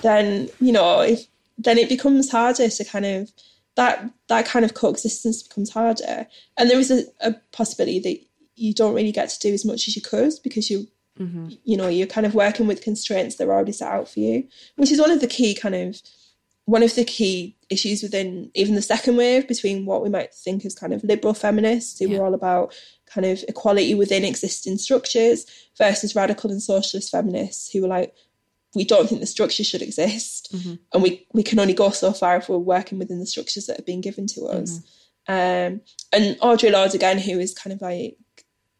then 0.02 0.48
you 0.60 0.72
know 0.72 1.00
if 1.00 1.26
then 1.58 1.78
it 1.78 1.88
becomes 1.88 2.30
harder 2.30 2.68
to 2.68 2.84
kind 2.84 3.04
of 3.04 3.30
that 3.76 4.10
that 4.28 4.46
kind 4.46 4.64
of 4.64 4.74
coexistence 4.74 5.42
becomes 5.42 5.70
harder, 5.70 6.26
and 6.56 6.70
there 6.70 6.78
is 6.78 6.90
a, 6.90 7.04
a 7.20 7.34
possibility 7.52 8.00
that 8.00 8.18
you 8.56 8.74
don't 8.74 8.94
really 8.94 9.12
get 9.12 9.28
to 9.30 9.38
do 9.38 9.54
as 9.54 9.64
much 9.64 9.88
as 9.88 9.96
you 9.96 10.02
could 10.02 10.32
because 10.42 10.70
you 10.70 10.86
mm-hmm. 11.18 11.48
you 11.64 11.76
know 11.76 11.88
you're 11.88 12.06
kind 12.06 12.26
of 12.26 12.34
working 12.34 12.66
with 12.66 12.82
constraints 12.82 13.36
that 13.36 13.46
are 13.48 13.52
already 13.52 13.72
set 13.72 13.92
out 13.92 14.08
for 14.08 14.20
you, 14.20 14.46
which 14.76 14.90
is 14.90 15.00
one 15.00 15.10
of 15.10 15.20
the 15.20 15.26
key 15.26 15.54
kind 15.54 15.74
of 15.74 16.00
one 16.64 16.82
of 16.82 16.94
the 16.94 17.04
key 17.04 17.56
issues 17.68 18.02
within 18.02 18.50
even 18.54 18.74
the 18.74 18.82
second 18.82 19.16
wave 19.16 19.48
between 19.48 19.86
what 19.86 20.02
we 20.02 20.08
might 20.08 20.34
think 20.34 20.64
as 20.64 20.74
kind 20.74 20.92
of 20.92 21.02
liberal 21.02 21.34
feminists 21.34 21.98
who 21.98 22.08
were 22.10 22.24
all 22.24 22.34
about 22.34 22.74
kind 23.06 23.26
of 23.26 23.42
equality 23.48 23.94
within 23.94 24.24
existing 24.24 24.78
structures 24.78 25.46
versus 25.76 26.14
radical 26.14 26.50
and 26.50 26.62
socialist 26.62 27.10
feminists 27.10 27.70
who 27.72 27.82
were 27.82 27.88
like 27.88 28.14
we 28.74 28.84
don't 28.84 29.08
think 29.08 29.20
the 29.20 29.26
structure 29.26 29.64
should 29.64 29.82
exist 29.82 30.54
and 30.92 31.02
we, 31.02 31.26
we 31.32 31.42
can 31.42 31.58
only 31.58 31.74
go 31.74 31.90
so 31.90 32.12
far 32.12 32.36
if 32.36 32.48
we're 32.48 32.56
working 32.56 32.98
within 32.98 33.18
the 33.18 33.26
structures 33.26 33.66
that 33.66 33.76
have 33.76 33.86
been 33.86 34.00
given 34.00 34.28
to 34.28 34.46
us. 34.46 34.78
Um, 35.26 35.80
and 36.12 36.36
Audre 36.40 36.70
Lorde 36.72 36.94
again 36.94 37.18
who 37.18 37.38
is 37.40 37.52
kind 37.52 37.72
of 37.72 37.80
like 37.82 38.16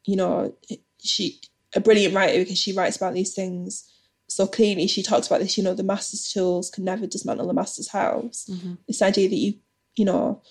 you 0.04 0.16
know 0.16 0.54
she 1.00 1.40
a 1.74 1.80
brilliant 1.80 2.14
writer 2.14 2.38
because 2.38 2.58
she 2.58 2.72
writes 2.72 2.96
about 2.96 3.14
these 3.14 3.34
things 3.34 3.90
so 4.30 4.46
clearly 4.46 4.86
she 4.86 5.02
talks 5.02 5.26
about 5.26 5.40
this 5.40 5.58
you 5.58 5.64
know 5.64 5.74
the 5.74 5.82
master's 5.82 6.32
tools 6.32 6.70
can 6.70 6.84
never 6.84 7.06
dismantle 7.06 7.46
the 7.46 7.52
master's 7.52 7.88
house. 7.88 8.46
Mm-hmm. 8.50 8.74
This 8.86 9.02
idea 9.02 9.28
that 9.28 9.36
you 9.36 9.54
you 9.96 10.04
know 10.04 10.42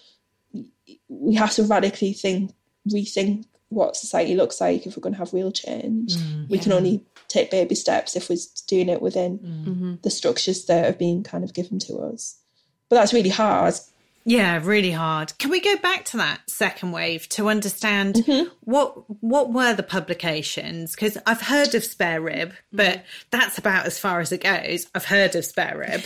we 1.07 1.35
have 1.35 1.53
to 1.53 1.63
radically 1.63 2.13
think 2.13 2.51
rethink 2.87 3.45
what 3.69 3.95
society 3.95 4.35
looks 4.35 4.59
like 4.59 4.85
if 4.85 4.97
we're 4.97 5.01
going 5.01 5.13
to 5.13 5.19
have 5.19 5.33
real 5.33 5.51
change. 5.51 6.15
Mm, 6.15 6.49
we 6.49 6.57
can 6.57 6.71
only 6.71 7.05
take 7.27 7.51
baby 7.51 7.75
steps 7.75 8.15
if 8.15 8.27
we're 8.27 8.37
doing 8.67 8.89
it 8.89 9.01
within 9.01 9.37
mm. 9.37 9.65
mm-hmm. 9.65 9.95
the 10.01 10.09
structures 10.09 10.65
that 10.65 10.85
have 10.85 10.97
been 10.97 11.23
kind 11.23 11.43
of 11.43 11.53
given 11.53 11.77
to 11.77 11.97
us. 11.99 12.39
But 12.89 12.95
that's 12.95 13.13
really 13.13 13.29
hard 13.29 13.75
Yeah, 14.29 14.59
really 14.63 14.91
hard. 14.91 15.35
Can 15.39 15.49
we 15.49 15.59
go 15.59 15.75
back 15.77 16.05
to 16.05 16.17
that 16.17 16.41
second 16.47 16.91
wave 16.91 17.27
to 17.29 17.49
understand 17.49 18.15
Mm-hmm. 18.15 18.49
what 18.61 18.93
what 19.23 19.51
were 19.51 19.73
the 19.73 19.81
publications? 19.81 20.93
Because 20.93 21.17
I've 21.25 21.41
heard 21.41 21.73
of 21.73 21.83
Spare 21.83 22.21
Rib, 22.21 22.53
but 22.71 23.03
that's 23.31 23.57
about 23.57 23.87
as 23.87 23.97
far 23.97 24.19
as 24.19 24.31
it 24.31 24.43
goes. 24.43 24.85
I've 24.93 25.05
heard 25.05 25.35
of 25.35 25.45
Spare 25.45 25.77
Rib. 25.79 26.03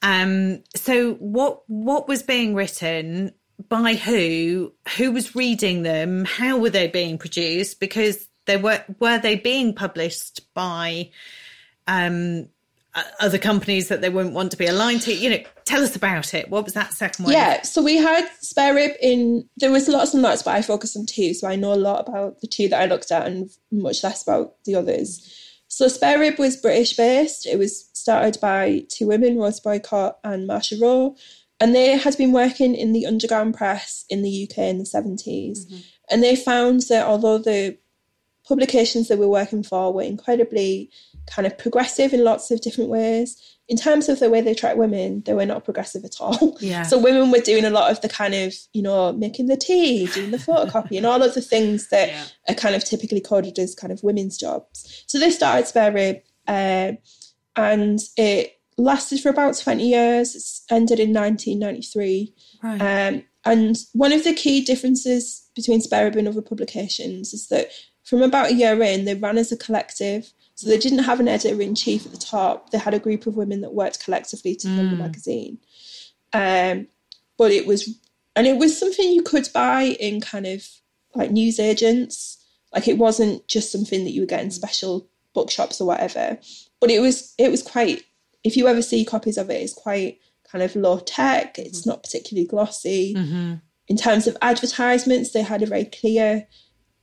Um, 0.00 0.62
so 0.76 1.14
what 1.14 1.62
what 1.66 2.06
was 2.06 2.22
being 2.22 2.54
written 2.54 3.32
by 3.68 3.94
who? 3.94 4.72
Who 4.96 5.10
was 5.10 5.34
reading 5.34 5.82
them? 5.82 6.24
How 6.24 6.58
were 6.58 6.70
they 6.70 6.86
being 6.86 7.18
produced? 7.18 7.80
Because 7.80 8.28
they 8.44 8.58
were 8.58 8.84
were 9.00 9.18
they 9.18 9.34
being 9.34 9.74
published 9.74 10.54
by 10.54 11.10
um 11.88 12.48
Uh, 12.96 13.02
other 13.20 13.36
companies 13.36 13.88
that 13.88 14.00
they 14.00 14.08
wouldn't 14.08 14.34
want 14.34 14.50
to 14.50 14.56
be 14.56 14.66
aligned 14.66 15.02
to 15.02 15.12
you 15.12 15.28
know 15.28 15.38
tell 15.66 15.82
us 15.82 15.94
about 15.94 16.32
it 16.32 16.48
what 16.48 16.64
was 16.64 16.72
that 16.72 16.94
second 16.94 17.26
one? 17.26 17.34
Yeah, 17.34 17.60
so 17.60 17.82
we 17.82 17.96
had 17.98 18.26
spare 18.40 18.74
rib 18.74 18.92
in. 19.00 19.46
There 19.58 19.70
was 19.70 19.86
lots 19.86 20.14
and 20.14 20.22
lots, 20.22 20.42
but 20.42 20.54
I 20.54 20.62
focused 20.62 20.96
on 20.96 21.04
two, 21.06 21.34
so 21.34 21.46
I 21.46 21.56
know 21.56 21.74
a 21.74 21.76
lot 21.76 22.08
about 22.08 22.40
the 22.40 22.46
two 22.46 22.68
that 22.68 22.80
I 22.80 22.86
looked 22.86 23.12
at, 23.12 23.26
and 23.26 23.50
much 23.70 24.02
less 24.02 24.22
about 24.22 24.54
the 24.64 24.76
others. 24.76 25.30
So 25.68 25.88
spare 25.88 26.18
rib 26.18 26.38
was 26.38 26.56
British 26.56 26.96
based. 26.96 27.46
It 27.46 27.58
was 27.58 27.90
started 27.92 28.40
by 28.40 28.86
two 28.88 29.08
women, 29.08 29.36
Rosie 29.36 29.60
Boycott 29.62 30.18
and 30.24 30.48
Marsha 30.48 30.80
Rowe, 30.80 31.16
and 31.60 31.74
they 31.74 31.96
had 31.96 32.16
been 32.16 32.32
working 32.32 32.74
in 32.74 32.92
the 32.92 33.06
underground 33.06 33.54
press 33.54 34.04
in 34.08 34.22
the 34.22 34.48
UK 34.48 34.58
in 34.58 34.78
the 34.78 34.84
70s 34.84 35.66
mm-hmm. 35.66 35.76
and 36.10 36.22
they 36.22 36.36
found 36.36 36.82
that 36.88 37.06
although 37.06 37.38
the 37.38 37.78
publications 38.46 39.08
they 39.08 39.16
were 39.16 39.28
working 39.28 39.62
for 39.62 39.92
were 39.92 40.02
incredibly 40.02 40.90
kind 41.26 41.46
of 41.46 41.56
progressive 41.58 42.12
in 42.12 42.22
lots 42.24 42.50
of 42.50 42.60
different 42.60 42.90
ways. 42.90 43.36
In 43.68 43.76
terms 43.76 44.08
of 44.08 44.20
the 44.20 44.30
way 44.30 44.40
they 44.40 44.54
track 44.54 44.76
women, 44.76 45.22
they 45.26 45.34
were 45.34 45.44
not 45.46 45.64
progressive 45.64 46.04
at 46.04 46.20
all. 46.20 46.56
Yeah. 46.60 46.82
So 46.90 46.98
women 46.98 47.32
were 47.32 47.40
doing 47.40 47.64
a 47.64 47.70
lot 47.70 47.90
of 47.90 48.00
the 48.00 48.08
kind 48.08 48.32
of, 48.34 48.54
you 48.72 48.82
know, 48.82 49.12
making 49.12 49.46
the 49.48 49.56
tea, 49.56 50.06
doing 50.06 50.30
the 50.30 50.36
photocopy, 50.38 50.96
and 50.96 51.04
all 51.06 51.22
of 51.22 51.34
the 51.34 51.40
things 51.40 51.88
that 51.88 52.08
Yeah. 52.10 52.24
are 52.48 52.54
kind 52.54 52.76
of 52.76 52.84
typically 52.84 53.20
coded 53.20 53.58
as 53.58 53.74
kind 53.74 53.92
of 53.92 54.04
women's 54.04 54.38
jobs. 54.38 55.04
So 55.08 55.18
they 55.18 55.30
started 55.30 55.66
Spare 55.66 55.92
Rib, 55.92 56.16
uh, 56.46 56.92
and 57.56 57.98
it 58.16 58.52
lasted 58.78 59.20
for 59.20 59.30
about 59.30 59.56
20 59.58 59.88
years. 59.88 60.34
It's 60.36 60.62
ended 60.70 61.00
in 61.00 61.12
1993. 61.12 62.34
right 62.62 62.80
Um, 62.80 63.24
and 63.44 63.76
one 63.92 64.12
of 64.12 64.24
the 64.24 64.34
key 64.34 64.60
differences 64.64 65.48
between 65.54 65.80
Spare 65.80 66.04
Rib 66.04 66.16
and 66.16 66.28
other 66.28 66.42
publications 66.42 67.32
is 67.32 67.48
that 67.48 67.70
from 68.04 68.22
about 68.22 68.50
a 68.50 68.54
year 68.54 68.80
in, 68.82 69.04
they 69.04 69.14
ran 69.14 69.38
as 69.38 69.50
a 69.50 69.56
collective. 69.56 70.32
So 70.56 70.68
they 70.68 70.78
didn't 70.78 71.00
have 71.00 71.20
an 71.20 71.28
editor 71.28 71.60
in 71.60 71.74
chief 71.74 72.06
at 72.06 72.12
the 72.12 72.18
top. 72.18 72.70
They 72.70 72.78
had 72.78 72.94
a 72.94 72.98
group 72.98 73.26
of 73.26 73.36
women 73.36 73.60
that 73.60 73.74
worked 73.74 74.02
collectively 74.02 74.56
to 74.56 74.68
run 74.68 74.90
the 74.90 74.96
mm. 74.96 75.00
magazine. 75.00 75.58
Um, 76.32 76.88
but 77.36 77.52
it 77.52 77.66
was, 77.66 77.94
and 78.34 78.46
it 78.46 78.56
was 78.56 78.78
something 78.78 79.12
you 79.12 79.22
could 79.22 79.48
buy 79.52 79.82
in 80.00 80.22
kind 80.22 80.46
of 80.46 80.66
like 81.14 81.30
news 81.30 81.60
agents. 81.60 82.42
Like 82.74 82.88
it 82.88 82.96
wasn't 82.96 83.46
just 83.46 83.70
something 83.70 84.04
that 84.04 84.12
you 84.12 84.22
would 84.22 84.30
get 84.30 84.42
in 84.42 84.50
special 84.50 85.06
bookshops 85.34 85.78
or 85.78 85.86
whatever. 85.86 86.38
But 86.80 86.90
it 86.90 87.00
was, 87.00 87.34
it 87.38 87.50
was 87.50 87.62
quite. 87.62 88.04
If 88.42 88.56
you 88.56 88.66
ever 88.66 88.80
see 88.80 89.04
copies 89.04 89.36
of 89.36 89.50
it, 89.50 89.60
it's 89.60 89.74
quite 89.74 90.20
kind 90.50 90.64
of 90.64 90.74
low 90.74 91.00
tech. 91.00 91.58
It's 91.58 91.80
mm-hmm. 91.80 91.90
not 91.90 92.02
particularly 92.02 92.46
glossy. 92.46 93.12
Mm-hmm. 93.14 93.54
In 93.88 93.96
terms 93.96 94.26
of 94.26 94.38
advertisements, 94.40 95.32
they 95.32 95.42
had 95.42 95.62
a 95.62 95.66
very 95.66 95.84
clear 95.84 96.46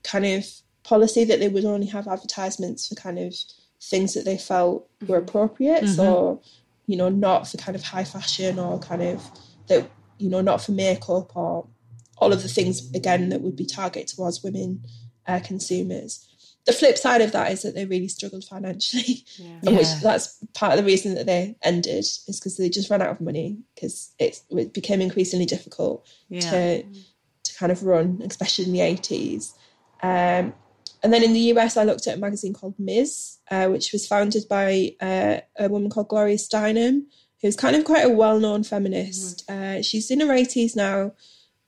kind 0.04 0.26
of 0.26 0.46
policy 0.84 1.24
that 1.26 1.40
they 1.40 1.50
would 1.50 1.66
only 1.66 1.88
have 1.88 2.08
advertisements 2.08 2.88
for 2.88 2.96
kind 2.96 3.20
of 3.20 3.34
things 3.82 4.14
that 4.14 4.26
they 4.26 4.38
felt 4.38 4.88
were 5.08 5.18
appropriate. 5.18 5.88
So, 5.90 6.42
you 6.88 6.98
know, 6.98 7.10
not 7.10 7.48
for 7.48 7.58
kind 7.58 7.76
of 7.76 7.84
high 7.84 8.04
fashion 8.04 8.60
or 8.60 8.80
kind 8.80 9.02
of 9.02 9.24
that, 9.68 9.90
you 10.18 10.30
know, 10.30 10.42
not 10.42 10.62
for 10.62 10.72
makeup 10.74 11.36
or 11.36 11.68
all 12.18 12.32
of 12.34 12.42
the 12.44 12.48
things 12.48 12.92
again 12.94 13.30
that 13.30 13.42
would 13.42 13.56
be 13.56 13.66
targeted 13.66 14.08
towards 14.10 14.44
women 14.44 14.84
uh, 15.28 15.40
consumers. 15.44 16.28
The 16.66 16.72
flip 16.72 16.98
side 16.98 17.20
of 17.22 17.34
that 17.34 17.52
is 17.52 17.64
that 17.64 17.76
they 17.76 17.84
really 17.86 18.08
struggled 18.08 18.46
financially, 18.46 19.26
and 19.66 19.76
which 19.78 19.88
that's 20.02 20.38
part 20.54 20.72
of 20.72 20.78
the 20.78 20.86
reason 20.86 21.14
that 21.16 21.26
they 21.26 21.58
ended 21.62 21.96
is 21.96 22.24
because 22.26 22.56
they 22.56 22.70
just 22.70 22.90
ran 22.90 23.02
out 23.02 23.10
of 23.10 23.20
money 23.20 23.58
because 23.76 24.14
it, 24.18 24.40
it 24.50 24.74
became 24.74 25.02
increasingly 25.02 25.46
difficult 25.46 26.08
Yeah. 26.30 26.40
to 26.52 26.84
to 26.84 27.56
kind 27.56 27.72
of 27.74 27.84
run, 27.84 28.22
especially 28.26 28.66
in 28.66 28.72
the 28.72 28.80
eighties. 28.80 29.54
Um, 30.02 30.54
and 31.04 31.12
then 31.14 31.24
in 31.24 31.34
the 31.34 31.52
US, 31.54 31.78
I 31.78 31.84
looked 31.84 32.08
at 32.08 32.18
a 32.18 32.22
magazine 32.22 32.54
called 32.54 32.76
Ms, 32.80 33.38
uh, 33.52 33.68
which 33.68 33.92
was 33.92 34.08
founded 34.08 34.44
by 34.50 34.96
uh, 35.02 35.38
a 35.60 35.68
woman 35.70 35.90
called 35.90 36.08
Gloria 36.08 36.38
Steinem, 36.38 37.04
who's 37.42 37.58
kind 37.58 37.76
of 37.76 37.84
quite 37.84 38.06
a 38.06 38.10
well-known 38.10 38.64
feminist. 38.64 39.50
Uh, 39.50 39.82
she's 39.82 40.10
in 40.10 40.22
her 40.22 40.34
eighties 40.34 40.76
now, 40.76 41.12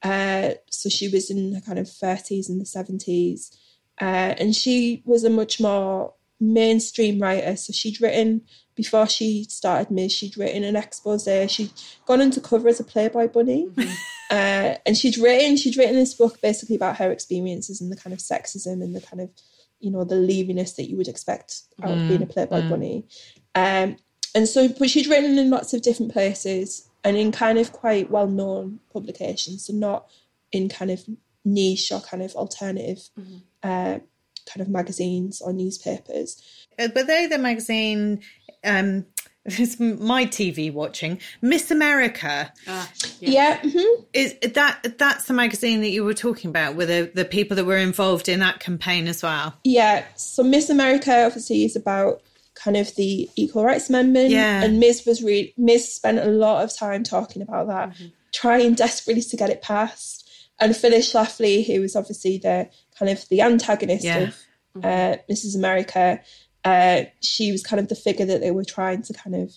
Uh, 0.03 0.53
so 0.69 0.87
she 0.87 1.07
was 1.07 1.29
in 1.31 1.55
her 1.55 1.61
kind 1.61 1.79
of 1.79 1.87
30s 1.87 2.47
and 2.47 2.61
the 2.61 2.65
70s. 2.65 3.55
Uh, 3.99 4.35
and 4.39 4.55
she 4.55 5.01
was 5.05 5.23
a 5.23 5.29
much 5.29 5.59
more 5.59 6.13
mainstream 6.39 7.19
writer. 7.19 7.55
So 7.55 7.73
she'd 7.73 7.99
written, 8.01 8.41
before 8.75 9.07
she 9.07 9.45
started 9.49 9.89
Ms, 9.89 10.11
she'd 10.11 10.37
written 10.37 10.63
an 10.63 10.75
expose. 10.75 11.27
She'd 11.47 11.71
gone 12.05 12.21
into 12.21 12.39
cover 12.39 12.69
as 12.69 12.79
a 12.79 12.83
Playboy 12.83 13.29
bunny. 13.29 13.67
Mm-hmm. 13.67 13.93
Uh, 14.29 14.75
and 14.85 14.97
she'd 14.97 15.17
written, 15.17 15.57
she'd 15.57 15.77
written 15.77 15.95
this 15.95 16.13
book 16.13 16.41
basically 16.41 16.75
about 16.75 16.97
her 16.97 17.11
experiences 17.11 17.81
and 17.81 17.91
the 17.91 17.95
kind 17.95 18.13
of 18.13 18.19
sexism 18.19 18.81
and 18.81 18.95
the 18.95 19.01
kind 19.01 19.21
of, 19.21 19.29
you 19.79 19.91
know, 19.91 20.03
the 20.03 20.15
leaviness 20.15 20.75
that 20.75 20.89
you 20.89 20.97
would 20.97 21.07
expect 21.07 21.61
out 21.83 21.91
mm, 21.91 22.01
of 22.01 22.09
being 22.09 22.23
a 22.23 22.25
Playboy 22.25 22.61
mm. 22.61 22.69
bunny. 22.69 23.05
Um, 23.53 23.97
and 24.33 24.47
so, 24.47 24.67
but 24.67 24.89
she'd 24.89 25.07
written 25.07 25.37
in 25.37 25.49
lots 25.49 25.73
of 25.73 25.81
different 25.81 26.11
places 26.11 26.89
and 27.03 27.15
in 27.15 27.31
kind 27.31 27.59
of 27.59 27.71
quite 27.71 28.09
well 28.09 28.27
known 28.27 28.79
publications, 28.91 29.65
so 29.67 29.73
not 29.73 30.09
in 30.51 30.69
kind 30.69 30.91
of 30.91 31.05
niche 31.45 31.91
or 31.91 32.01
kind 32.01 32.23
of 32.23 32.35
alternative 32.35 33.09
mm-hmm. 33.17 33.37
uh, 33.63 33.99
kind 34.47 34.61
of 34.61 34.67
magazines 34.67 35.39
or 35.41 35.53
newspapers. 35.53 36.41
Uh, 36.79 36.87
but 36.93 37.07
they 37.07 37.27
the 37.27 37.37
magazine. 37.37 38.21
Um, 38.63 39.05
it's 39.59 39.79
my 39.79 40.25
TV 40.25 40.73
watching 40.73 41.19
Miss 41.39 41.69
America. 41.69 42.51
Uh, 42.67 42.85
yeah, 43.19 43.29
yeah. 43.29 43.57
Mm-hmm. 43.61 44.03
is 44.13 44.35
that 44.53 44.97
that's 44.97 45.25
the 45.25 45.33
magazine 45.33 45.81
that 45.81 45.89
you 45.89 46.03
were 46.03 46.15
talking 46.15 46.49
about 46.49 46.75
with 46.75 46.87
the, 46.87 47.11
the 47.13 47.25
people 47.25 47.55
that 47.55 47.65
were 47.65 47.77
involved 47.77 48.27
in 48.27 48.39
that 48.39 48.59
campaign 48.59 49.07
as 49.07 49.21
well? 49.21 49.55
Yeah, 49.63 50.03
so 50.15 50.41
Miss 50.41 50.71
America 50.71 51.25
obviously 51.25 51.63
is 51.63 51.75
about 51.75 52.21
kind 52.55 52.75
of 52.75 52.95
the 52.95 53.29
Equal 53.35 53.63
Rights 53.63 53.87
Amendment. 53.87 54.31
Yeah. 54.31 54.63
And 54.63 54.79
Miss 54.79 55.05
was 55.05 55.21
really 55.21 55.53
Ms 55.57 55.93
spent 55.93 56.17
a 56.17 56.25
lot 56.25 56.63
of 56.63 56.75
time 56.75 57.03
talking 57.03 57.43
about 57.43 57.67
that, 57.67 57.89
mm-hmm. 57.91 58.07
trying 58.33 58.73
desperately 58.73 59.21
to 59.21 59.37
get 59.37 59.51
it 59.51 59.61
passed. 59.61 60.27
And 60.59 60.75
Phyllis 60.75 61.13
Schlafly, 61.13 61.67
who 61.67 61.81
was 61.81 61.95
obviously 61.95 62.39
the 62.39 62.67
kind 62.97 63.11
of 63.11 63.29
the 63.29 63.41
antagonist 63.41 64.05
yeah. 64.05 64.17
of 64.17 64.37
uh, 64.77 64.87
mm-hmm. 64.87 65.31
Mrs. 65.31 65.55
America, 65.55 66.19
uh, 66.65 67.03
she 67.21 67.51
was 67.51 67.63
kind 67.63 67.79
of 67.79 67.87
the 67.87 67.95
figure 67.95 68.25
that 68.25 68.41
they 68.41 68.51
were 68.51 68.65
trying 68.65 69.03
to 69.03 69.13
kind 69.13 69.35
of 69.35 69.53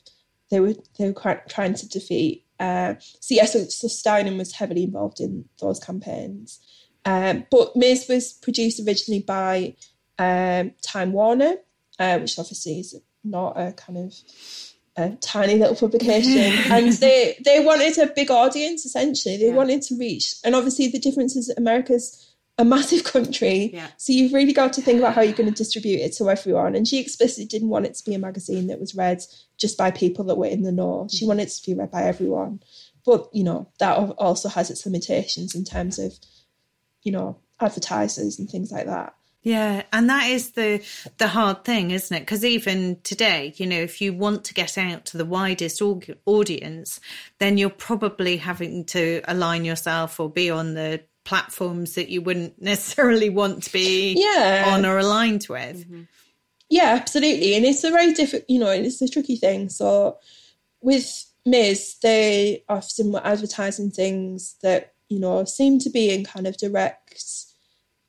they 0.51 0.61
were 0.61 0.75
they 0.99 1.11
were 1.11 1.43
trying 1.49 1.75
to 1.75 1.89
defeat. 1.89 2.45
Uh, 2.61 2.95
so 2.99 3.35
yeah, 3.35 3.47
so, 3.47 3.65
so 3.65 3.89
Steinem 3.89 4.37
was 4.37 4.53
heavily 4.53 4.85
involved 4.85 5.21
in 5.21 5.47
those 5.61 5.81
campaigns. 5.81 6.61
Um, 7.05 7.47
but 7.51 7.75
Ms 7.75 8.07
was 8.09 8.33
produced 8.33 8.87
originally 8.87 9.21
by 9.21 9.75
um, 10.19 10.73
Time 10.83 11.13
Warner, 11.13 11.57
uh, 11.99 12.19
which 12.19 12.39
obviously 12.39 12.81
is 12.81 13.01
not 13.25 13.59
a 13.59 13.73
kind 13.73 13.99
of 13.99 14.15
a 14.97 15.17
tiny 15.21 15.55
little 15.55 15.77
publication. 15.77 16.53
and 16.71 16.93
they 16.95 17.39
they 17.45 17.65
wanted 17.65 17.97
a 17.99 18.13
big 18.13 18.31
audience 18.31 18.85
essentially. 18.85 19.39
They 19.39 19.49
yeah. 19.49 19.55
wanted 19.55 19.83
to 19.83 19.97
reach, 19.97 20.35
and 20.45 20.55
obviously 20.55 20.89
the 20.89 20.99
difference 20.99 21.37
is 21.37 21.49
America's 21.57 22.28
a 22.59 22.65
massive 22.65 23.05
country. 23.05 23.71
Yeah. 23.73 23.89
So 23.97 24.13
you've 24.13 24.33
really 24.33 24.53
got 24.53 24.73
to 24.75 24.83
think 24.83 24.99
about 24.99 25.15
how 25.15 25.23
you're 25.23 25.33
going 25.33 25.49
to 25.49 25.55
distribute 25.55 26.01
it 26.01 26.13
to 26.15 26.29
everyone. 26.29 26.75
And 26.75 26.87
she 26.87 26.99
explicitly 26.99 27.47
didn't 27.47 27.69
want 27.69 27.87
it 27.87 27.95
to 27.95 28.05
be 28.05 28.15
a 28.15 28.19
magazine 28.19 28.67
that 28.67 28.81
was 28.81 28.95
read 28.95 29.23
just 29.57 29.79
by 29.79 29.91
people 29.91 30.25
that 30.25 30.37
were 30.37 30.47
in 30.47 30.63
the 30.63 30.73
know. 30.73 31.07
She 31.11 31.19
mm-hmm. 31.19 31.29
wanted 31.29 31.45
it 31.45 31.51
to 31.51 31.67
be 31.67 31.75
read 31.75 31.91
by 31.91 32.03
everyone. 32.03 32.61
But, 33.07 33.29
you 33.33 33.45
know, 33.45 33.71
that 33.79 33.97
also 34.19 34.49
has 34.49 34.71
its 34.71 34.85
limitations 34.85 35.55
in 35.55 35.65
terms 35.65 35.99
of, 35.99 36.13
you 37.03 37.13
know, 37.13 37.39
advertisers 37.61 38.39
and 38.39 38.51
things 38.51 38.73
like 38.73 38.87
that. 38.87 39.15
Yeah, 39.41 39.85
and 39.93 40.11
that 40.11 40.29
is 40.29 40.51
the 40.51 40.85
the 41.19 41.29
hard 41.29 41.65
thing, 41.65 41.93
isn't 41.93 42.15
it? 42.15 42.21
Because 42.21 42.45
even 42.45 42.99
today, 43.05 43.55
you 43.57 43.67
know, 43.67 43.79
if 43.79 44.01
you 44.01 44.13
want 44.13 44.45
to 44.45 44.53
get 44.53 44.77
out 44.77 45.07
to 45.07 45.17
the 45.17 45.25
widest 45.25 45.81
audience, 46.27 47.01
then 47.39 47.57
you're 47.57 47.71
probably 47.71 48.37
having 48.39 48.85
to 48.87 49.23
align 49.29 49.65
yourself 49.65 50.19
or 50.19 50.29
be 50.29 50.51
on 50.51 50.75
the 50.75 51.03
platforms 51.29 51.95
that 51.95 52.09
you 52.09 52.23
wouldn't 52.23 52.61
necessarily 52.73 53.29
want 53.29 53.63
to 53.63 53.73
be 53.73 54.15
yeah. 54.17 54.65
on 54.69 54.87
or 54.87 54.97
aligned 54.97 55.47
with. 55.49 55.87
Mm-hmm. 55.87 56.03
Yeah, 56.71 56.97
absolutely. 57.01 57.55
And 57.55 57.65
it's 57.65 57.85
a 57.85 57.91
very 57.91 58.13
different, 58.13 58.47
you 58.49 58.59
know, 58.59 58.71
it's 58.71 59.01
a 59.03 59.09
tricky 59.09 59.37
thing. 59.37 59.69
So 59.69 60.19
with 60.81 61.25
Ms, 61.45 61.97
they 62.03 62.65
often 62.69 63.13
were 63.13 63.27
advertising 63.27 63.91
things 63.91 64.57
that, 64.63 64.95
you 65.09 65.19
know, 65.19 65.45
seem 65.45 65.79
to 65.81 65.91
be 65.91 66.11
in 66.11 66.25
kind 66.25 66.47
of 66.47 66.57
direct 66.57 67.25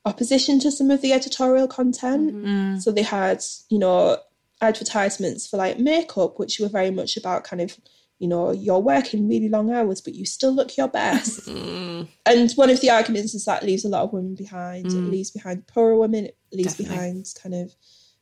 opposition 0.04 0.58
to 0.60 0.70
some 0.70 0.90
of 0.90 1.02
the 1.02 1.12
editorial 1.12 1.68
content. 1.68 2.34
Mm-hmm. 2.34 2.78
So 2.78 2.90
they 2.90 3.02
had, 3.02 3.42
you 3.68 3.78
know, 3.78 4.18
advertisements 4.60 5.46
for 5.46 5.56
like 5.56 5.78
makeup, 5.78 6.38
which 6.38 6.58
were 6.58 6.68
very 6.68 6.90
much 6.90 7.16
about 7.16 7.44
kind 7.44 7.62
of, 7.62 7.78
you 8.20 8.28
know, 8.28 8.52
you're 8.52 8.78
working 8.78 9.28
really 9.28 9.48
long 9.48 9.72
hours, 9.72 10.02
but 10.02 10.14
you 10.14 10.26
still 10.26 10.54
look 10.54 10.76
your 10.76 10.88
best. 10.88 11.40
mm. 11.48 12.06
And 12.26 12.52
one 12.52 12.68
of 12.68 12.80
the 12.82 12.90
arguments 12.90 13.34
is 13.34 13.46
that 13.46 13.64
leaves 13.64 13.86
a 13.86 13.88
lot 13.88 14.04
of 14.04 14.12
women 14.12 14.34
behind. 14.34 14.86
Mm. 14.86 15.06
It 15.08 15.10
leaves 15.10 15.30
behind 15.30 15.66
poorer 15.66 15.96
women. 15.96 16.26
It 16.26 16.36
leaves 16.52 16.76
Definitely. 16.76 16.96
behind 16.96 17.26
kind 17.42 17.54
of, 17.54 17.74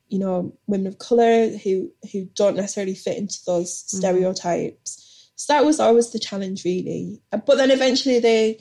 you 0.09 0.21
know, 0.21 0.57
women 0.69 0.87
of 0.87 0.99
color 0.99 1.49
who 1.49 1.91
who 2.13 2.27
don't 2.37 2.55
necessarily 2.55 2.95
fit 2.95 3.19
into 3.19 3.41
those 3.45 3.71
mm. 3.73 3.99
stereotypes. 3.99 5.31
So 5.35 5.53
that 5.53 5.67
was 5.67 5.81
always 5.81 6.11
the 6.13 6.21
challenge, 6.21 6.65
really. 6.65 7.21
But 7.33 7.57
then 7.57 7.73
eventually 7.73 8.21
they 8.21 8.61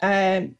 um, 0.00 0.56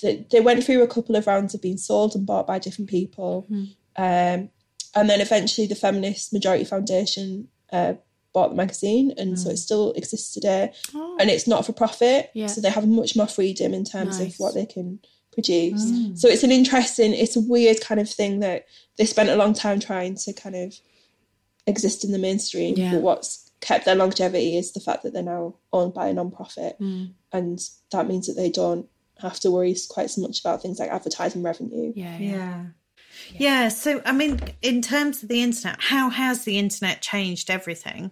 they 0.00 0.40
went 0.40 0.64
through 0.64 0.82
a 0.82 0.88
couple 0.88 1.16
of 1.16 1.26
rounds 1.26 1.52
of 1.54 1.60
being 1.60 1.76
sold 1.76 2.14
and 2.14 2.24
bought 2.24 2.46
by 2.46 2.58
different 2.58 2.88
people. 2.88 3.46
Mm. 3.50 3.74
Um, 3.96 4.50
and 4.94 5.10
then 5.10 5.20
eventually 5.20 5.66
the 5.66 5.74
Feminist 5.74 6.32
Majority 6.32 6.64
Foundation 6.64 7.48
uh, 7.70 7.94
bought 8.32 8.50
the 8.50 8.56
magazine, 8.56 9.12
and 9.16 9.34
mm. 9.34 9.38
so 9.38 9.50
it 9.50 9.56
still 9.56 9.92
exists 9.92 10.32
today. 10.32 10.72
Oh. 10.94 11.16
And 11.20 11.30
it's 11.30 11.46
not 11.46 11.66
for 11.66 11.72
profit, 11.72 12.30
yeah. 12.34 12.46
so 12.46 12.60
they 12.60 12.70
have 12.70 12.86
much 12.86 13.16
more 13.16 13.26
freedom 13.26 13.74
in 13.74 13.84
terms 13.84 14.18
nice. 14.18 14.34
of 14.34 14.34
what 14.38 14.54
they 14.54 14.66
can 14.66 15.00
produce. 15.32 15.84
Mm. 15.84 16.18
So 16.18 16.28
it's 16.28 16.42
an 16.42 16.50
interesting, 16.50 17.12
it's 17.12 17.36
a 17.36 17.40
weird 17.40 17.80
kind 17.80 18.00
of 18.00 18.08
thing 18.08 18.40
that 18.40 18.66
they 18.98 19.04
spent 19.04 19.28
a 19.28 19.36
long 19.36 19.54
time 19.54 19.80
trying 19.80 20.16
to 20.16 20.32
kind 20.32 20.56
of 20.56 20.74
exist 21.66 22.04
in 22.04 22.12
the 22.12 22.18
mainstream. 22.18 22.74
Yeah. 22.76 22.92
But 22.92 23.02
what's 23.02 23.50
kept 23.60 23.84
their 23.84 23.94
longevity 23.94 24.56
is 24.56 24.72
the 24.72 24.80
fact 24.80 25.02
that 25.02 25.12
they're 25.12 25.22
now 25.22 25.54
owned 25.72 25.94
by 25.94 26.08
a 26.08 26.14
non-profit, 26.14 26.80
mm. 26.80 27.12
and 27.32 27.60
that 27.92 28.08
means 28.08 28.26
that 28.26 28.34
they 28.34 28.50
don't 28.50 28.88
have 29.20 29.38
to 29.40 29.50
worry 29.50 29.76
quite 29.90 30.08
so 30.10 30.22
much 30.22 30.40
about 30.40 30.62
things 30.62 30.78
like 30.78 30.90
advertising 30.90 31.42
revenue. 31.42 31.92
Yeah, 31.94 32.18
yeah. 32.18 32.64
Yeah. 33.34 33.62
Yeah. 33.62 33.68
So, 33.68 34.02
I 34.04 34.12
mean, 34.12 34.40
in 34.62 34.82
terms 34.82 35.22
of 35.22 35.28
the 35.28 35.42
internet, 35.42 35.80
how 35.80 36.10
has 36.10 36.44
the 36.44 36.58
internet 36.58 37.02
changed 37.02 37.50
everything? 37.50 38.10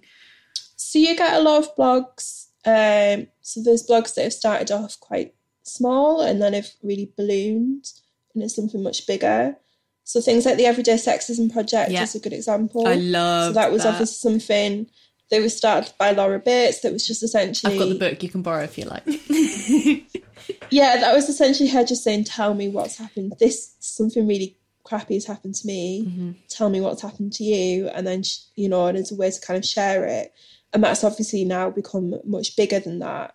So, 0.77 0.99
you 0.99 1.17
get 1.17 1.35
a 1.35 1.43
lot 1.43 1.63
of 1.63 1.77
blogs. 1.77 2.47
Um, 2.65 3.29
so, 3.41 3.63
there's 3.63 3.87
blogs 3.87 4.15
that 4.15 4.25
have 4.25 4.33
started 4.33 4.71
off 4.71 4.99
quite 5.01 5.35
small 5.63 6.23
and 6.23 6.41
then 6.41 6.55
have 6.55 6.69
really 6.83 7.13
ballooned 7.17 7.93
and 8.35 8.43
it's 8.43 8.57
something 8.57 8.83
much 8.83 9.07
bigger. 9.07 9.57
So, 10.05 10.21
things 10.21 10.47
like 10.47 10.57
the 10.57 10.67
Everyday 10.67 10.95
Sexism 10.95 11.53
Project 11.53 11.91
yeah. 11.91 12.03
is 12.03 12.15
a 12.15 12.21
good 12.21 12.33
example. 12.33 12.87
I 12.87 12.95
love 12.95 13.49
So, 13.49 13.53
that 13.55 13.73
was 13.73 13.83
that. 13.83 13.91
obviously 13.91 14.31
something 14.31 14.87
that 15.31 15.43
was 15.43 15.57
started 15.57 15.93
by 15.99 16.13
Laura 16.13 16.39
Bates 16.39 16.81
that 16.81 16.93
was 16.93 17.07
just 17.07 17.23
essentially. 17.23 17.75
I've 17.75 17.79
got 17.79 17.89
the 17.89 17.99
book 17.99 18.23
you 18.23 18.29
can 18.29 18.43
borrow 18.43 18.63
if 18.63 18.79
you 18.79 18.85
like. 18.85 19.05
yeah, 20.71 20.97
that 20.97 21.15
was 21.15 21.29
essentially 21.29 21.69
her 21.69 21.85
just 21.85 22.03
saying, 22.03 22.25
"Tell 22.25 22.55
me 22.55 22.69
what's 22.69 22.97
happened. 22.97 23.35
This 23.39 23.75
something 23.81 24.27
really 24.27 24.57
crappy 24.89 25.15
has 25.15 25.27
happened 25.27 25.55
to 25.57 25.67
me. 25.67 26.05
Mm-hmm. 26.07 26.31
Tell 26.49 26.71
me 26.71 26.81
what's 26.81 27.03
happened 27.03 27.33
to 27.35 27.45
you." 27.45 27.89
And 27.89 28.07
then 28.07 28.23
you 28.57 28.69
know, 28.69 28.87
and 28.87 28.97
it's 28.97 29.13
a 29.13 29.17
way 29.17 29.31
to 29.31 29.41
kind 29.41 29.59
of 29.59 29.65
share 29.65 30.05
it. 30.05 30.33
And 30.73 30.85
that's 30.85 31.05
obviously 31.05 31.45
now 31.45 31.71
become 31.71 32.15
much 32.25 32.57
bigger 32.57 32.81
than 32.81 32.99
that. 32.99 33.35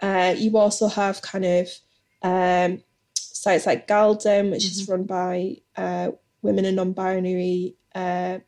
Uh, 0.00 0.34
you 0.36 0.56
also 0.58 0.88
have 0.88 1.22
kind 1.22 1.44
of 1.44 1.68
um, 2.22 2.82
sites 3.14 3.66
like 3.66 3.86
gal-dem, 3.86 4.50
which 4.50 4.64
mm-hmm. 4.64 4.80
is 4.80 4.88
run 4.88 5.04
by 5.04 5.58
uh, 5.76 6.10
women 6.42 6.64
and 6.64 6.76
non-binary 6.76 7.76
uh, 7.94 8.38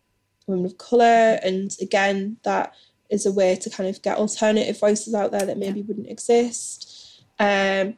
women 0.47 0.67
of 0.67 0.79
color, 0.79 1.39
and 1.43 1.77
again, 1.81 2.37
that 2.43 2.75
is 3.11 3.27
a 3.27 3.33
way 3.33 3.55
to 3.57 3.71
kind 3.71 3.89
of 3.89 4.03
get 4.03 4.19
alternative 4.19 4.79
voices 4.79 5.15
out 5.15 5.31
there 5.31 5.47
that 5.47 5.59
maybe 5.59 5.81
yeah. 5.81 5.87
wouldn't 5.87 6.11
exist. 6.11 7.23
Um, 7.39 7.97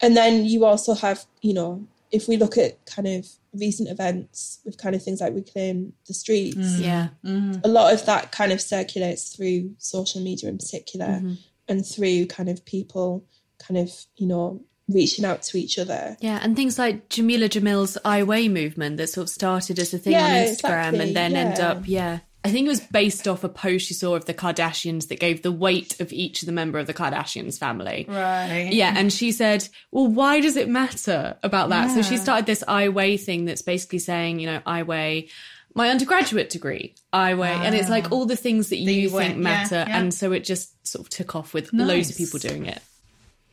and 0.00 0.16
then 0.16 0.44
you 0.44 0.64
also 0.64 0.94
have, 0.94 1.24
you 1.40 1.54
know, 1.54 1.86
if 2.10 2.28
we 2.28 2.36
look 2.36 2.56
at 2.56 2.84
kind 2.86 3.08
of 3.08 3.26
recent 3.52 3.88
events 3.88 4.60
with 4.64 4.78
kind 4.78 4.94
of 4.94 5.02
things 5.02 5.20
like 5.20 5.34
Reclaim 5.34 5.92
the 6.06 6.14
Streets, 6.14 6.56
mm, 6.56 6.80
yeah, 6.80 7.08
mm. 7.24 7.60
a 7.64 7.68
lot 7.68 7.92
of 7.92 8.04
that 8.06 8.32
kind 8.32 8.52
of 8.52 8.60
circulates 8.60 9.34
through 9.34 9.74
social 9.78 10.22
media 10.22 10.48
in 10.48 10.58
particular 10.58 11.06
mm-hmm. 11.06 11.34
and 11.68 11.84
through 11.86 12.26
kind 12.26 12.48
of 12.48 12.64
people 12.64 13.24
kind 13.58 13.78
of, 13.78 13.90
you 14.16 14.26
know, 14.26 14.62
reaching 14.88 15.24
out 15.24 15.42
to 15.42 15.58
each 15.58 15.78
other. 15.78 16.16
Yeah, 16.20 16.38
and 16.42 16.54
things 16.54 16.78
like 16.78 17.08
Jameela 17.08 17.48
Jamil's 17.48 17.98
I 18.04 18.22
Weigh 18.22 18.48
movement 18.48 18.98
that 18.98 19.08
sort 19.08 19.24
of 19.24 19.30
started 19.30 19.78
as 19.78 19.92
a 19.92 19.98
thing 19.98 20.12
yeah, 20.12 20.24
on 20.24 20.30
Instagram 20.32 20.88
exactly. 20.88 21.00
and 21.00 21.16
then 21.16 21.32
yeah. 21.32 21.38
end 21.38 21.60
up, 21.60 21.82
yeah, 21.86 22.18
I 22.46 22.52
think 22.52 22.66
it 22.66 22.70
was 22.70 22.80
based 22.80 23.26
off 23.28 23.44
a 23.44 23.48
post 23.48 23.90
you 23.90 23.96
saw 23.96 24.14
of 24.14 24.24
the 24.24 24.34
Kardashians 24.34 25.08
that 25.08 25.20
gave 25.20 25.42
the 25.42 25.52
weight 25.52 26.00
of 26.00 26.12
each 26.12 26.42
of 26.42 26.46
the 26.46 26.52
member 26.52 26.78
of 26.78 26.86
the 26.86 26.94
Kardashians 26.94 27.58
family. 27.58 28.06
Right. 28.08 28.70
Yeah, 28.72 28.94
and 28.96 29.12
she 29.12 29.32
said, 29.32 29.68
"Well, 29.90 30.06
why 30.06 30.40
does 30.40 30.56
it 30.56 30.68
matter 30.68 31.36
about 31.42 31.70
that?" 31.70 31.88
Yeah. 31.88 31.94
So 31.96 32.02
she 32.02 32.16
started 32.16 32.46
this 32.46 32.64
I 32.66 32.88
weigh 32.88 33.16
thing 33.16 33.44
that's 33.44 33.62
basically 33.62 33.98
saying, 33.98 34.40
you 34.40 34.46
know, 34.46 34.60
I 34.66 34.82
weigh 34.82 35.28
my 35.76 35.90
undergraduate 35.90 36.48
degree. 36.48 36.94
I 37.12 37.34
weigh, 37.34 37.52
and 37.52 37.74
it's 37.74 37.90
like 37.90 38.10
all 38.10 38.24
the 38.24 38.36
things 38.36 38.70
that 38.70 38.78
you, 38.78 38.90
you 38.90 39.10
think 39.10 39.36
weigh. 39.36 39.42
matter, 39.42 39.74
yeah, 39.76 39.88
yeah. 39.88 39.98
and 40.00 40.14
so 40.14 40.32
it 40.32 40.42
just 40.42 40.86
sort 40.86 41.04
of 41.04 41.10
took 41.10 41.36
off 41.36 41.52
with 41.52 41.72
nice. 41.72 41.86
loads 41.86 42.10
of 42.10 42.16
people 42.16 42.38
doing 42.38 42.64
it. 42.64 42.80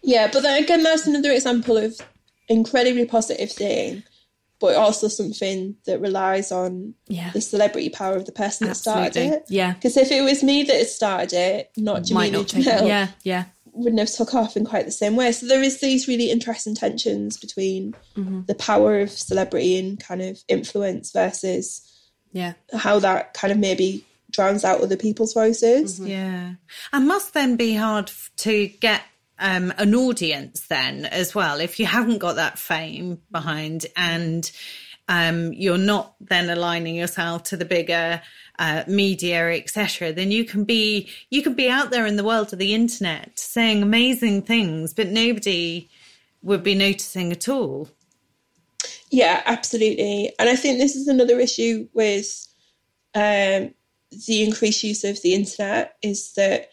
Yeah, 0.02 0.30
but 0.32 0.42
then 0.42 0.64
again, 0.64 0.84
that's 0.84 1.06
another 1.06 1.32
example 1.32 1.78
of 1.78 2.00
incredibly 2.48 3.06
positive 3.06 3.52
thing, 3.52 4.04
but 4.64 4.78
also 4.78 5.10
something 5.10 5.76
that 5.86 6.00
relies 6.00 6.50
on 6.50 6.94
Yeah. 7.10 7.32
the 7.34 7.42
celebrity 7.42 7.90
power 7.90 8.16
of 8.16 8.26
the 8.26 8.32
person 8.32 8.66
that 8.70 8.76
started 8.76 9.18
it. 9.18 9.44
Yeah. 9.50 9.74
Because 9.74 9.98
if 9.98 10.10
it 10.10 10.22
was 10.22 10.42
me 10.42 10.64
that 10.64 10.78
had 10.78 10.88
started 10.88 11.34
it, 11.34 11.72
not 11.76 12.04
Jameela 12.04 12.46
Jamil, 12.46 12.88
Yeah, 12.88 13.10
yeah. 13.24 13.44
wouldn't 13.74 14.00
have 14.00 14.10
took 14.10 14.34
off 14.34 14.56
in 14.56 14.64
quite 14.66 14.86
the 14.86 14.92
same 14.94 15.18
way. 15.18 15.34
So 15.34 15.48
there 15.48 15.62
is 15.62 15.82
these 15.82 16.08
really 16.08 16.32
interesting 16.32 16.76
tensions 16.76 17.36
between 17.36 17.94
Mm-hmm. 18.16 18.44
the 18.48 18.56
power 18.56 19.02
of 19.02 19.12
celebrity 19.12 19.78
and 19.78 20.00
kind 20.00 20.22
of 20.22 20.42
influence 20.48 21.12
versus 21.12 21.82
Yeah. 22.32 22.54
how 22.74 23.00
that 23.00 23.34
kind 23.34 23.52
of 23.52 23.58
maybe 23.58 24.06
drowns 24.32 24.64
out 24.64 24.80
other 24.80 24.96
people's 24.98 25.34
voices. 25.34 26.00
Yeah. 26.00 26.54
And 26.94 27.06
must 27.08 27.34
then 27.34 27.58
be 27.58 27.76
hard 27.76 28.10
to 28.38 28.68
get 28.80 29.02
um, 29.44 29.72
an 29.78 29.94
audience 29.94 30.68
then 30.68 31.06
as 31.06 31.36
well 31.36 31.60
if 31.60 31.80
you 31.80 31.86
haven't 31.86 32.18
got 32.18 32.38
that 32.38 32.58
fame 32.58 33.20
behind 33.32 33.86
and 33.96 34.52
um, 35.10 35.54
you're 35.54 35.78
not 35.78 36.16
then 36.22 36.50
aligning 36.50 36.96
yourself 36.96 37.44
to 37.44 37.58
the 37.58 37.66
bigger 37.66 38.22
uh, 38.58 38.84
media 38.88 39.52
etc 39.52 40.14
then 40.14 40.32
you 40.32 40.46
can 40.46 40.64
be 40.64 41.10
you 41.30 41.44
can 41.44 41.54
be 41.54 41.70
out 41.70 41.92
there 41.92 42.08
in 42.08 42.16
the 42.16 42.24
world 42.24 42.54
of 42.54 42.60
the 42.60 42.74
internet 42.74 43.38
saying 43.38 43.84
amazing 43.84 44.42
things 44.42 44.94
but 44.94 45.10
nobody 45.10 45.90
would 46.42 46.64
be 46.64 46.74
noticing 46.74 47.32
at 47.32 47.48
all 47.48 47.90
Yeah, 49.14 49.44
absolutely. 49.46 50.34
And 50.40 50.50
I 50.50 50.56
think 50.56 50.80
this 50.80 50.96
is 50.96 51.08
another 51.08 51.40
issue 51.40 51.88
with 51.94 52.48
um, 53.14 53.74
the 54.26 54.44
increased 54.44 54.84
use 54.84 55.04
of 55.04 55.22
the 55.22 55.36
internet 55.36 55.96
is 56.02 56.34
that 56.34 56.72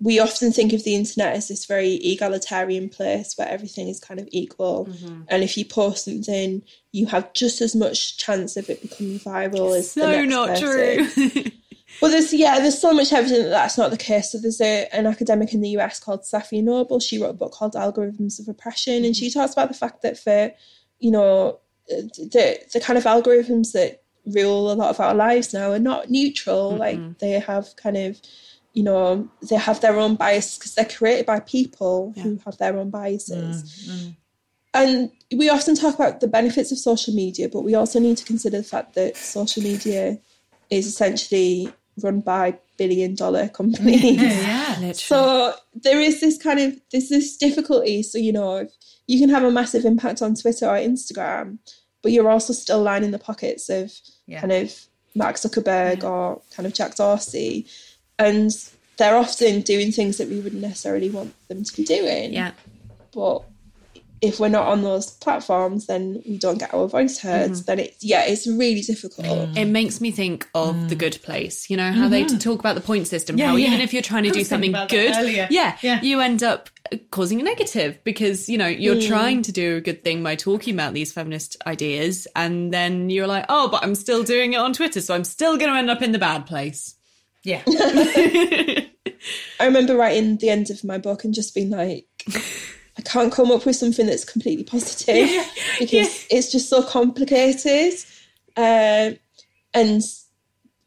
we 0.00 0.20
often 0.20 0.52
think 0.52 0.72
of 0.72 0.84
the 0.84 0.94
internet 0.94 1.34
as 1.34 1.48
this 1.48 1.66
very 1.66 1.94
egalitarian 1.94 2.88
place 2.88 3.34
where 3.36 3.48
everything 3.48 3.88
is 3.88 3.98
kind 3.98 4.20
of 4.20 4.28
equal. 4.30 4.86
Mm-hmm. 4.86 5.22
And 5.28 5.42
if 5.42 5.56
you 5.56 5.64
post 5.64 6.04
something, 6.04 6.62
you 6.92 7.06
have 7.06 7.32
just 7.32 7.60
as 7.60 7.74
much 7.74 8.16
chance 8.16 8.56
of 8.56 8.70
it 8.70 8.80
becoming 8.80 9.18
viral 9.18 9.76
as 9.76 9.94
the 9.94 10.06
next 10.06 10.30
not 10.30 10.48
person. 10.50 11.30
true. 11.30 11.42
Well, 12.00 12.10
there's 12.10 12.32
yeah, 12.32 12.60
there's 12.60 12.80
so 12.80 12.92
much 12.92 13.12
evidence 13.12 13.44
that 13.44 13.50
that's 13.50 13.78
not 13.78 13.90
the 13.90 13.96
case. 13.96 14.30
So 14.30 14.38
there's 14.38 14.60
a, 14.60 14.88
an 14.92 15.06
academic 15.06 15.52
in 15.52 15.62
the 15.62 15.70
US 15.78 15.98
called 15.98 16.22
Safiya 16.22 16.62
Noble. 16.62 17.00
She 17.00 17.18
wrote 17.18 17.30
a 17.30 17.32
book 17.32 17.52
called 17.52 17.74
Algorithms 17.74 18.38
of 18.38 18.48
Oppression, 18.48 19.04
and 19.04 19.16
she 19.16 19.30
talks 19.30 19.54
about 19.54 19.68
the 19.68 19.74
fact 19.74 20.02
that 20.02 20.18
for 20.18 20.52
you 21.00 21.10
know 21.10 21.58
the 21.88 22.58
the 22.72 22.80
kind 22.80 22.98
of 22.98 23.04
algorithms 23.04 23.72
that 23.72 24.02
rule 24.26 24.70
a 24.70 24.74
lot 24.74 24.90
of 24.90 25.00
our 25.00 25.14
lives 25.14 25.54
now 25.54 25.72
are 25.72 25.78
not 25.78 26.10
neutral. 26.10 26.76
Like 26.76 27.18
they 27.18 27.30
have 27.30 27.74
kind 27.76 27.96
of 27.96 28.20
you 28.78 28.84
know 28.88 29.28
they 29.50 29.56
have 29.68 29.80
their 29.80 29.96
own 30.04 30.14
bias 30.22 30.48
because 30.56 30.72
they're 30.74 30.96
created 30.98 31.26
by 31.32 31.38
people 31.56 31.96
who 32.22 32.30
have 32.44 32.56
their 32.58 32.74
own 32.80 32.90
biases. 32.98 33.54
Mm, 33.64 33.90
mm. 33.90 34.16
And 34.80 35.10
we 35.40 35.46
often 35.56 35.74
talk 35.74 35.94
about 36.00 36.20
the 36.20 36.28
benefits 36.38 36.70
of 36.72 36.78
social 36.78 37.14
media, 37.14 37.46
but 37.54 37.62
we 37.68 37.74
also 37.74 37.98
need 37.98 38.16
to 38.18 38.24
consider 38.32 38.58
the 38.58 38.70
fact 38.74 38.94
that 38.94 39.16
social 39.16 39.62
media 39.62 40.18
is 40.70 40.86
essentially 40.86 41.72
run 42.04 42.20
by 42.20 42.56
billion 42.76 43.14
dollar 43.16 43.48
companies. 43.60 44.22
yeah 44.22 44.70
Literally. 44.78 44.94
So 44.94 45.54
there 45.86 46.00
is 46.08 46.20
this 46.20 46.36
kind 46.46 46.60
of 46.60 46.70
there's 46.92 47.08
this 47.08 47.36
difficulty. 47.36 48.02
So 48.02 48.18
you 48.18 48.32
know, 48.38 48.56
if 48.58 48.70
you 49.06 49.18
can 49.18 49.30
have 49.30 49.42
a 49.42 49.50
massive 49.50 49.84
impact 49.92 50.22
on 50.22 50.34
Twitter 50.34 50.66
or 50.68 50.76
Instagram, 50.76 51.58
but 52.02 52.12
you're 52.12 52.30
also 52.30 52.52
still 52.52 52.82
lining 52.82 53.10
the 53.10 53.18
pockets 53.30 53.68
of 53.80 53.86
Yeah. 54.26 54.40
kind 54.42 54.52
of 54.52 54.66
Mark 55.14 55.36
Zuckerberg 55.36 56.04
or 56.04 56.40
kind 56.54 56.66
of 56.68 56.72
Jack 56.78 56.94
Dorsey, 56.94 57.66
and 58.18 58.50
they're 58.96 59.16
often 59.16 59.60
doing 59.60 59.92
things 59.92 60.18
that 60.18 60.28
we 60.28 60.40
wouldn't 60.40 60.62
necessarily 60.62 61.10
want 61.10 61.34
them 61.48 61.62
to 61.64 61.76
be 61.76 61.84
doing. 61.84 62.32
yeah. 62.32 62.52
But 63.14 63.42
if 64.20 64.40
we're 64.40 64.48
not 64.48 64.66
on 64.66 64.82
those 64.82 65.12
platforms, 65.12 65.86
then 65.86 66.20
we 66.26 66.38
don't 66.38 66.58
get 66.58 66.74
our 66.74 66.88
voice 66.88 67.20
heard. 67.20 67.52
Mm-hmm. 67.52 67.62
Then 67.66 67.78
it's 67.78 68.02
yeah, 68.02 68.24
it's 68.26 68.48
really 68.48 68.80
difficult. 68.80 69.56
It 69.56 69.66
makes 69.66 70.00
me 70.00 70.10
think 70.10 70.48
of 70.56 70.88
the 70.88 70.96
good 70.96 71.20
place. 71.22 71.70
You 71.70 71.76
know 71.76 71.92
how 71.92 72.08
they 72.08 72.24
talk 72.24 72.58
about 72.58 72.74
the 72.74 72.80
point 72.80 73.06
system. 73.06 73.38
how 73.38 73.54
Mm. 73.54 73.60
yeah. 73.60 73.66
even 73.68 73.80
if 73.80 73.92
you're 73.92 74.02
trying 74.02 74.24
to 74.24 74.30
I 74.30 74.32
do 74.32 74.42
something 74.44 74.72
good, 74.88 75.48
yeah, 75.50 75.76
Yeah. 75.80 76.00
you 76.02 76.18
end 76.20 76.42
up 76.42 76.68
causing 77.10 77.38
a 77.40 77.44
negative 77.44 78.00
because 78.02 78.48
you 78.48 78.58
know 78.58 78.66
you're 78.66 79.00
trying 79.00 79.42
to 79.42 79.52
do 79.52 79.76
a 79.76 79.80
good 79.80 80.02
thing 80.02 80.24
by 80.24 80.34
talking 80.34 80.74
about 80.74 80.94
these 80.94 81.12
feminist 81.12 81.56
ideas, 81.64 82.26
and 82.34 82.74
then 82.74 83.10
you're 83.10 83.28
like, 83.28 83.44
oh, 83.48 83.68
but 83.68 83.84
I'm 83.84 83.94
still 83.94 84.24
doing 84.24 84.54
it 84.54 84.56
on 84.56 84.72
Twitter, 84.72 85.00
so 85.00 85.14
I'm 85.14 85.22
still 85.24 85.56
going 85.56 85.70
to 85.72 85.78
end 85.78 85.90
up 85.90 86.02
in 86.02 86.10
the 86.10 86.18
bad 86.18 86.44
place. 86.46 86.96
Yeah. 87.48 87.62
I 89.60 89.64
remember 89.64 89.96
writing 89.96 90.36
the 90.36 90.50
end 90.50 90.70
of 90.70 90.84
my 90.84 90.98
book 90.98 91.24
and 91.24 91.32
just 91.32 91.54
being 91.54 91.70
like, 91.70 92.06
I 92.98 93.02
can't 93.02 93.32
come 93.32 93.50
up 93.50 93.64
with 93.64 93.76
something 93.76 94.06
that's 94.06 94.24
completely 94.24 94.64
positive 94.64 95.28
because 95.78 96.26
it's 96.30 96.52
just 96.52 96.68
so 96.68 96.82
complicated. 96.82 97.94
Um, 98.56 99.18
and 99.72 100.02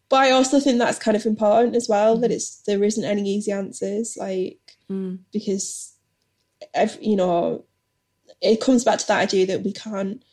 but 0.10 0.20
I 0.20 0.32
also 0.32 0.60
think 0.60 0.78
that's 0.78 1.00
kind 1.00 1.18
of 1.18 1.26
important 1.26 1.76
as 1.76 1.90
well 1.90 2.18
that 2.18 2.32
it's 2.32 2.62
there 2.64 2.84
isn't 2.84 3.06
any 3.06 3.24
easy 3.28 3.52
answers, 3.52 4.18
like 4.20 4.60
because 5.32 5.96
ev 6.74 6.98
you 7.02 7.16
know 7.16 7.64
it 8.42 8.60
comes 8.60 8.84
back 8.84 9.00
to 9.00 9.08
that 9.08 9.22
idea 9.22 9.46
that 9.46 9.64
we 9.64 9.72
can't 9.72 10.24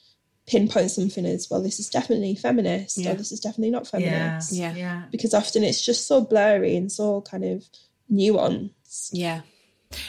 pinpoint 0.49 0.91
something 0.91 1.27
as 1.27 1.49
well. 1.51 1.63
This 1.63 1.79
is 1.79 1.89
definitely 1.89 2.35
feminist, 2.35 2.99
Yeah. 2.99 3.13
or 3.13 3.15
this 3.15 3.31
is 3.33 3.41
definitely 3.41 3.71
not 3.71 3.89
yeah 3.93 4.11
feminist, 4.11 4.53
Yeah. 4.53 4.75
yeah 4.75 5.03
because 5.11 5.35
often 5.35 5.63
it's 5.63 5.85
just 5.85 6.07
so 6.07 6.21
blurry 6.23 6.75
and 6.77 6.91
so 6.91 7.21
kind 7.21 7.45
of 7.45 7.65
nuanced. 8.11 9.11
Yeah, 9.13 9.43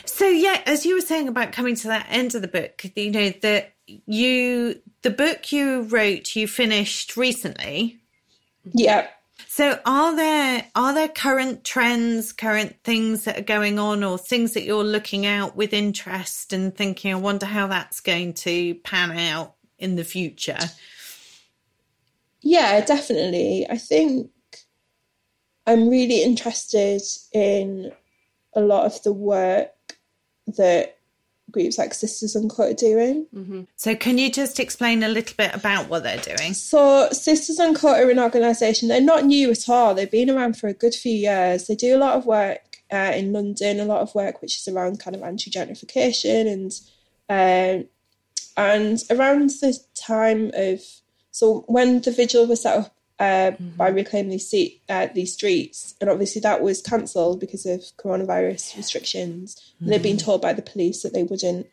So 0.05 0.27
yeah, 0.27 0.61
as 0.65 0.85
you 0.85 0.95
were 0.95 1.01
saying 1.01 1.27
about 1.27 1.51
coming 1.51 1.75
to 1.75 1.87
that 1.89 2.07
end 2.09 2.35
of 2.35 2.41
the 2.41 2.47
book, 2.47 2.83
you 2.95 3.11
know 3.11 3.29
that 3.41 3.73
you 3.85 4.81
the 5.01 5.09
book 5.09 5.51
you 5.51 5.81
wrote 5.83 6.35
you 6.35 6.47
finished 6.47 7.15
recently. 7.17 7.99
Yeah. 8.73 9.07
So 9.47 9.79
are 9.85 10.15
there 10.15 10.65
are 10.75 10.93
there 10.93 11.07
current 11.07 11.63
trends, 11.63 12.33
current 12.33 12.75
things 12.83 13.23
that 13.23 13.39
are 13.39 13.43
going 13.43 13.79
on, 13.79 14.03
or 14.03 14.17
things 14.17 14.53
that 14.53 14.63
you're 14.63 14.83
looking 14.83 15.25
out 15.25 15.55
with 15.55 15.73
interest 15.73 16.53
and 16.53 16.75
thinking, 16.75 17.13
I 17.13 17.17
wonder 17.17 17.45
how 17.45 17.67
that's 17.67 17.99
going 17.99 18.33
to 18.45 18.75
pan 18.75 19.11
out 19.17 19.55
in 19.80 19.95
the 19.95 20.03
future? 20.03 20.59
Yeah, 22.41 22.84
definitely. 22.86 23.65
I 23.69 23.77
think 23.77 24.32
I'm 25.65 25.89
really 25.89 26.23
interested 26.23 27.01
in 27.34 27.91
a 28.53 28.61
lot 28.61 28.86
of 28.86 29.01
the 29.03 29.13
work 29.13 29.71
that 30.57 30.97
groups 31.51 31.77
like 31.77 31.93
Sisters 31.93 32.36
Uncut 32.36 32.71
are 32.71 32.73
doing. 32.73 33.27
So 33.75 33.95
can 33.95 34.17
you 34.17 34.32
just 34.32 34.59
explain 34.59 35.03
a 35.03 35.07
little 35.07 35.36
bit 35.38 35.53
about 35.53 35.89
what 35.89 36.03
they're 36.03 36.17
doing? 36.17 36.53
So, 36.53 37.09
Sisters 37.11 37.59
Uncut 37.59 37.99
are 37.99 38.09
an 38.09 38.19
organisation. 38.19 38.88
They're 38.88 39.01
not 39.01 39.25
new 39.25 39.51
at 39.51 39.67
all. 39.67 39.95
They've 39.95 40.09
been 40.09 40.30
around 40.30 40.57
for 40.57 40.67
a 40.67 40.73
good 40.73 40.93
few 40.93 41.13
years. 41.13 41.67
They 41.67 41.75
do 41.75 41.95
a 41.95 41.99
lot 41.99 42.15
of 42.15 42.25
work 42.25 42.77
uh, 42.91 43.13
in 43.15 43.34
London, 43.34 43.80
a 43.80 43.86
lot 43.86 44.01
of 44.01 44.13
work 44.15 44.41
which 44.41 44.57
is 44.57 44.67
around 44.67 44.99
kind 44.99 45.15
of 45.15 45.23
anti-gentrification 45.23 46.51
and 46.51 46.71
um, 47.30 47.88
and 48.60 49.03
around 49.10 49.49
the 49.49 49.80
time 49.95 50.51
of 50.53 50.82
so 51.32 51.64
when 51.68 52.01
the 52.01 52.12
vigil 52.12 52.45
was 52.45 52.64
set 52.64 52.78
up 52.78 52.95
uh, 53.20 53.51
by 53.78 53.89
reclaiming 53.89 54.32
these 54.32 54.49
seat, 54.49 54.82
uh, 54.89 55.07
these 55.14 55.34
streets, 55.34 55.95
and 55.99 56.10
obviously 56.10 56.41
that 56.41 56.62
was 56.62 56.82
cancelled 56.82 57.39
because 57.39 57.66
of 57.66 57.82
coronavirus 57.97 58.78
restrictions. 58.78 59.74
And 59.80 59.91
they'd 59.91 60.01
been 60.01 60.18
told 60.18 60.41
by 60.41 60.53
the 60.53 60.62
police 60.62 61.03
that 61.03 61.14
they 61.14 61.24
wouldn't, 61.24 61.68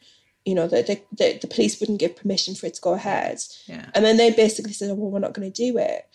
you 0.44 0.54
know, 0.54 0.66
that, 0.66 0.86
they, 0.86 1.04
that 1.18 1.40
the 1.40 1.46
police 1.46 1.78
wouldn't 1.80 2.00
give 2.00 2.16
permission 2.16 2.54
for 2.54 2.66
it 2.66 2.74
to 2.74 2.80
go 2.80 2.94
ahead. 2.94 3.38
Yeah. 3.66 3.86
And 3.94 4.04
then 4.04 4.16
they 4.16 4.32
basically 4.32 4.72
said, 4.72 4.90
oh, 4.90 4.94
"Well, 4.94 5.10
we're 5.10 5.18
not 5.20 5.34
going 5.34 5.50
to 5.50 5.72
do 5.72 5.78
it." 5.78 6.06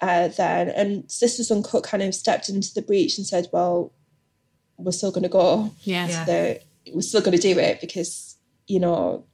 Uh, 0.00 0.28
then, 0.28 0.68
and 0.70 1.10
Sisters 1.10 1.50
Uncut 1.50 1.84
kind 1.84 2.02
of 2.02 2.14
stepped 2.14 2.48
into 2.48 2.74
the 2.74 2.82
breach 2.82 3.18
and 3.18 3.26
said, 3.26 3.48
"Well, 3.52 3.92
we're 4.78 4.92
still 4.92 5.12
going 5.12 5.22
to 5.22 5.28
go. 5.28 5.72
yeah, 5.82 6.08
Yeah. 6.08 6.24
The, 6.24 6.60
we're 6.92 7.02
still 7.02 7.20
going 7.20 7.36
to 7.36 7.54
do 7.54 7.58
it 7.58 7.80
because, 7.80 8.36
you 8.66 8.80
know, 8.80 9.24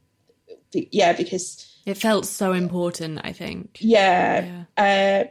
yeah, 0.72 1.12
because." 1.12 1.64
It 1.86 1.96
felt 1.96 2.26
so 2.26 2.52
important. 2.52 3.20
I 3.24 3.32
think. 3.32 3.78
Yeah. 3.80 4.64
Uh, 4.76 5.24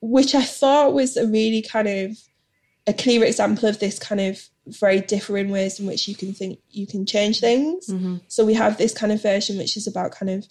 which 0.00 0.34
I 0.34 0.42
thought 0.42 0.92
was 0.92 1.16
a 1.16 1.26
really 1.26 1.62
kind 1.62 1.88
of 1.88 2.18
a 2.86 2.92
clear 2.92 3.24
example 3.24 3.68
of 3.68 3.78
this 3.78 3.98
kind 3.98 4.20
of 4.20 4.48
very 4.66 5.00
differing 5.00 5.50
ways 5.50 5.80
in 5.80 5.86
which 5.86 6.06
you 6.08 6.14
can 6.14 6.32
think 6.32 6.58
you 6.70 6.86
can 6.86 7.06
change 7.06 7.40
things. 7.40 7.88
So 8.28 8.44
we 8.44 8.54
have 8.54 8.76
this 8.78 8.92
kind 8.92 9.12
of 9.12 9.22
version 9.22 9.58
which 9.58 9.76
is 9.76 9.86
about 9.86 10.12
kind 10.12 10.30
of 10.30 10.46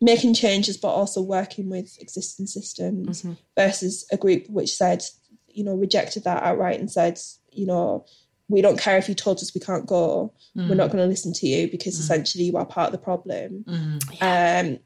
making 0.00 0.34
changes 0.34 0.76
but 0.76 0.88
also 0.88 1.22
working 1.22 1.70
with 1.70 1.96
existing 2.00 2.46
systems 2.46 3.24
versus 3.56 4.06
a 4.12 4.16
group 4.16 4.48
which 4.48 4.74
said, 4.74 5.02
you 5.48 5.64
know, 5.64 5.74
rejected 5.74 6.24
that 6.24 6.42
outright 6.42 6.80
and 6.80 6.90
said, 6.90 7.18
you 7.50 7.66
know, 7.66 8.04
we 8.48 8.62
don't 8.62 8.78
care 8.78 8.96
if 8.96 9.08
you 9.08 9.14
told 9.14 9.38
us 9.38 9.54
we 9.54 9.60
can't 9.60 9.86
go. 9.86 10.32
We're 10.54 10.62
mm. 10.62 10.76
not 10.76 10.90
going 10.90 11.02
to 11.02 11.06
listen 11.06 11.32
to 11.34 11.46
you 11.46 11.68
because 11.68 11.96
mm. 11.96 12.00
essentially 12.00 12.44
you 12.44 12.56
are 12.56 12.64
part 12.64 12.88
of 12.88 12.92
the 12.92 12.98
problem. 12.98 13.64
Mm. 13.68 14.00
Um, 14.22 14.78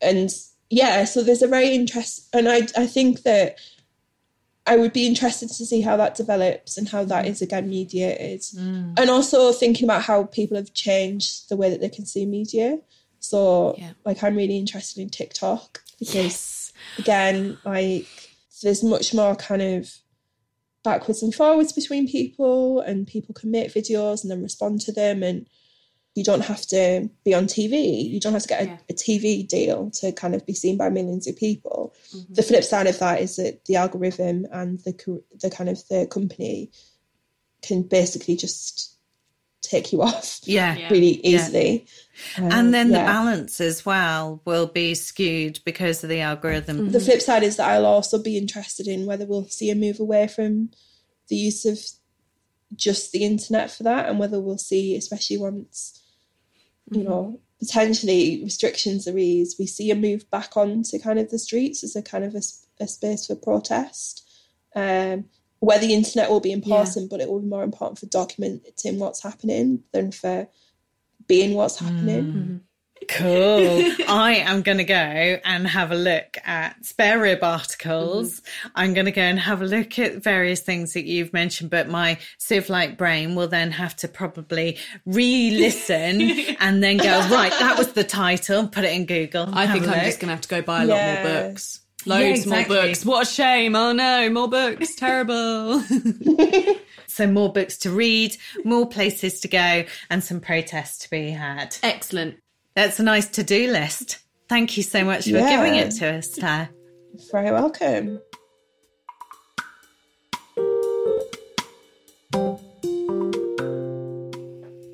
and 0.00 0.30
yeah, 0.70 1.04
so 1.04 1.22
there's 1.22 1.42
a 1.42 1.46
very 1.46 1.74
interest, 1.74 2.28
and 2.32 2.48
I 2.48 2.66
I 2.76 2.86
think 2.86 3.22
that 3.22 3.58
I 4.66 4.76
would 4.76 4.92
be 4.92 5.06
interested 5.06 5.48
to 5.48 5.66
see 5.66 5.82
how 5.82 5.96
that 5.98 6.14
develops 6.14 6.78
and 6.78 6.88
how 6.88 7.04
that 7.04 7.26
is 7.26 7.42
again 7.42 7.68
mediated. 7.68 8.42
And 8.56 9.10
also 9.10 9.52
thinking 9.52 9.84
about 9.84 10.02
how 10.02 10.24
people 10.24 10.56
have 10.56 10.72
changed 10.72 11.48
the 11.50 11.56
way 11.56 11.70
that 11.70 11.80
they 11.80 11.90
consume 11.90 12.30
media. 12.30 12.78
So 13.20 13.74
Yeah. 13.78 13.92
like 14.04 14.22
I'm 14.22 14.36
really 14.36 14.56
interested 14.56 15.02
in 15.02 15.10
TikTok 15.10 15.82
because 15.98 16.14
Yes. 16.14 16.72
again, 16.98 17.58
like 17.64 18.06
there's 18.62 18.82
much 18.82 19.12
more 19.12 19.36
kind 19.36 19.62
of 19.62 19.94
backwards 20.84 21.22
and 21.22 21.34
forwards 21.34 21.72
between 21.72 22.06
people 22.06 22.80
and 22.80 23.06
people 23.06 23.34
can 23.34 23.50
make 23.50 23.72
videos 23.72 24.22
and 24.22 24.30
then 24.30 24.42
respond 24.42 24.80
to 24.82 24.92
them 24.92 25.22
and 25.22 25.46
you 26.14 26.22
don't 26.22 26.44
have 26.44 26.64
to 26.66 27.10
be 27.24 27.34
on 27.34 27.46
TV. 27.46 28.08
You 28.08 28.20
don't 28.20 28.34
have 28.34 28.42
to 28.42 28.48
get 28.48 28.62
a, 28.62 28.66
Yeah. 28.66 28.78
a 28.88 28.92
TV 28.92 29.48
deal 29.48 29.90
to 29.94 30.12
kind 30.12 30.34
of 30.36 30.46
be 30.46 30.54
seen 30.54 30.76
by 30.76 30.88
millions 30.88 31.26
of 31.26 31.36
people. 31.36 31.92
Mm-hmm. 32.14 32.34
The 32.34 32.42
flip 32.44 32.62
side 32.62 32.86
of 32.86 32.98
that 33.00 33.20
is 33.20 33.34
that 33.36 33.64
the 33.64 33.76
algorithm 33.76 34.46
and 34.52 34.78
the 34.80 35.22
the 35.40 35.50
kind 35.50 35.68
of 35.68 35.82
the 35.88 36.06
company 36.06 36.70
can 37.62 37.82
basically 37.82 38.36
just 38.36 38.93
take 39.68 39.92
you 39.92 40.02
off 40.08 40.40
Yeah. 40.44 40.76
Yeah. 40.76 40.88
really 40.90 41.20
easily. 41.26 41.86
Um, 42.38 42.52
And 42.52 42.74
then 42.74 42.88
the 42.88 42.98
balance 42.98 43.60
as 43.60 43.84
well 43.84 44.40
will 44.44 44.66
be 44.66 44.94
skewed 44.94 45.60
because 45.64 46.04
of 46.04 46.10
the 46.10 46.20
algorithm. 46.20 46.90
The 46.92 47.00
flip 47.00 47.20
side 47.20 47.42
is 47.42 47.56
that 47.56 47.68
I'll 47.68 47.86
also 47.86 48.22
be 48.22 48.36
interested 48.36 48.86
in 48.86 49.06
whether 49.06 49.26
we'll 49.26 49.48
see 49.48 49.70
a 49.70 49.74
move 49.74 50.00
away 50.00 50.28
from 50.28 50.70
the 51.28 51.36
use 51.36 51.64
of 51.64 51.78
just 52.76 53.12
the 53.12 53.24
internet 53.24 53.70
for 53.70 53.82
that, 53.84 54.08
and 54.08 54.18
whether 54.18 54.40
we'll 54.40 54.58
see, 54.58 54.96
especially 54.96 55.38
once 55.38 56.00
you 56.90 57.02
know 57.02 57.40
potentially 57.58 58.40
restrictions 58.42 59.08
are 59.08 59.16
eased, 59.18 59.56
we 59.58 59.66
see 59.66 59.90
a 59.90 59.94
move 59.94 60.28
back 60.30 60.56
onto 60.56 60.98
kind 60.98 61.18
of 61.18 61.30
the 61.30 61.38
streets 61.38 61.82
as 61.82 61.96
a 61.96 62.02
kind 62.02 62.24
of 62.24 62.34
a 62.34 62.86
space 62.86 63.26
for 63.26 63.36
protest. 63.36 64.28
Um, 64.74 65.26
where 65.64 65.78
the 65.78 65.94
internet 65.94 66.30
will 66.30 66.40
be 66.40 66.52
in 66.52 66.62
important, 66.62 67.10
but 67.10 67.20
it 67.20 67.28
will 67.28 67.40
be 67.40 67.46
more 67.46 67.64
important 67.64 67.98
for 67.98 68.06
documenting 68.06 68.98
what's 68.98 69.22
happening 69.22 69.82
than 69.92 70.12
for 70.12 70.48
being 71.26 71.54
what's 71.54 71.78
happening. 71.78 72.24
Mm. 72.24 72.34
Mm-hmm. 72.34 72.56
Cool. 73.08 73.92
I 74.08 74.42
am 74.46 74.62
going 74.62 74.78
to 74.78 74.84
go 74.84 74.94
and 74.94 75.66
have 75.66 75.90
a 75.90 75.94
look 75.94 76.38
at 76.44 76.84
spare 76.84 77.20
rib 77.20 77.42
articles. 77.42 78.40
Mm-hmm. 78.40 78.68
I'm 78.74 78.94
going 78.94 79.06
to 79.06 79.12
go 79.12 79.22
and 79.22 79.38
have 79.38 79.62
a 79.62 79.66
look 79.66 79.98
at 79.98 80.22
various 80.22 80.60
things 80.60 80.92
that 80.94 81.04
you've 81.04 81.32
mentioned, 81.32 81.70
but 81.70 81.88
my 81.88 82.18
sieve 82.38 82.68
like 82.68 82.96
brain 82.96 83.34
will 83.34 83.48
then 83.48 83.72
have 83.72 83.96
to 83.96 84.08
probably 84.08 84.78
re 85.06 85.50
listen 85.50 86.20
and 86.60 86.82
then 86.82 86.98
go, 86.98 87.20
right, 87.28 87.52
that 87.52 87.76
was 87.78 87.92
the 87.92 88.04
title, 88.04 88.68
put 88.68 88.84
it 88.84 88.92
in 88.92 89.06
Google. 89.06 89.48
I 89.52 89.66
think 89.66 89.84
I'm 89.84 89.90
look. 89.90 90.04
just 90.04 90.20
going 90.20 90.28
to 90.28 90.34
have 90.34 90.42
to 90.42 90.48
go 90.48 90.62
buy 90.62 90.82
a 90.82 90.86
lot 90.86 91.02
more 91.02 91.48
books. 91.48 91.80
Loads 92.06 92.40
exactly. 92.44 92.74
more 92.76 92.84
books. 92.86 93.04
What 93.04 93.26
a 93.26 93.30
shame. 93.30 93.74
Oh 93.76 93.92
no, 93.92 94.28
more 94.30 94.48
books. 94.48 94.94
Terrible. 94.96 95.82
So, 97.06 97.28
more 97.28 97.52
books 97.52 97.76
to 97.78 97.92
read, 97.92 98.36
more 98.64 98.88
places 98.88 99.40
to 99.42 99.48
go, 99.48 99.84
and 100.10 100.24
some 100.24 100.40
protests 100.40 100.98
to 101.04 101.10
be 101.10 101.30
had. 101.30 101.76
Excellent. 101.80 102.40
That's 102.74 102.98
a 102.98 103.04
nice 103.04 103.28
to 103.28 103.44
do 103.44 103.70
list. 103.70 104.18
Thank 104.48 104.76
you 104.76 104.82
so 104.82 105.04
much 105.04 105.22
for 105.22 105.30
Yeah. 105.30 105.48
giving 105.56 105.78
it 105.78 105.92
to 106.00 106.08
us, 106.14 106.34
Claire. 106.36 106.70
Very 107.30 107.52
welcome. 107.52 108.18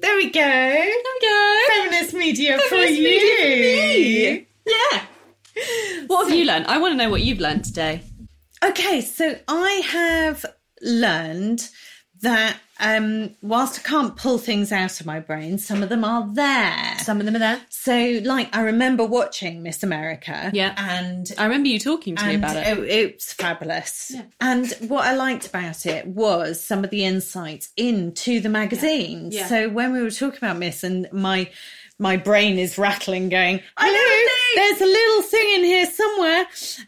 There 0.01 0.17
we 0.17 0.31
go. 0.31 0.41
There 0.41 0.87
we 0.87 1.21
go. 1.21 1.59
Feminist 1.69 2.15
media 2.15 2.59
for 2.59 2.69
Feminist 2.77 2.99
you. 3.01 3.19
for 3.21 3.45
me. 3.47 4.25
Yeah. 4.35 4.41
What 6.11 6.29
have 6.29 6.37
you 6.37 6.45
learned? 6.45 6.67
I 6.67 6.79
want 6.79 6.91
to 6.91 6.97
know 6.97 7.09
what 7.09 7.21
you've 7.21 7.39
learned 7.39 7.65
today. 7.65 8.03
Okay, 8.65 9.01
so 9.01 9.39
I 9.47 9.71
have 9.91 10.45
learned 10.83 11.71
that 12.23 12.57
um, 12.81 13.37
whilst 13.43 13.79
I 13.79 13.83
can't 13.85 14.17
pull 14.17 14.37
things 14.37 14.73
out 14.73 14.99
of 14.99 15.07
my 15.07 15.21
brain, 15.21 15.57
some 15.57 15.85
of 15.85 15.89
them 15.89 16.05
are 16.05 16.27
there. 16.35 16.99
Some 16.99 17.21
of 17.21 17.27
them 17.27 17.37
are 17.37 17.39
there. 17.39 17.61
So, 17.69 18.21
like, 18.25 18.55
I 18.57 18.63
remember 18.63 19.07
watching 19.07 19.63
Miss 19.63 19.85
America. 19.85 20.51
Yeah. 20.53 20.75
And 20.77 21.31
I 21.39 21.45
remember 21.45 21.69
you 21.69 21.79
talking 21.79 22.17
to 22.17 22.27
me 22.27 22.35
about 22.35 22.57
it. 22.57 22.67
It. 22.67 22.79
It's 22.89 23.33
fabulous. 23.33 24.11
Yeah. 24.13 24.25
And 24.41 24.69
what 24.89 25.07
I 25.07 25.15
liked 25.15 25.47
about 25.47 25.87
it 25.87 26.09
was 26.09 26.61
some 26.61 26.83
of 26.83 26.91
the 26.91 27.05
insights 27.05 27.71
into 27.77 28.41
the 28.41 28.49
magazines. 28.49 29.33
Yeah. 29.33 29.47
So 29.47 29.69
when 29.69 29.93
we 29.93 30.03
were 30.03 30.11
talking 30.11 30.39
about 30.39 30.59
Miss, 30.59 30.83
and 30.83 31.07
my 31.13 31.51
my 32.01 32.17
brain 32.17 32.59
is 32.59 32.79
rattling, 32.79 33.29
going, 33.29 33.61
"Hello, 33.77 34.29
there's 34.57 34.81
a 34.81 34.87
little 34.87 35.23
thing 35.23 35.55
in 35.57 35.65
here 35.65 35.87
somewhere." 35.87 36.47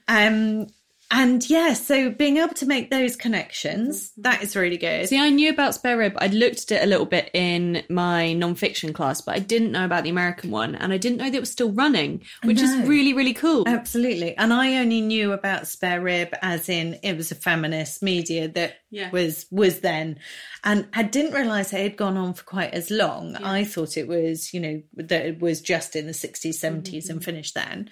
Um, 0.09 0.67
and 1.13 1.49
yeah, 1.49 1.75
so 1.75 2.11
being 2.11 2.39
able 2.39 2.55
to 2.55 2.67
make 2.67 2.91
those 2.91 3.17
connections, 3.17 4.11
mm-hmm. 4.11 4.23
that 4.23 4.43
is 4.43 4.57
really 4.57 4.79
good. 4.79 5.09
See, 5.09 5.21
I 5.21 5.29
knew 5.29 5.51
about 5.51 5.75
Spare 5.75 5.99
Rib. 5.99 6.15
I'd 6.17 6.33
looked 6.33 6.73
at 6.73 6.81
it 6.81 6.85
a 6.85 6.87
little 6.87 7.05
bit 7.05 7.31
in 7.35 7.85
my 7.91 8.33
non-fiction 8.33 8.95
class, 8.95 9.21
but 9.21 9.37
I 9.37 9.39
didn't 9.39 9.73
know 9.73 9.85
about 9.85 10.05
the 10.05 10.11
American 10.11 10.51
one, 10.51 10.75
and 10.75 10.91
I 10.91 10.97
didn't 10.97 11.19
know 11.19 11.27
that 11.27 11.37
it 11.37 11.41
was 11.41 11.53
still 11.53 11.71
running, 11.71 12.23
which 12.45 12.63
is 12.63 12.75
really, 12.89 13.13
really 13.13 13.35
cool. 13.35 13.69
Absolutely. 13.69 14.37
And 14.39 14.55
I 14.55 14.79
only 14.79 15.03
knew 15.03 15.33
about 15.33 15.69
Spare 15.69 16.01
Rib 16.01 16.31
as 16.41 16.71
in 16.71 16.99
it 17.03 17.15
was 17.17 17.31
a 17.31 17.35
feminist 17.35 18.03
media 18.03 18.49
that 18.49 18.79
Yeah. 18.91 19.11
was 19.11 19.47
was 19.51 19.81
then. 19.81 20.19
And 20.65 20.87
I 20.95 21.03
didn't 21.03 21.35
realise 21.35 21.73
it 21.73 21.81
had 21.83 21.97
gone 21.97 22.17
on 22.17 22.33
for 22.35 22.45
quite 22.45 22.73
as 22.73 22.91
long. 22.91 23.37
I 23.37 23.65
thought 23.65 23.99
it 23.99 24.09
was, 24.09 24.55
you 24.55 24.61
know, 24.61 24.83
that 24.95 25.27
it 25.27 25.41
was 25.41 25.61
just 25.61 25.95
in 25.95 26.07
the 26.07 26.15
60s, 26.15 26.59
70s 26.59 27.11
and 27.11 27.19
mm-hmm. 27.19 27.19
finished 27.19 27.55
then. 27.55 27.91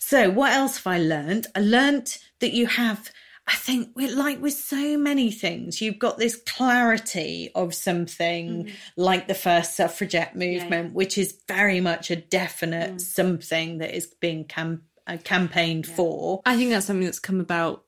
So 0.00 0.28
what 0.28 0.52
else 0.52 0.78
have 0.78 0.88
I 0.88 0.98
learned? 0.98 1.46
I 1.54 1.60
learnt 1.60 2.18
that 2.40 2.52
you 2.52 2.66
have 2.66 3.10
I 3.46 3.54
think 3.54 3.96
with 3.96 4.12
like 4.12 4.40
with 4.40 4.52
so 4.52 4.96
many 4.96 5.32
things, 5.32 5.80
you've 5.80 5.98
got 5.98 6.18
this 6.18 6.36
clarity 6.36 7.50
of 7.54 7.74
something 7.74 8.70
like 8.96 9.26
the 9.26 9.34
first 9.34 9.74
suffragette 9.74 10.36
movement, 10.36 10.94
which 10.94 11.18
is 11.18 11.40
very 11.48 11.80
much 11.80 12.12
a 12.12 12.16
definite 12.16 13.00
something 13.00 13.78
that 13.78 13.96
is 13.96 14.06
being 14.20 14.44
cam- 14.44 14.82
uh, 15.06 15.16
campaigned 15.24 15.86
for. 15.86 16.42
I 16.46 16.56
think 16.56 16.70
that's 16.70 16.86
something 16.86 17.04
that's 17.04 17.18
come 17.18 17.40
about 17.40 17.84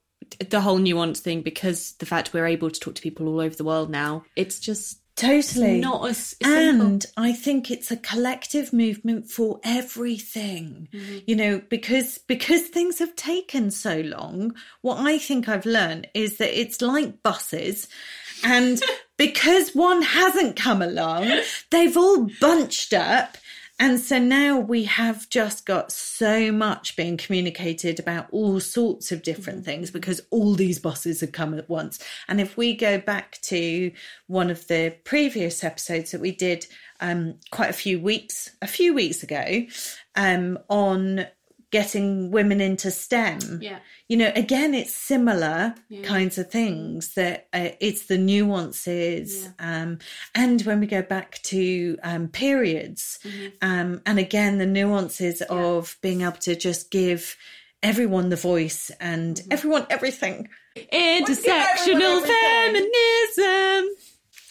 the 0.50 0.60
whole 0.60 0.78
nuance 0.78 1.20
thing 1.20 1.42
because 1.42 1.92
the 1.98 2.06
fact 2.06 2.32
we're 2.32 2.46
able 2.46 2.70
to 2.70 2.80
talk 2.80 2.94
to 2.96 3.02
people 3.02 3.28
all 3.28 3.40
over 3.40 3.54
the 3.54 3.64
world 3.64 3.90
now. 3.90 4.24
It's 4.34 4.58
just 4.58 5.01
Totally. 5.16 5.78
not 5.78 6.08
as 6.08 6.36
simple. 6.42 6.86
and 6.86 7.06
I 7.16 7.32
think 7.32 7.70
it's 7.70 7.90
a 7.90 7.96
collective 7.96 8.72
movement 8.72 9.30
for 9.30 9.60
everything. 9.62 10.88
Mm-hmm. 10.92 11.18
You 11.26 11.36
know, 11.36 11.62
because 11.68 12.18
because 12.26 12.62
things 12.62 12.98
have 12.98 13.14
taken 13.14 13.70
so 13.70 14.00
long, 14.00 14.54
what 14.80 14.98
I 14.98 15.18
think 15.18 15.48
I've 15.48 15.66
learned 15.66 16.08
is 16.14 16.38
that 16.38 16.58
it's 16.58 16.80
like 16.80 17.22
buses 17.22 17.88
and 18.42 18.80
because 19.16 19.74
one 19.74 20.02
hasn't 20.02 20.56
come 20.56 20.82
along, 20.82 21.30
they've 21.70 21.96
all 21.96 22.28
bunched 22.40 22.92
up 22.92 23.36
and 23.82 23.98
so 23.98 24.16
now 24.16 24.60
we 24.60 24.84
have 24.84 25.28
just 25.28 25.66
got 25.66 25.90
so 25.90 26.52
much 26.52 26.94
being 26.94 27.16
communicated 27.16 27.98
about 27.98 28.28
all 28.30 28.60
sorts 28.60 29.10
of 29.10 29.24
different 29.24 29.64
things 29.64 29.90
because 29.90 30.20
all 30.30 30.54
these 30.54 30.78
buses 30.78 31.20
have 31.20 31.32
come 31.32 31.52
at 31.58 31.68
once. 31.68 31.98
And 32.28 32.40
if 32.40 32.56
we 32.56 32.76
go 32.76 32.98
back 32.98 33.40
to 33.42 33.90
one 34.28 34.50
of 34.50 34.68
the 34.68 34.94
previous 35.02 35.64
episodes 35.64 36.12
that 36.12 36.20
we 36.20 36.30
did 36.30 36.64
um, 37.00 37.40
quite 37.50 37.70
a 37.70 37.72
few 37.72 37.98
weeks, 37.98 38.50
a 38.62 38.68
few 38.68 38.94
weeks 38.94 39.24
ago, 39.24 39.66
um, 40.14 40.60
on 40.68 41.26
getting 41.72 42.30
women 42.30 42.60
into 42.60 42.90
STEM. 42.90 43.58
Yeah. 43.60 43.78
You 44.06 44.18
know, 44.18 44.30
again, 44.36 44.74
it's 44.74 44.94
similar 44.94 45.74
kinds 46.04 46.38
of 46.38 46.50
things 46.50 47.14
that 47.14 47.48
uh, 47.52 47.70
it's 47.80 48.06
the 48.06 48.18
nuances. 48.18 49.48
Um, 49.58 49.98
and 50.34 50.60
when 50.62 50.80
we 50.80 50.86
go 50.86 51.02
back 51.02 51.40
to 51.44 51.98
um, 52.04 52.28
periods, 52.28 53.18
um, 53.62 54.02
and 54.06 54.18
again, 54.18 54.58
the 54.58 54.66
nuances 54.66 55.40
of 55.42 55.96
being 56.02 56.20
able 56.20 56.32
to 56.32 56.54
just 56.54 56.90
give 56.90 57.36
everyone 57.82 58.28
the 58.28 58.36
voice 58.36 58.90
and 59.00 59.40
everyone 59.50 59.86
everything. 59.88 60.48
Intersectional 60.76 62.22
feminism. 62.22 63.96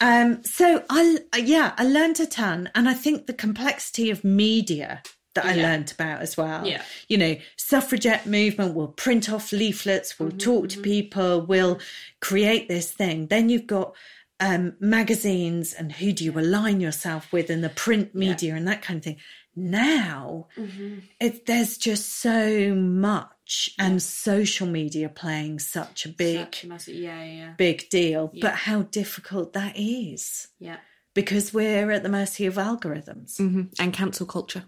Um, 0.00 0.42
so 0.42 0.82
I, 0.90 1.20
yeah, 1.38 1.74
I 1.78 1.84
learned 1.84 2.18
a 2.18 2.26
ton, 2.26 2.68
and 2.74 2.88
I 2.88 2.94
think 2.94 3.26
the 3.26 3.32
complexity 3.32 4.10
of 4.10 4.24
media 4.24 5.02
that 5.34 5.44
I 5.46 5.54
Yeah. 5.54 5.62
learned 5.62 5.92
about 5.92 6.20
as 6.22 6.36
well. 6.36 6.66
Yeah. 6.66 6.82
You 7.08 7.18
know, 7.18 7.36
suffragette 7.56 8.26
movement 8.26 8.74
will 8.74 8.88
print 8.88 9.30
off 9.30 9.52
leaflets, 9.52 10.12
Mm-hmm, 10.12 10.24
will 10.24 10.32
talk 10.32 10.68
to 10.70 10.80
people, 10.80 11.40
will 11.46 11.80
create 12.20 12.68
this 12.68 12.90
thing. 12.92 13.26
Then 13.28 13.48
you've 13.48 13.66
got 13.66 13.94
um, 14.40 14.74
magazines 14.80 15.72
and 15.72 15.92
who 15.92 16.12
do 16.12 16.24
you 16.24 16.36
align 16.38 16.80
yourself 16.80 17.32
with 17.32 17.48
and 17.48 17.62
the 17.62 17.68
print 17.68 18.12
media 18.14 18.54
and 18.56 18.66
that 18.66 18.82
kind 18.82 18.98
of 18.98 19.04
thing. 19.04 19.16
Now, 19.54 20.48
Mm-hmm. 20.58 20.98
it, 21.20 21.46
there's 21.46 21.76
just 21.78 22.08
so 22.14 22.74
much, 22.74 23.70
and 23.78 24.02
social 24.02 24.66
media 24.66 25.08
playing 25.08 25.58
such 25.60 26.06
a 26.06 26.08
big, 26.08 26.38
Such 26.38 26.64
a 26.64 26.66
massive- 26.68 26.94
yeah, 26.96 27.22
yeah, 27.22 27.54
big 27.56 27.88
deal. 27.90 28.32
But 28.40 28.54
how 28.54 28.82
difficult 28.82 29.52
that 29.52 29.74
is 29.76 30.48
yeah. 30.58 30.78
because 31.14 31.52
we're 31.54 31.90
at 31.90 32.02
the 32.02 32.08
mercy 32.08 32.46
of 32.46 32.54
algorithms. 32.54 33.36
hmm 33.38 33.62
And 33.78 33.92
cancel 33.92 34.26
culture. 34.26 34.64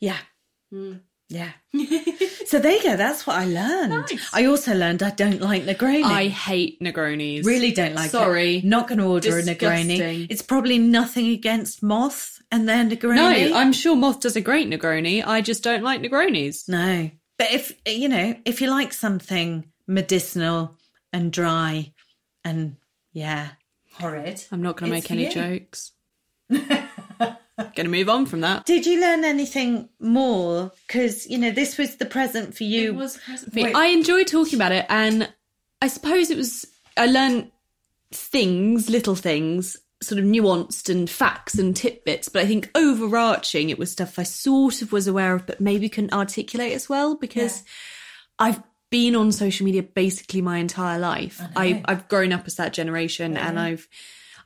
Yeah. 0.00 0.18
Hmm. 0.70 0.94
Yeah. 1.28 1.50
So 2.48 2.58
there 2.58 2.72
you 2.72 2.82
go. 2.82 2.96
That's 2.96 3.26
what 3.26 3.36
I 3.36 3.44
learned. 3.44 3.90
Nice. 3.90 4.30
I 4.32 4.46
also 4.46 4.72
learned 4.74 5.02
I 5.02 5.10
don't 5.10 5.42
like 5.42 5.64
Negroni. 5.64 6.02
I 6.02 6.28
hate 6.28 6.80
Negronis. 6.80 7.44
really 7.44 7.72
don't 7.72 7.94
like 7.94 8.10
Sorry. 8.10 8.56
it. 8.56 8.64
Not 8.64 8.88
going 8.88 9.00
to 9.00 9.04
order 9.04 9.42
Disgusting. 9.42 9.90
a 9.90 9.94
Negroni. 9.98 10.26
It's 10.30 10.40
probably 10.40 10.78
nothing 10.78 11.26
against 11.28 11.82
Moth 11.82 12.40
and 12.50 12.66
their 12.66 12.82
Negroni. 12.86 13.50
No, 13.50 13.54
I'm 13.54 13.74
sure 13.74 13.94
Moth 13.96 14.20
does 14.20 14.34
a 14.34 14.40
great 14.40 14.66
Negroni. 14.66 15.22
I 15.22 15.42
just 15.42 15.62
don't 15.62 15.82
like 15.82 16.00
Negronis. 16.00 16.70
No. 16.70 17.10
But 17.36 17.52
if, 17.52 17.78
you 17.84 18.08
know, 18.08 18.34
if 18.46 18.62
you 18.62 18.70
like 18.70 18.94
something 18.94 19.66
medicinal 19.86 20.78
and 21.12 21.30
dry 21.30 21.92
and, 22.44 22.76
yeah, 23.12 23.48
horrid. 23.92 24.42
I'm 24.50 24.62
not 24.62 24.78
going 24.78 24.90
to 24.90 24.96
make 24.96 25.10
any 25.10 25.26
you. 25.26 25.32
jokes. 25.32 25.92
going 27.58 27.84
to 27.84 27.88
move 27.88 28.08
on 28.08 28.26
from 28.26 28.40
that. 28.42 28.64
Did 28.64 28.86
you 28.86 29.00
learn 29.00 29.24
anything 29.24 29.88
more? 30.00 30.72
Because, 30.86 31.26
you 31.28 31.38
know, 31.38 31.50
this 31.50 31.76
was 31.76 31.96
the 31.96 32.06
present 32.06 32.56
for 32.56 32.64
you. 32.64 32.94
Wait. 33.52 33.74
I 33.74 33.86
enjoyed 33.86 34.28
talking 34.28 34.54
about 34.54 34.72
it, 34.72 34.86
and 34.88 35.32
I 35.82 35.88
suppose 35.88 36.30
it 36.30 36.36
was 36.36 36.66
I 36.96 37.06
learned 37.06 37.50
things, 38.12 38.88
little 38.88 39.14
things, 39.14 39.76
sort 40.02 40.18
of 40.18 40.24
nuanced 40.24 40.88
and 40.88 41.10
facts 41.10 41.58
and 41.58 41.76
tidbits. 41.76 42.28
But 42.28 42.42
I 42.42 42.46
think 42.46 42.70
overarching, 42.74 43.70
it 43.70 43.78
was 43.78 43.90
stuff 43.90 44.18
I 44.18 44.22
sort 44.22 44.80
of 44.80 44.92
was 44.92 45.06
aware 45.06 45.34
of, 45.34 45.46
but 45.46 45.60
maybe 45.60 45.88
couldn't 45.88 46.14
articulate 46.14 46.72
as 46.72 46.88
well 46.88 47.16
because 47.16 47.64
I've 48.38 48.62
been 48.90 49.14
on 49.16 49.32
social 49.32 49.66
media 49.66 49.82
basically 49.82 50.40
my 50.40 50.58
entire 50.58 50.98
life. 50.98 51.42
I 51.56 51.82
I've 51.84 52.08
grown 52.08 52.32
up 52.32 52.46
as 52.46 52.54
that 52.56 52.72
generation, 52.72 53.36
and 53.36 53.58
I've. 53.58 53.88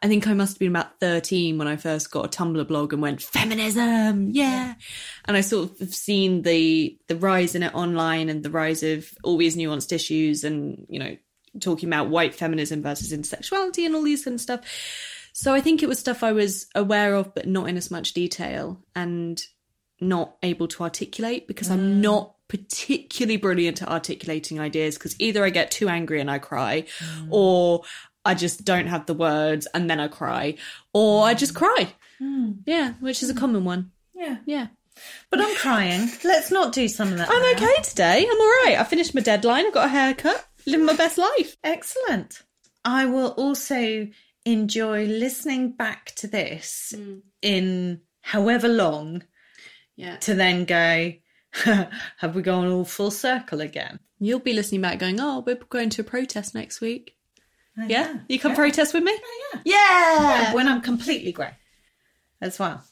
I 0.02 0.08
think 0.08 0.26
I 0.26 0.34
must 0.34 0.54
have 0.54 0.58
been 0.58 0.68
about 0.68 0.98
13 0.98 1.58
when 1.58 1.68
I 1.68 1.76
first 1.76 2.10
got 2.10 2.24
a 2.24 2.28
Tumblr 2.28 2.66
blog 2.66 2.92
and 2.92 3.00
went 3.00 3.22
feminism, 3.22 4.30
yeah. 4.30 4.74
And 5.26 5.36
I 5.36 5.42
sort 5.42 5.70
of 5.70 5.78
have 5.78 5.94
seen 5.94 6.42
the 6.42 6.98
the 7.06 7.16
rise 7.16 7.54
in 7.54 7.62
it 7.62 7.74
online 7.74 8.28
and 8.28 8.42
the 8.42 8.50
rise 8.50 8.82
of 8.82 9.08
all 9.22 9.36
these 9.36 9.56
nuanced 9.56 9.92
issues 9.92 10.42
and 10.42 10.86
you 10.88 10.98
know 10.98 11.16
talking 11.60 11.88
about 11.88 12.08
white 12.08 12.34
feminism 12.34 12.82
versus 12.82 13.12
intersexuality 13.12 13.86
and 13.86 13.94
all 13.94 14.02
these 14.02 14.24
kind 14.24 14.34
of 14.34 14.40
stuff. 14.40 14.60
So 15.32 15.54
I 15.54 15.60
think 15.60 15.82
it 15.82 15.88
was 15.88 15.98
stuff 15.98 16.22
I 16.22 16.32
was 16.32 16.66
aware 16.74 17.14
of, 17.14 17.34
but 17.34 17.46
not 17.46 17.68
in 17.68 17.76
as 17.76 17.90
much 17.90 18.12
detail 18.12 18.82
and 18.94 19.40
not 20.00 20.36
able 20.42 20.66
to 20.68 20.82
articulate 20.82 21.46
because 21.46 21.70
I'm 21.70 21.78
mm. 21.78 22.00
not 22.00 22.34
particularly 22.48 23.38
brilliant 23.38 23.80
at 23.80 23.88
articulating 23.88 24.60
ideas 24.60 24.98
because 24.98 25.18
either 25.20 25.44
I 25.44 25.50
get 25.50 25.70
too 25.70 25.88
angry 25.88 26.20
and 26.20 26.30
I 26.30 26.38
cry 26.38 26.82
mm. 26.98 27.28
or 27.30 27.82
I 28.24 28.34
just 28.34 28.64
don't 28.64 28.86
have 28.86 29.06
the 29.06 29.14
words 29.14 29.66
and 29.74 29.90
then 29.90 30.00
I 30.00 30.08
cry 30.08 30.56
or 30.92 31.24
I 31.24 31.34
just 31.34 31.54
cry. 31.54 31.94
Hmm. 32.18 32.52
Yeah, 32.66 32.94
which 33.00 33.22
is 33.22 33.30
a 33.30 33.32
hmm. 33.32 33.38
common 33.38 33.64
one. 33.64 33.92
Yeah. 34.14 34.38
Yeah. 34.46 34.68
But 35.30 35.40
I'm 35.40 35.56
crying. 35.56 36.08
Let's 36.22 36.50
not 36.50 36.72
do 36.72 36.86
some 36.86 37.12
of 37.12 37.18
that. 37.18 37.28
I'm 37.30 37.42
now. 37.42 37.52
okay 37.52 37.82
today. 37.82 38.26
I'm 38.30 38.40
all 38.40 38.46
right. 38.64 38.76
I 38.78 38.84
finished 38.84 39.14
my 39.14 39.20
deadline. 39.20 39.66
I've 39.66 39.74
got 39.74 39.86
a 39.86 39.90
haircut. 39.90 40.46
Living 40.66 40.86
my 40.86 40.94
best 40.94 41.18
life. 41.18 41.56
Excellent. 41.64 42.42
I 42.84 43.06
will 43.06 43.28
also 43.28 44.08
enjoy 44.44 45.06
listening 45.06 45.72
back 45.72 46.12
to 46.16 46.26
this 46.26 46.94
hmm. 46.96 47.18
in 47.40 48.00
however 48.20 48.68
long 48.68 49.24
Yeah. 49.96 50.16
to 50.18 50.34
then 50.34 50.64
go, 50.64 51.12
have 52.18 52.34
we 52.34 52.42
gone 52.42 52.68
all 52.68 52.84
full 52.84 53.10
circle 53.10 53.60
again? 53.60 53.98
You'll 54.18 54.40
be 54.40 54.52
listening 54.52 54.82
back 54.82 54.98
going, 54.98 55.18
oh, 55.20 55.42
we're 55.44 55.56
going 55.56 55.90
to 55.90 56.02
a 56.02 56.04
protest 56.04 56.54
next 56.54 56.80
week. 56.80 57.16
Oh, 57.78 57.86
Yeah? 57.86 58.18
You 58.28 58.38
come 58.38 58.54
protest 58.54 58.92
with 58.94 59.02
me? 59.04 59.12
yeah. 59.54 59.60
Yeah. 59.64 60.20
yeah, 60.42 60.54
When 60.54 60.68
I'm 60.68 60.80
completely 60.82 61.32
grey 61.32 61.54
as 62.40 62.58
well. 62.58 62.84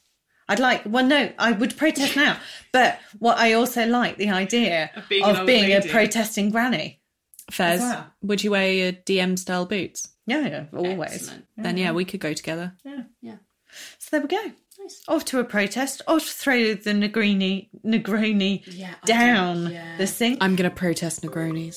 I'd 0.49 0.59
like, 0.59 0.83
well, 0.85 1.05
no, 1.07 1.31
I 1.39 1.53
would 1.53 1.77
protest 1.77 2.17
now. 2.17 2.37
But 2.73 2.99
what 3.19 3.39
I 3.39 3.53
also 3.53 3.87
like 3.87 4.17
the 4.17 4.31
idea 4.31 4.91
Of 4.97 5.03
of 5.05 5.09
being 5.09 5.25
being, 5.47 5.65
an 5.73 5.83
old 5.83 5.85
a 5.85 5.89
protesting 5.93 6.51
granny. 6.51 7.01
Fez, 7.51 7.81
Wow. 7.81 8.07
would 8.23 8.43
you 8.43 8.51
wear 8.53 8.73
your 8.73 8.93
DM 8.93 9.39
style 9.39 9.67
boots? 9.67 10.09
Yeah, 10.27 10.47
yeah, 10.47 10.65
always. 10.75 11.13
Excellent. 11.15 11.47
Then 11.57 11.77
yeah, 11.77 11.93
we 11.93 12.05
could 12.05 12.21
go 12.21 12.33
together. 12.33 12.75
Yeah. 12.85 13.03
Yeah. 13.21 13.37
So 13.99 14.09
there 14.19 14.21
we 14.23 14.29
go. 14.29 14.53
Off 15.09 15.25
to 15.27 15.39
a 15.41 15.45
protest. 15.45 16.03
Off 16.09 16.25
to 16.27 16.33
throw 16.33 16.75
the 16.75 16.91
Negrini, 16.93 17.69
Negroni 17.85 18.63
Yeah, 18.67 18.95
down 19.05 19.71
yeah. 19.71 19.97
the 19.99 20.07
sink. 20.07 20.39
I'm 20.41 20.57
going 20.57 20.69
to 20.71 20.75
protest 20.75 21.23
Negronis. 21.23 21.77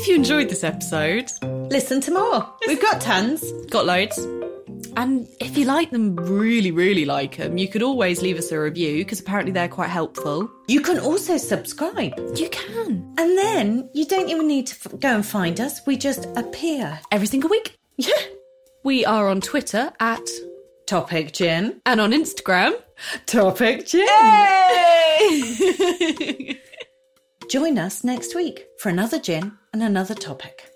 If 0.00 0.08
you 0.08 0.14
enjoyed 0.14 0.48
this 0.48 0.64
episode, 0.64 1.30
Listen 1.42 2.00
to 2.00 2.10
more. 2.10 2.50
We've 2.66 2.80
got 2.80 3.02
tons. 3.02 3.44
got 3.70 3.84
loads. 3.84 4.16
And 4.96 5.28
if 5.40 5.58
you 5.58 5.66
like 5.66 5.90
them, 5.90 6.16
really, 6.16 6.70
really 6.70 7.04
like 7.04 7.36
them, 7.36 7.58
you 7.58 7.68
could 7.68 7.82
always 7.82 8.22
leave 8.22 8.38
us 8.38 8.50
a 8.50 8.58
review 8.58 8.96
because 9.04 9.20
apparently 9.20 9.52
they're 9.52 9.68
quite 9.68 9.90
helpful. 9.90 10.50
You 10.68 10.80
can 10.80 10.98
also 10.98 11.36
subscribe. 11.36 12.14
You 12.34 12.48
can. 12.50 13.14
And 13.18 13.36
then 13.38 13.90
you 13.94 14.06
don't 14.06 14.30
even 14.30 14.48
need 14.48 14.66
to 14.68 14.76
f- 14.90 14.98
go 15.00 15.14
and 15.14 15.24
find 15.24 15.60
us. 15.60 15.82
We 15.86 15.96
just 15.98 16.26
appear. 16.34 16.98
Every 17.12 17.26
single 17.26 17.50
week. 17.50 17.76
Yeah. 17.98 18.14
We 18.82 19.04
are 19.04 19.28
on 19.28 19.42
Twitter 19.42 19.92
at 20.00 20.26
Topic 20.86 21.32
gin. 21.32 21.80
and 21.86 22.00
on 22.00 22.12
Instagram. 22.12 22.72
Topic 23.26 23.86
gin. 23.86 24.08
Join 27.50 27.78
us 27.78 28.02
next 28.02 28.34
week 28.34 28.64
for 28.78 28.88
another 28.88 29.18
gin 29.18 29.52
another 29.82 30.14
topic. 30.14 30.69